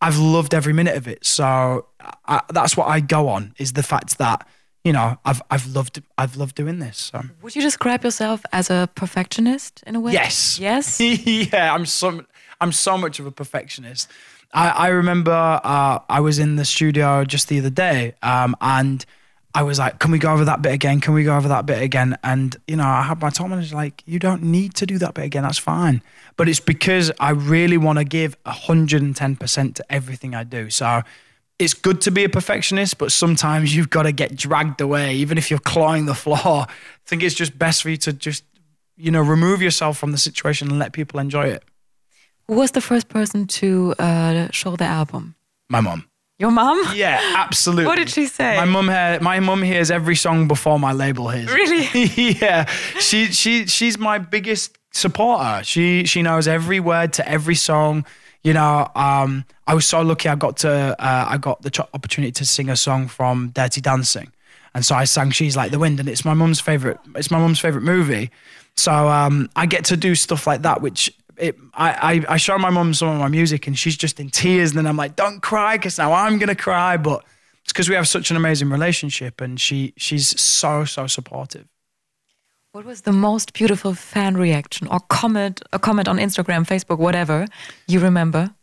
I've 0.00 0.18
loved 0.18 0.54
every 0.54 0.72
minute 0.72 0.96
of 0.96 1.08
it. 1.08 1.24
So 1.24 1.86
I, 2.26 2.42
that's 2.50 2.76
what 2.76 2.88
I 2.88 3.00
go 3.00 3.28
on 3.28 3.54
is 3.58 3.72
the 3.72 3.82
fact 3.82 4.18
that 4.18 4.46
you 4.84 4.92
know 4.92 5.18
I've 5.24 5.42
I've 5.50 5.66
loved 5.66 6.02
I've 6.16 6.36
loved 6.36 6.54
doing 6.54 6.78
this. 6.78 6.98
So. 6.98 7.22
Would 7.42 7.56
you 7.56 7.62
describe 7.62 8.04
yourself 8.04 8.42
as 8.52 8.70
a 8.70 8.88
perfectionist 8.94 9.82
in 9.86 9.96
a 9.96 10.00
way? 10.00 10.12
Yes. 10.12 10.58
Yes. 10.58 11.00
yeah, 11.52 11.74
I'm 11.74 11.86
so 11.86 12.24
I'm 12.60 12.72
so 12.72 12.96
much 12.96 13.18
of 13.18 13.26
a 13.26 13.30
perfectionist. 13.30 14.08
I, 14.52 14.70
I 14.70 14.88
remember 14.88 15.60
uh, 15.62 15.98
I 16.08 16.20
was 16.20 16.38
in 16.38 16.56
the 16.56 16.64
studio 16.64 17.24
just 17.24 17.48
the 17.48 17.58
other 17.58 17.70
day, 17.70 18.14
um, 18.22 18.56
and 18.60 19.04
I 19.58 19.62
was 19.62 19.80
like, 19.80 19.98
"Can 19.98 20.12
we 20.12 20.20
go 20.20 20.32
over 20.32 20.44
that 20.44 20.62
bit 20.62 20.72
again? 20.72 21.00
Can 21.00 21.14
we 21.14 21.24
go 21.24 21.36
over 21.36 21.48
that 21.48 21.66
bit 21.66 21.82
again?" 21.82 22.16
And 22.22 22.56
you 22.68 22.76
know, 22.76 22.86
I 22.86 23.02
had 23.02 23.20
my 23.20 23.28
top 23.28 23.48
manager 23.48 23.74
like, 23.74 24.04
"You 24.06 24.20
don't 24.20 24.44
need 24.44 24.74
to 24.74 24.86
do 24.86 24.98
that 24.98 25.14
bit 25.14 25.24
again. 25.24 25.42
That's 25.42 25.58
fine." 25.58 26.00
But 26.36 26.48
it's 26.48 26.60
because 26.60 27.10
I 27.18 27.30
really 27.30 27.76
want 27.76 27.98
to 27.98 28.04
give 28.04 28.36
hundred 28.46 29.02
and 29.02 29.16
ten 29.16 29.34
percent 29.34 29.74
to 29.74 29.92
everything 29.92 30.32
I 30.32 30.44
do. 30.44 30.70
So 30.70 31.02
it's 31.58 31.74
good 31.74 32.00
to 32.02 32.12
be 32.12 32.22
a 32.22 32.28
perfectionist, 32.28 32.98
but 32.98 33.10
sometimes 33.10 33.74
you've 33.74 33.90
got 33.90 34.04
to 34.04 34.12
get 34.12 34.36
dragged 34.36 34.80
away, 34.80 35.16
even 35.16 35.36
if 35.38 35.50
you're 35.50 35.58
clawing 35.58 36.06
the 36.06 36.14
floor. 36.14 36.38
I 36.44 36.66
think 37.04 37.24
it's 37.24 37.34
just 37.34 37.58
best 37.58 37.82
for 37.82 37.90
you 37.90 37.96
to 37.96 38.12
just, 38.12 38.44
you 38.96 39.10
know, 39.10 39.22
remove 39.22 39.60
yourself 39.60 39.98
from 39.98 40.12
the 40.12 40.18
situation 40.18 40.68
and 40.70 40.78
let 40.78 40.92
people 40.92 41.18
enjoy 41.18 41.48
it. 41.48 41.64
Who 42.46 42.54
was 42.54 42.70
the 42.70 42.80
first 42.80 43.08
person 43.08 43.48
to 43.58 43.92
uh, 43.98 44.48
show 44.52 44.76
the 44.76 44.84
album? 44.84 45.34
My 45.68 45.80
mom. 45.80 46.08
Your 46.38 46.52
mom? 46.52 46.80
Yeah, 46.94 47.20
absolutely. 47.36 47.86
What 47.86 47.98
did 47.98 48.08
she 48.10 48.26
say? 48.26 48.56
My 48.56 48.64
mum 48.64 48.88
hear, 48.88 49.18
my 49.20 49.40
mum 49.40 49.60
hears 49.62 49.90
every 49.90 50.14
song 50.14 50.46
before 50.46 50.78
my 50.78 50.92
label 50.92 51.28
hears. 51.28 51.52
Really? 51.52 52.04
yeah. 52.40 52.64
She 53.00 53.26
she 53.26 53.66
she's 53.66 53.98
my 53.98 54.18
biggest 54.18 54.78
supporter. 54.92 55.64
She 55.64 56.04
she 56.04 56.22
knows 56.22 56.46
every 56.46 56.78
word 56.78 57.12
to 57.14 57.28
every 57.28 57.56
song. 57.56 58.06
You 58.44 58.52
know, 58.52 58.88
um, 58.94 59.44
I 59.66 59.74
was 59.74 59.84
so 59.84 60.00
lucky. 60.02 60.28
I 60.28 60.36
got 60.36 60.58
to 60.58 60.70
uh, 60.70 61.26
I 61.28 61.38
got 61.38 61.62
the 61.62 61.88
opportunity 61.92 62.30
to 62.32 62.46
sing 62.46 62.68
a 62.68 62.76
song 62.76 63.08
from 63.08 63.48
Dirty 63.48 63.80
Dancing, 63.80 64.32
and 64.74 64.86
so 64.86 64.94
I 64.94 65.04
sang 65.04 65.32
"She's 65.32 65.56
Like 65.56 65.72
the 65.72 65.78
Wind," 65.80 65.98
and 65.98 66.08
it's 66.08 66.24
my 66.24 66.34
mum's 66.34 66.60
favorite. 66.60 66.98
It's 67.16 67.32
my 67.32 67.38
mum's 67.38 67.58
favorite 67.58 67.82
movie. 67.82 68.30
So 68.76 68.92
um, 68.92 69.50
I 69.56 69.66
get 69.66 69.86
to 69.86 69.96
do 69.96 70.14
stuff 70.14 70.46
like 70.46 70.62
that, 70.62 70.82
which 70.82 71.12
it, 71.38 71.56
I, 71.74 71.90
I, 72.28 72.34
I 72.34 72.36
show 72.36 72.58
my 72.58 72.70
mum 72.70 72.94
some 72.94 73.08
of 73.08 73.18
my 73.18 73.28
music 73.28 73.66
and 73.66 73.78
she's 73.78 73.96
just 73.96 74.20
in 74.20 74.30
tears. 74.30 74.70
And 74.70 74.78
then 74.78 74.86
I'm 74.86 74.96
like, 74.96 75.16
don't 75.16 75.40
cry 75.40 75.76
because 75.76 75.98
now 75.98 76.12
I'm 76.12 76.38
going 76.38 76.48
to 76.48 76.54
cry. 76.54 76.96
But 76.96 77.24
it's 77.62 77.72
because 77.72 77.88
we 77.88 77.94
have 77.94 78.08
such 78.08 78.30
an 78.30 78.36
amazing 78.36 78.70
relationship 78.70 79.40
and 79.40 79.60
she, 79.60 79.94
she's 79.96 80.40
so, 80.40 80.84
so 80.84 81.06
supportive. 81.06 81.66
What 82.72 82.84
was 82.84 83.02
the 83.02 83.12
most 83.12 83.54
beautiful 83.54 83.94
fan 83.94 84.36
reaction 84.36 84.88
or 84.88 85.00
comment, 85.08 85.62
a 85.72 85.78
comment 85.78 86.06
on 86.06 86.18
Instagram, 86.18 86.66
Facebook, 86.66 86.98
whatever 86.98 87.46
you 87.86 87.98
remember? 87.98 88.54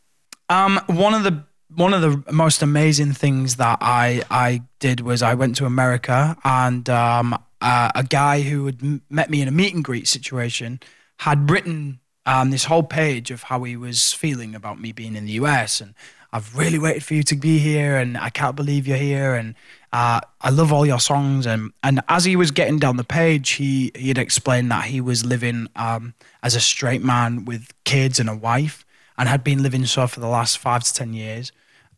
Um, 0.50 0.80
one 0.88 1.14
of 1.14 1.24
the 1.24 1.44
one 1.76 1.94
of 1.94 2.02
the 2.02 2.32
most 2.32 2.62
amazing 2.62 3.14
things 3.14 3.56
that 3.56 3.80
I 3.82 4.22
I 4.30 4.62
did 4.80 5.02
was 5.02 5.22
I 5.24 5.34
went 5.34 5.56
to 5.58 5.66
America 5.66 6.38
and 6.44 6.88
um, 6.90 7.34
uh, 7.62 7.90
a 7.96 8.04
guy 8.04 8.42
who 8.42 8.68
had 8.68 9.02
met 9.10 9.30
me 9.30 9.42
in 9.42 9.48
a 9.48 9.52
meet 9.52 9.74
and 9.74 9.84
greet 9.84 10.08
situation 10.08 10.80
had 11.20 11.50
written 11.50 12.00
um, 12.26 12.52
this 12.52 12.66
whole 12.66 12.84
page 12.84 13.32
of 13.32 13.44
how 13.44 13.64
he 13.64 13.78
was 13.78 14.14
feeling 14.14 14.56
about 14.56 14.80
me 14.80 14.92
being 14.92 15.16
in 15.16 15.26
the 15.26 15.34
US 15.34 15.82
and 15.82 15.94
I've 16.34 16.56
really 16.56 16.80
waited 16.80 17.04
for 17.04 17.14
you 17.14 17.24
to 17.24 17.36
be 17.36 17.60
here 17.60 17.96
and 17.96 18.18
I 18.18 18.30
can't 18.30 18.56
believe 18.56 18.88
you're 18.88 18.98
here 18.98 19.36
and 19.36 19.56
uh, 19.94 20.20
I 20.42 20.50
love 20.50 20.74
all 20.74 20.86
your 20.86 21.00
songs 21.00 21.46
and 21.46 21.72
and 21.82 22.02
as 22.10 22.26
he 22.26 22.36
was 22.36 22.52
getting 22.52 22.78
down 22.78 22.98
the 22.98 23.06
page 23.06 23.52
he 23.52 23.92
he 23.96 24.10
had 24.10 24.18
explained 24.18 24.70
that 24.72 24.86
he 24.86 25.00
was 25.00 25.26
living 25.26 25.70
um, 25.78 26.14
as 26.44 26.56
a 26.56 26.60
straight 26.60 27.02
man 27.02 27.46
with 27.46 27.72
kids 27.86 28.20
and 28.20 28.30
a 28.30 28.36
wife 28.36 28.86
and 29.18 29.30
had 29.30 29.44
been 29.44 29.64
living 29.64 29.86
so 29.86 30.08
for 30.08 30.20
the 30.20 30.28
last 30.28 30.58
five 30.58 30.84
to 30.84 30.94
ten 30.94 31.14
years. 31.14 31.52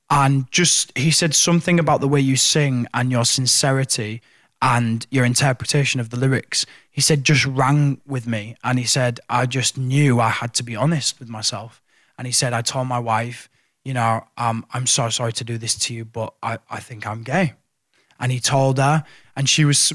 And 0.09 0.49
just 0.51 0.95
he 0.97 1.11
said 1.11 1.33
something 1.33 1.79
about 1.79 1.99
the 1.99 2.07
way 2.07 2.19
you 2.19 2.37
sing 2.37 2.87
and 2.93 3.11
your 3.11 3.25
sincerity 3.25 4.21
and 4.61 5.05
your 5.11 5.25
interpretation 5.25 5.99
of 5.99 6.09
the 6.09 6.17
lyrics, 6.17 6.65
he 6.89 7.01
said, 7.01 7.23
just 7.23 7.45
rang 7.45 8.01
with 8.07 8.25
me. 8.25 8.55
And 8.63 8.79
he 8.79 8.85
said, 8.85 9.19
I 9.29 9.45
just 9.45 9.77
knew 9.77 10.19
I 10.19 10.29
had 10.29 10.53
to 10.55 10.63
be 10.63 10.75
honest 10.75 11.19
with 11.19 11.29
myself. 11.29 11.81
And 12.17 12.25
he 12.25 12.33
said, 12.33 12.53
I 12.53 12.61
told 12.61 12.87
my 12.87 12.99
wife, 12.99 13.49
you 13.85 13.93
know, 13.93 14.25
um, 14.37 14.65
I'm 14.73 14.87
so 14.87 15.09
sorry 15.09 15.33
to 15.33 15.43
do 15.43 15.57
this 15.57 15.75
to 15.75 15.93
you, 15.93 16.05
but 16.05 16.33
I, 16.41 16.57
I 16.69 16.79
think 16.79 17.05
I'm 17.05 17.23
gay. 17.23 17.53
And 18.19 18.31
he 18.31 18.39
told 18.39 18.79
her, 18.79 19.05
and 19.35 19.47
she 19.47 19.63
was 19.63 19.93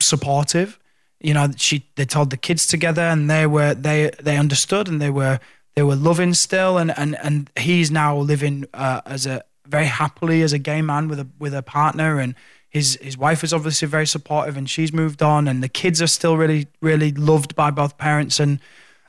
supportive. 0.00 0.78
You 1.20 1.34
know, 1.34 1.48
she 1.56 1.90
they 1.96 2.04
told 2.04 2.30
the 2.30 2.36
kids 2.36 2.66
together, 2.66 3.02
and 3.02 3.28
they 3.28 3.46
were 3.46 3.74
they 3.74 4.10
they 4.22 4.36
understood, 4.36 4.86
and 4.88 5.02
they 5.02 5.10
were 5.10 5.40
they 5.74 5.82
were 5.82 5.96
loving 5.96 6.34
still, 6.34 6.78
and 6.78 6.96
and 6.96 7.16
and 7.16 7.50
he's 7.58 7.90
now 7.90 8.16
living 8.16 8.66
uh, 8.72 9.00
as 9.04 9.26
a 9.26 9.42
very 9.68 9.86
happily 9.86 10.42
as 10.42 10.52
a 10.52 10.58
gay 10.58 10.82
man 10.82 11.08
with 11.08 11.20
a 11.20 11.28
with 11.38 11.54
a 11.54 11.62
partner, 11.62 12.18
and 12.18 12.34
his 12.68 12.98
his 13.00 13.16
wife 13.16 13.42
is 13.42 13.52
obviously 13.52 13.88
very 13.88 14.06
supportive 14.06 14.56
and 14.56 14.68
she's 14.68 14.92
moved 14.92 15.22
on 15.22 15.48
and 15.48 15.62
the 15.62 15.68
kids 15.68 16.02
are 16.02 16.06
still 16.06 16.36
really 16.36 16.66
really 16.82 17.10
loved 17.12 17.54
by 17.56 17.70
both 17.70 17.96
parents 17.96 18.38
and 18.38 18.60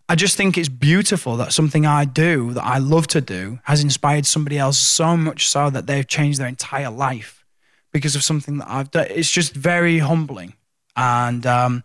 I 0.09 0.15
just 0.15 0.37
think 0.37 0.57
it's 0.57 0.69
beautiful 0.69 1.35
that 1.35 1.51
something 1.51 1.85
I 1.85 2.05
do 2.05 2.53
that 2.53 2.63
I 2.63 2.77
love 2.77 3.07
to 3.07 3.19
do 3.19 3.59
has 3.63 3.83
inspired 3.83 4.25
somebody 4.25 4.57
else 4.57 4.79
so 4.79 5.17
much 5.17 5.49
so 5.49 5.69
that 5.69 5.85
they've 5.85 6.07
changed 6.07 6.39
their 6.39 6.47
entire 6.47 6.89
life 6.89 7.45
because 7.91 8.15
of 8.15 8.23
something 8.23 8.59
that 8.59 8.69
I've 8.69 8.89
done. 8.89 9.07
It's 9.09 9.29
just 9.29 9.53
very 9.53 9.99
humbling 9.99 10.53
and 10.95 11.45
um, 11.45 11.83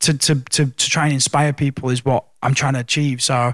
to, 0.00 0.18
to 0.18 0.34
to 0.40 0.66
to 0.66 0.90
try 0.90 1.04
and 1.04 1.12
inspire 1.12 1.52
people 1.52 1.90
is 1.90 2.04
what 2.04 2.24
I'm 2.42 2.54
trying 2.54 2.74
to 2.74 2.80
achieve. 2.80 3.22
So 3.22 3.52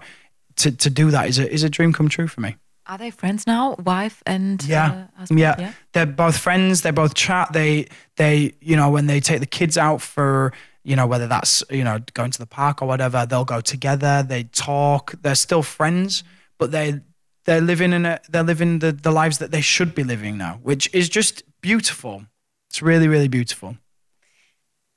to 0.57 0.73
to 0.73 0.89
do 0.89 1.11
that 1.11 1.29
is 1.29 1.39
a 1.39 1.51
is 1.51 1.63
a 1.63 1.69
dream 1.69 1.93
come 1.93 2.09
true 2.09 2.29
for 2.29 2.41
me. 2.41 2.57
Are 2.87 2.99
they 2.99 3.11
friends 3.11 3.47
now, 3.47 3.77
wife 3.79 4.23
and 4.27 4.63
yeah. 4.65 5.07
Uh, 5.15 5.19
husband? 5.19 5.41
Yeah. 5.41 5.55
yeah, 5.59 5.73
they're 5.93 6.07
both 6.07 6.37
friends. 6.37 6.83
They 6.83 6.91
both 6.91 7.15
chat. 7.15 7.53
They 7.53 7.89
they 8.17 8.55
you 8.61 8.77
know 8.77 8.91
when 8.91 9.07
they 9.07 9.21
take 9.21 9.41
the 9.41 9.47
kids 9.47 9.79
out 9.79 10.03
for 10.03 10.53
you 10.83 10.97
know 10.97 11.07
whether 11.07 11.29
that's 11.29 11.63
you 11.71 11.85
know 11.85 12.01
going 12.15 12.33
to 12.33 12.39
the 12.39 12.47
park 12.47 12.83
or 12.83 12.89
whatever, 12.89 13.25
they'll 13.25 13.45
go 13.45 13.61
together. 13.61 14.25
They 14.27 14.45
talk. 14.45 15.15
They're 15.23 15.37
still 15.37 15.63
friends, 15.63 16.25
but 16.59 16.73
they 16.73 17.01
they're 17.45 17.61
living 17.61 17.93
in 17.93 18.05
a 18.05 18.21
they're 18.29 18.43
living 18.43 18.81
the 18.81 18.91
the 18.91 19.13
lives 19.13 19.39
that 19.39 19.53
they 19.53 19.61
should 19.61 19.95
be 19.95 20.03
living 20.03 20.37
now, 20.37 20.59
which 20.63 20.93
is 20.93 21.09
just 21.09 21.45
beautiful. 21.61 22.25
It's 22.69 22.83
really 22.83 23.07
really 23.07 23.29
beautiful. 23.29 23.77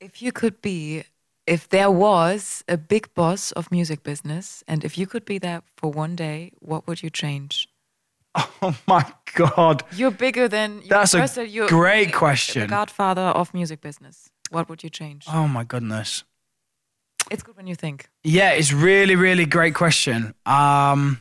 If 0.00 0.20
you 0.20 0.32
could 0.32 0.60
be 0.60 1.04
if 1.46 1.68
there 1.68 1.90
was 1.90 2.64
a 2.68 2.76
big 2.76 3.14
boss 3.14 3.52
of 3.52 3.70
music 3.70 4.02
business 4.02 4.64
and 4.66 4.84
if 4.84 4.98
you 4.98 5.06
could 5.06 5.24
be 5.24 5.38
there 5.38 5.62
for 5.76 5.92
one 5.92 6.16
day, 6.16 6.50
what 6.58 6.88
would 6.88 7.04
you 7.04 7.10
change? 7.10 7.68
Oh 8.62 8.74
my 8.86 9.04
God. 9.34 9.84
You're 9.92 10.10
bigger 10.10 10.48
than 10.48 10.82
That's 10.88 11.14
a 11.14 11.46
you're 11.46 11.68
great 11.68 12.12
question. 12.12 12.62
The 12.62 12.68
godfather 12.68 13.22
of 13.22 13.52
music 13.54 13.80
business. 13.80 14.30
What 14.50 14.68
would 14.68 14.82
you 14.82 14.90
change? 14.90 15.26
Oh 15.32 15.46
my 15.46 15.64
goodness. 15.64 16.24
It's 17.30 17.42
good 17.42 17.56
when 17.56 17.66
you 17.66 17.74
think. 17.74 18.08
Yeah, 18.24 18.52
it's 18.52 18.72
really, 18.72 19.16
really 19.16 19.46
great 19.46 19.74
question. 19.74 20.34
Um, 20.46 21.20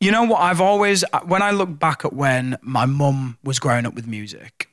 you 0.00 0.10
know 0.10 0.24
what? 0.24 0.40
I've 0.40 0.60
always, 0.60 1.04
when 1.24 1.42
I 1.42 1.50
look 1.50 1.78
back 1.78 2.04
at 2.04 2.12
when 2.12 2.58
my 2.62 2.86
mum 2.86 3.38
was 3.44 3.58
growing 3.58 3.86
up 3.86 3.94
with 3.94 4.06
music, 4.06 4.68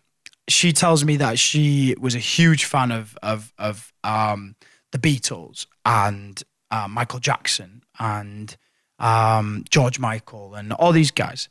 she 0.47 0.71
tells 0.71 1.03
me 1.03 1.17
that 1.17 1.37
she 1.37 1.95
was 1.99 2.15
a 2.15 2.19
huge 2.19 2.65
fan 2.65 2.91
of 2.91 3.17
of 3.21 3.53
of 3.57 3.93
um, 4.03 4.55
the 4.91 4.97
Beatles 4.97 5.67
and 5.85 6.41
uh, 6.71 6.87
Michael 6.87 7.19
Jackson 7.19 7.83
and 7.99 8.55
um, 8.99 9.63
George 9.69 9.99
Michael, 9.99 10.55
and 10.55 10.73
all 10.73 10.91
these 10.91 11.11
guys. 11.11 11.49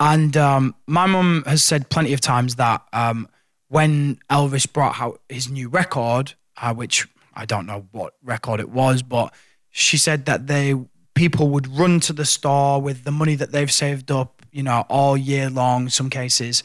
And 0.00 0.36
um, 0.36 0.74
my 0.86 1.06
mum 1.06 1.42
has 1.46 1.62
said 1.62 1.88
plenty 1.90 2.12
of 2.12 2.20
times 2.20 2.56
that 2.56 2.82
um, 2.92 3.28
when 3.68 4.18
Elvis 4.30 4.70
brought 4.72 5.00
out 5.00 5.20
his 5.28 5.48
new 5.50 5.68
record, 5.68 6.34
uh, 6.56 6.72
which 6.72 7.06
I 7.34 7.44
don't 7.44 7.66
know 7.66 7.86
what 7.92 8.14
record 8.22 8.60
it 8.60 8.70
was, 8.70 9.02
but 9.02 9.32
she 9.70 9.98
said 9.98 10.24
that 10.26 10.46
they 10.46 10.74
people 11.14 11.48
would 11.48 11.66
run 11.66 11.98
to 12.00 12.12
the 12.12 12.24
store 12.24 12.80
with 12.80 13.04
the 13.04 13.10
money 13.10 13.34
that 13.34 13.50
they've 13.50 13.72
saved 13.72 14.10
up, 14.10 14.42
you 14.52 14.62
know, 14.62 14.84
all 14.88 15.16
year 15.16 15.50
long, 15.50 15.88
some 15.88 16.08
cases, 16.08 16.62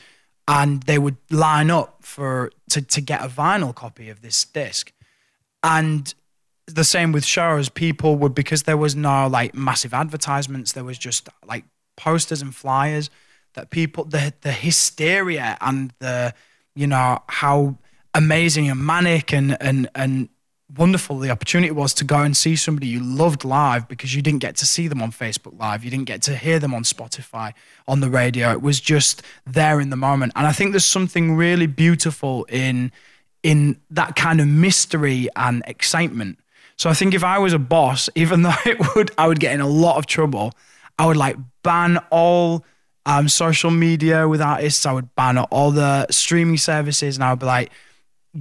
and 0.48 0.84
they 0.84 1.00
would 1.00 1.18
line 1.32 1.72
up 1.72 2.04
for 2.04 2.52
to 2.70 2.82
to 2.82 3.02
get 3.02 3.24
a 3.24 3.28
vinyl 3.28 3.74
copy 3.74 4.10
of 4.10 4.22
this 4.22 4.46
disc. 4.46 4.94
And 5.64 6.14
the 6.68 6.84
same 6.84 7.12
with 7.12 7.26
shows. 7.26 7.70
People 7.70 8.16
would 8.18 8.34
because 8.34 8.64
there 8.64 8.78
was 8.78 8.96
no 8.96 9.28
like 9.28 9.54
massive 9.54 9.94
advertisements. 9.94 10.74
There 10.74 10.84
was 10.84 10.98
just 10.98 11.30
like 11.46 11.66
posters 11.96 12.42
and 12.42 12.56
flyers 12.56 13.10
that 13.54 13.70
people 13.70 14.06
the 14.06 14.34
the 14.42 14.52
hysteria 14.52 15.58
and 15.62 15.94
the 16.00 16.34
you 16.76 16.88
know 16.88 17.20
how 17.28 17.78
amazing 18.14 18.70
and 18.70 18.80
manic 18.80 19.34
and 19.34 19.58
and 19.62 19.90
and 19.96 20.30
wonderful 20.76 21.20
the 21.20 21.30
opportunity 21.30 21.72
was 21.72 21.94
to 21.94 22.04
go 22.04 22.22
and 22.22 22.36
see 22.36 22.56
somebody 22.56 22.88
you 22.88 23.00
loved 23.00 23.44
live 23.44 23.88
because 23.88 24.16
you 24.16 24.22
didn't 24.22 24.40
get 24.40 24.56
to 24.56 24.66
see 24.66 24.88
them 24.88 25.02
on 25.02 25.12
Facebook 25.12 25.60
Live. 25.60 25.84
You 25.84 25.92
didn't 25.92 26.06
get 26.06 26.24
to 26.24 26.36
hear 26.36 26.58
them 26.58 26.74
on 26.74 26.84
Spotify, 26.84 27.54
on 27.88 28.00
the 28.00 28.10
radio. 28.10 28.52
It 28.52 28.62
was 28.62 28.80
just 28.80 29.22
there 29.46 29.80
in 29.80 29.92
the 29.92 29.96
moment. 29.96 30.32
And 30.36 30.48
I 30.48 30.52
think 30.52 30.72
there's 30.72 30.86
something 30.86 31.36
really 31.36 31.68
beautiful 31.68 32.46
in 32.46 32.92
in 33.44 33.80
that 33.92 34.16
kind 34.16 34.40
of 34.40 34.48
mystery 34.48 35.28
and 35.36 35.64
excitement 35.68 36.40
So 36.78 36.90
I 36.90 36.94
think 36.94 37.14
if 37.14 37.24
I 37.24 37.40
was 37.40 37.54
a 37.54 37.60
boss, 37.60 38.10
even 38.16 38.42
though 38.44 38.54
it 38.66 38.78
would, 38.96 39.12
I 39.18 39.28
would 39.28 39.40
get 39.40 39.54
in 39.54 39.62
a 39.62 39.68
lot 39.68 39.98
of 39.98 40.06
trouble. 40.06 40.54
I 41.00 41.06
would 41.06 41.18
like 41.18 41.38
ban 41.64 41.98
all 42.12 42.66
um, 43.06 43.28
social 43.28 43.72
media 43.72 44.28
with 44.28 44.42
artists. 44.42 44.86
I 44.86 44.92
would 44.92 45.14
ban 45.16 45.38
all 45.38 45.72
the 45.72 46.08
streaming 46.12 46.58
services, 46.58 47.16
and 47.18 47.24
I 47.24 47.32
would 47.32 47.40
be 47.40 47.46
like, 47.46 47.72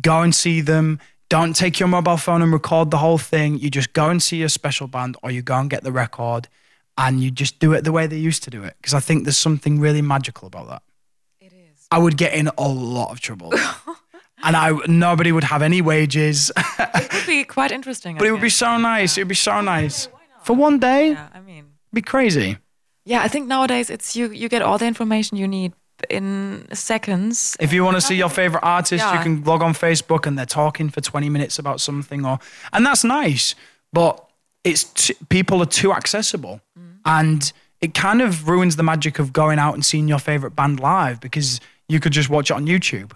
go 0.00 0.22
and 0.22 0.34
see 0.34 0.60
them. 0.60 1.00
Don't 1.28 1.56
take 1.56 1.80
your 1.80 1.88
mobile 1.88 2.18
phone 2.18 2.42
and 2.42 2.52
record 2.52 2.90
the 2.90 2.98
whole 2.98 3.16
thing. 3.16 3.58
You 3.58 3.70
just 3.70 3.94
go 3.94 4.10
and 4.10 4.22
see 4.22 4.42
a 4.42 4.48
special 4.48 4.86
band, 4.86 5.16
or 5.22 5.30
you 5.30 5.40
go 5.42 5.58
and 5.58 5.70
get 5.70 5.82
the 5.82 5.92
record, 5.92 6.48
and 6.98 7.22
you 7.22 7.30
just 7.30 7.58
do 7.58 7.72
it 7.72 7.84
the 7.84 7.92
way 7.92 8.06
they 8.06 8.18
used 8.18 8.42
to 8.44 8.50
do 8.50 8.62
it. 8.64 8.74
Because 8.78 8.92
I 8.92 9.00
think 9.00 9.24
there's 9.24 9.38
something 9.38 9.80
really 9.80 10.02
magical 10.02 10.46
about 10.46 10.68
that. 10.68 10.82
It 11.40 11.52
is. 11.52 11.86
I 11.90 11.98
would 11.98 12.18
get 12.18 12.34
in 12.34 12.50
a 12.58 12.68
lot 12.68 13.12
of 13.12 13.20
trouble. 13.20 13.52
and 14.42 14.56
I 14.56 14.72
nobody 14.86 15.32
would 15.32 15.44
have 15.44 15.62
any 15.62 15.80
wages. 15.82 16.50
It 16.78 17.12
would 17.12 17.26
be 17.26 17.44
quite 17.44 17.70
interesting. 17.72 18.16
but 18.18 18.26
it 18.26 18.32
would 18.32 18.40
be 18.40 18.48
so 18.50 18.76
nice. 18.78 19.16
It 19.16 19.20
would 19.22 19.28
be 19.28 19.34
so 19.34 19.60
nice. 19.60 20.08
For 20.42 20.54
one 20.56 20.78
day, 20.78 21.10
Yeah, 21.10 21.28
I 21.34 21.40
mean, 21.40 21.64
be 21.92 22.02
crazy. 22.02 22.58
yeah, 23.04 23.22
I 23.22 23.28
think 23.28 23.46
nowadays 23.48 23.90
it's 23.90 24.16
you. 24.16 24.30
You 24.32 24.48
get 24.48 24.62
all 24.62 24.78
the 24.78 24.86
information 24.86 25.36
you 25.38 25.46
need 25.48 25.72
in 26.10 26.66
seconds. 26.72 27.56
If 27.60 27.72
you 27.72 27.84
want 27.84 27.96
to 27.96 28.00
see 28.00 28.16
your 28.16 28.28
favorite 28.30 28.64
artist, 28.64 29.04
you 29.14 29.20
can 29.20 29.44
log 29.44 29.62
on 29.62 29.72
Facebook 29.72 30.26
and 30.26 30.36
they're 30.36 30.46
talking 30.46 30.90
for 30.90 31.00
20 31.00 31.28
minutes 31.28 31.58
about 31.58 31.80
something 31.80 32.26
or 32.26 32.38
and 32.72 32.84
that's 32.84 33.04
nice, 33.04 33.54
but 33.92 34.24
it's 34.64 34.84
t- 34.84 35.14
people 35.28 35.60
are 35.62 35.66
too 35.80 35.92
accessible. 35.92 36.60
Mm. 36.78 36.98
And 37.04 37.52
it 37.80 37.94
kind 37.94 38.20
of 38.22 38.48
ruins 38.48 38.76
the 38.76 38.82
magic 38.82 39.18
of 39.18 39.32
going 39.32 39.58
out 39.58 39.74
and 39.74 39.84
seeing 39.84 40.08
your 40.08 40.18
favorite 40.20 40.54
band 40.56 40.80
live 40.80 41.20
because 41.20 41.60
you 41.88 42.00
could 42.00 42.12
just 42.12 42.30
watch 42.30 42.50
it 42.50 42.54
on 42.54 42.66
YouTube. 42.66 43.12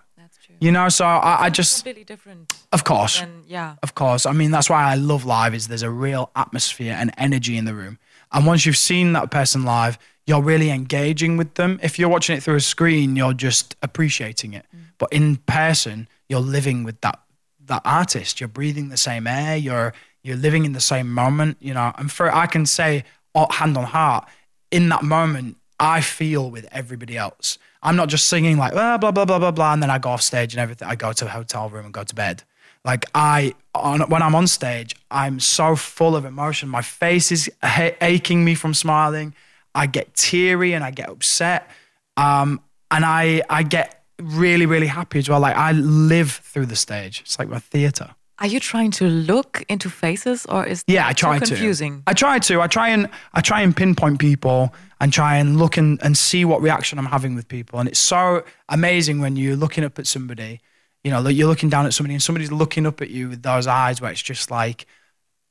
You 0.60 0.72
know, 0.72 0.88
so 0.88 1.04
I, 1.04 1.44
I 1.44 1.50
just 1.50 1.76
completely 1.78 2.04
different. 2.04 2.52
of 2.72 2.84
course. 2.84 3.20
And 3.20 3.44
yeah, 3.46 3.76
Of 3.82 3.94
course. 3.94 4.26
I 4.26 4.32
mean, 4.32 4.50
that's 4.50 4.70
why 4.70 4.84
I 4.84 4.94
love 4.94 5.24
live 5.24 5.54
is 5.54 5.68
there's 5.68 5.82
a 5.82 5.90
real 5.90 6.30
atmosphere 6.34 6.94
and 6.98 7.12
energy 7.18 7.56
in 7.56 7.64
the 7.64 7.74
room. 7.74 7.98
And 8.32 8.46
once 8.46 8.66
you've 8.66 8.76
seen 8.76 9.12
that 9.12 9.30
person 9.30 9.64
live, 9.64 9.98
you're 10.26 10.42
really 10.42 10.70
engaging 10.70 11.36
with 11.36 11.54
them. 11.54 11.78
If 11.82 11.98
you're 11.98 12.08
watching 12.08 12.36
it 12.36 12.42
through 12.42 12.56
a 12.56 12.60
screen, 12.60 13.16
you're 13.16 13.32
just 13.34 13.76
appreciating 13.82 14.54
it. 14.54 14.66
Mm. 14.74 14.80
But 14.98 15.12
in 15.12 15.36
person, 15.36 16.08
you're 16.28 16.40
living 16.40 16.84
with 16.84 17.00
that 17.02 17.20
that 17.66 17.82
artist. 17.84 18.40
You're 18.40 18.48
breathing 18.48 18.88
the 18.88 18.96
same 18.96 19.26
air. 19.26 19.56
You're 19.56 19.92
you're 20.22 20.36
living 20.36 20.64
in 20.64 20.72
the 20.72 20.80
same 20.80 21.12
moment, 21.12 21.58
you 21.60 21.74
know. 21.74 21.92
And 21.96 22.10
for 22.10 22.34
I 22.34 22.46
can 22.46 22.66
say 22.66 23.04
hand 23.50 23.76
on 23.76 23.84
heart, 23.84 24.26
in 24.70 24.88
that 24.88 25.02
moment, 25.02 25.58
I 25.78 26.00
feel 26.00 26.50
with 26.50 26.66
everybody 26.72 27.16
else. 27.16 27.58
I'm 27.86 27.96
not 27.96 28.08
just 28.08 28.26
singing 28.26 28.56
like 28.58 28.72
blah 28.72 28.98
blah 28.98 29.12
blah 29.12 29.24
blah 29.24 29.38
blah 29.38 29.50
blah, 29.52 29.72
and 29.72 29.80
then 29.82 29.90
I 29.90 29.98
go 29.98 30.10
off 30.10 30.22
stage 30.22 30.52
and 30.54 30.60
everything. 30.60 30.86
I 30.88 30.96
go 30.96 31.12
to 31.12 31.24
the 31.24 31.30
hotel 31.30 31.68
room 31.70 31.84
and 31.86 31.94
go 31.94 32.04
to 32.04 32.14
bed. 32.14 32.42
Like 32.84 33.04
I, 33.14 33.54
on, 33.74 34.00
when 34.10 34.22
I'm 34.22 34.34
on 34.34 34.46
stage, 34.46 34.94
I'm 35.10 35.40
so 35.40 35.74
full 35.76 36.14
of 36.14 36.24
emotion. 36.24 36.68
My 36.68 36.82
face 36.82 37.32
is 37.32 37.50
ha- 37.62 37.96
aching 38.00 38.44
me 38.44 38.54
from 38.54 38.74
smiling. 38.74 39.34
I 39.74 39.86
get 39.86 40.14
teary 40.14 40.72
and 40.74 40.84
I 40.84 40.90
get 40.90 41.08
upset, 41.08 41.70
um, 42.16 42.60
and 42.90 43.04
I 43.04 43.42
I 43.50 43.62
get 43.62 44.02
really 44.20 44.66
really 44.66 44.86
happy 44.86 45.18
as 45.18 45.28
well. 45.28 45.40
Like 45.40 45.56
I 45.56 45.72
live 45.72 46.32
through 46.32 46.66
the 46.66 46.76
stage. 46.76 47.20
It's 47.20 47.38
like 47.38 47.48
my 47.48 47.58
theater. 47.60 48.08
are 48.38 48.46
you 48.54 48.60
trying 48.60 48.90
to 48.92 49.06
look 49.08 49.64
into 49.68 49.88
faces 49.90 50.44
or 50.46 50.64
is 50.66 50.82
Yeah, 50.86 51.06
I 51.08 51.12
try 51.14 51.38
to. 51.38 51.46
confusing? 51.46 52.02
I 52.06 52.12
try 52.14 52.38
to. 52.48 52.60
I 52.60 52.66
try 52.68 52.88
and 52.90 53.08
I 53.34 53.40
try 53.40 53.60
and 53.62 53.74
pinpoint 53.76 54.18
people 54.18 54.72
and 55.00 55.12
try 55.12 55.36
and 55.36 55.58
look 55.58 55.76
and, 55.76 56.02
and 56.02 56.16
see 56.16 56.44
what 56.44 56.62
reaction 56.62 56.98
I'm 56.98 57.06
having 57.06 57.34
with 57.34 57.48
people. 57.48 57.78
And 57.78 57.88
it's 57.88 57.98
so 57.98 58.44
amazing 58.68 59.20
when 59.20 59.36
you're 59.36 59.56
looking 59.56 59.84
up 59.84 59.98
at 59.98 60.06
somebody, 60.06 60.60
you 61.04 61.10
know, 61.10 61.20
like 61.20 61.36
you're 61.36 61.48
looking 61.48 61.68
down 61.68 61.86
at 61.86 61.94
somebody 61.94 62.14
and 62.14 62.22
somebody's 62.22 62.52
looking 62.52 62.86
up 62.86 63.02
at 63.02 63.10
you 63.10 63.28
with 63.28 63.42
those 63.42 63.66
eyes 63.66 64.00
where 64.00 64.10
it's 64.10 64.22
just 64.22 64.50
like, 64.50 64.86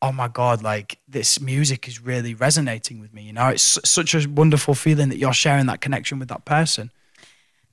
oh 0.02 0.12
my 0.12 0.28
God, 0.28 0.62
like 0.62 1.00
this 1.08 1.40
music 1.40 1.88
is 1.88 2.02
really 2.02 2.34
resonating 2.34 3.00
with 3.00 3.14
me. 3.14 3.24
You 3.24 3.34
know, 3.34 3.50
it's 3.50 3.80
such 3.84 4.14
a 4.14 4.30
wonderful 4.30 4.76
feeling 4.76 5.10
that 5.10 5.18
you're 5.18 5.34
sharing 5.34 5.68
that 5.68 5.82
connection 5.82 6.20
with 6.20 6.28
that 6.30 6.46
person. 6.46 6.92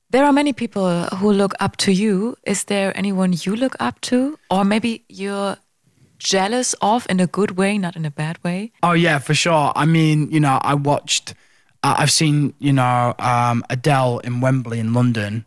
There 0.09 0.23
are 0.23 0.31
many 0.31 0.53
people 0.53 1.05
who 1.05 1.31
look 1.31 1.53
up 1.59 1.75
to 1.77 1.91
you. 1.91 2.37
Is 2.43 2.65
there 2.65 2.95
anyone 2.95 3.33
you 3.33 3.55
look 3.55 3.75
up 3.79 3.99
to, 4.01 4.37
or 4.51 4.63
maybe 4.63 5.03
you're 5.09 5.57
jealous 6.19 6.73
of 6.81 7.07
in 7.09 7.19
a 7.19 7.27
good 7.27 7.57
way, 7.57 7.79
not 7.79 7.95
in 7.95 8.05
a 8.05 8.11
bad 8.11 8.41
way? 8.43 8.71
Oh 8.83 8.93
yeah, 8.93 9.17
for 9.17 9.33
sure. 9.33 9.73
I 9.75 9.85
mean, 9.85 10.29
you 10.31 10.39
know, 10.39 10.59
I 10.61 10.75
watched, 10.75 11.33
I've 11.83 12.11
seen, 12.11 12.53
you 12.59 12.71
know, 12.71 13.13
um, 13.19 13.63
Adele 13.69 14.19
in 14.19 14.39
Wembley 14.39 14.79
in 14.79 14.93
London, 14.93 15.45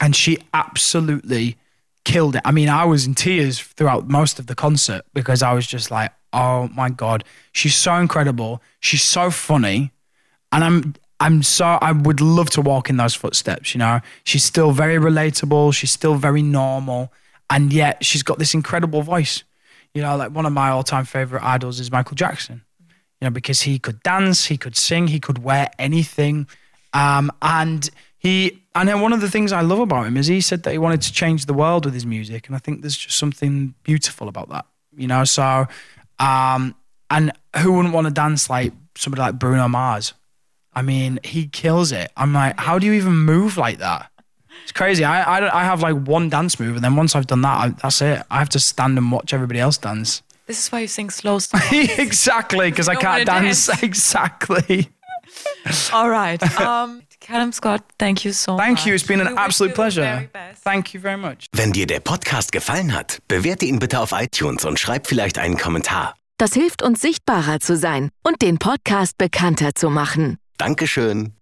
and 0.00 0.16
she 0.16 0.38
absolutely 0.54 1.58
killed 2.04 2.36
it. 2.36 2.42
I 2.44 2.52
mean, 2.52 2.70
I 2.70 2.86
was 2.86 3.06
in 3.06 3.14
tears 3.14 3.60
throughout 3.60 4.08
most 4.08 4.38
of 4.38 4.46
the 4.46 4.54
concert 4.54 5.02
because 5.12 5.42
I 5.42 5.52
was 5.52 5.66
just 5.66 5.90
like, 5.90 6.10
oh 6.32 6.68
my 6.68 6.88
god, 6.88 7.22
she's 7.52 7.76
so 7.76 7.94
incredible. 7.96 8.62
She's 8.80 9.02
so 9.02 9.30
funny, 9.30 9.92
and 10.52 10.64
I'm. 10.64 10.94
I'm 11.20 11.42
so 11.42 11.66
I 11.82 11.90
would 11.90 12.20
love 12.20 12.48
to 12.50 12.60
walk 12.60 12.88
in 12.88 12.96
those 12.96 13.12
footsteps, 13.12 13.74
you 13.74 13.80
know. 13.80 14.00
She's 14.22 14.44
still 14.44 14.70
very 14.70 14.98
relatable, 14.98 15.74
she's 15.74 15.90
still 15.90 16.14
very 16.14 16.42
normal, 16.42 17.12
and 17.50 17.72
yet 17.72 18.04
she's 18.04 18.22
got 18.22 18.38
this 18.38 18.54
incredible 18.54 19.02
voice. 19.02 19.42
You 19.94 20.02
know, 20.02 20.16
like 20.16 20.30
one 20.30 20.46
of 20.46 20.52
my 20.52 20.68
all-time 20.68 21.04
favorite 21.04 21.42
idols 21.42 21.80
is 21.80 21.90
Michael 21.90 22.14
Jackson. 22.14 22.62
You 23.20 23.26
know, 23.26 23.30
because 23.30 23.62
he 23.62 23.78
could 23.78 24.02
dance, 24.02 24.46
he 24.46 24.56
could 24.56 24.76
sing, 24.76 25.08
he 25.08 25.18
could 25.20 25.42
wear 25.42 25.70
anything. 25.78 26.46
Um, 26.92 27.30
and 27.42 27.88
he 28.18 28.62
and 28.74 28.88
then 28.88 29.00
one 29.00 29.12
of 29.12 29.20
the 29.20 29.30
things 29.30 29.52
I 29.52 29.60
love 29.60 29.80
about 29.80 30.06
him 30.06 30.16
is 30.16 30.26
he 30.26 30.40
said 30.40 30.62
that 30.62 30.72
he 30.72 30.78
wanted 30.78 31.02
to 31.02 31.12
change 31.12 31.46
the 31.46 31.54
world 31.54 31.84
with 31.84 31.94
his 31.94 32.06
music. 32.06 32.46
And 32.46 32.54
I 32.54 32.58
think 32.58 32.82
there's 32.82 32.96
just 32.96 33.16
something 33.16 33.74
beautiful 33.82 34.28
about 34.28 34.48
that. 34.50 34.66
You 34.96 35.08
know, 35.08 35.24
so 35.24 35.66
um 36.18 36.74
and 37.10 37.32
who 37.58 37.72
wouldn't 37.72 37.94
want 37.94 38.06
to 38.06 38.12
dance 38.12 38.48
like 38.50 38.72
somebody 38.96 39.20
like 39.22 39.38
Bruno 39.38 39.68
Mars? 39.68 40.14
I 40.72 40.82
mean, 40.82 41.18
he 41.24 41.46
kills 41.46 41.90
it. 41.90 42.12
I'm 42.16 42.32
like, 42.32 42.58
how 42.60 42.78
do 42.78 42.86
you 42.86 42.92
even 42.92 43.16
move 43.16 43.56
like 43.56 43.78
that? 43.78 44.10
It's 44.62 44.72
crazy. 44.72 45.02
I, 45.02 45.22
I, 45.22 45.60
I 45.60 45.64
have 45.64 45.80
like 45.80 45.96
one 46.06 46.28
dance 46.28 46.60
move, 46.60 46.76
and 46.76 46.84
then 46.84 46.94
once 46.94 47.16
I've 47.16 47.26
done 47.26 47.42
that, 47.42 47.58
I, 47.58 47.68
that's 47.70 48.02
it. 48.02 48.22
I 48.30 48.38
have 48.38 48.50
to 48.50 48.60
stand 48.60 48.98
and 48.98 49.10
watch 49.10 49.32
everybody 49.32 49.60
else 49.60 49.78
dance. 49.78 50.22
This 50.48 50.58
is 50.64 50.72
why 50.72 50.80
you 50.80 50.88
sing 50.88 51.10
slow 51.10 51.38
songs. 51.48 51.62
exactly, 51.98 52.70
because 52.70 52.88
I 52.88 52.94
can't 52.96 53.26
dance. 53.26 53.66
dance. 53.66 53.82
Exactly. 53.82 54.88
All 55.92 56.08
right. 56.08 56.42
Um, 56.58 57.02
Callum 57.20 57.52
Scott, 57.52 57.82
thank 57.98 58.24
you 58.24 58.32
so 58.32 58.52
much. 58.56 58.64
Thank 58.64 58.86
you. 58.86 58.94
It's 58.94 59.06
been 59.06 59.20
We 59.20 59.26
an 59.26 59.32
wish 59.34 59.38
absolute 59.44 59.74
pleasure. 59.74 60.28
Thank 60.64 60.94
you 60.94 61.00
very 61.00 61.18
much. 61.18 61.46
Wenn 61.52 61.72
dir 61.72 61.86
der 61.86 62.00
Podcast 62.00 62.50
gefallen 62.52 62.94
hat, 62.94 63.18
bewerte 63.28 63.66
ihn 63.66 63.78
bitte 63.78 64.00
auf 64.00 64.12
iTunes 64.12 64.64
und 64.64 64.78
schreib 64.80 65.06
vielleicht 65.06 65.38
einen 65.38 65.58
Kommentar. 65.58 66.14
Das 66.38 66.54
hilft 66.54 66.82
uns 66.82 67.00
sichtbarer 67.00 67.60
zu 67.60 67.76
sein 67.76 68.10
und 68.22 68.40
den 68.40 68.58
Podcast 68.58 69.18
bekannter 69.18 69.74
zu 69.74 69.90
machen. 69.90 70.38
Dankeschön. 70.56 71.34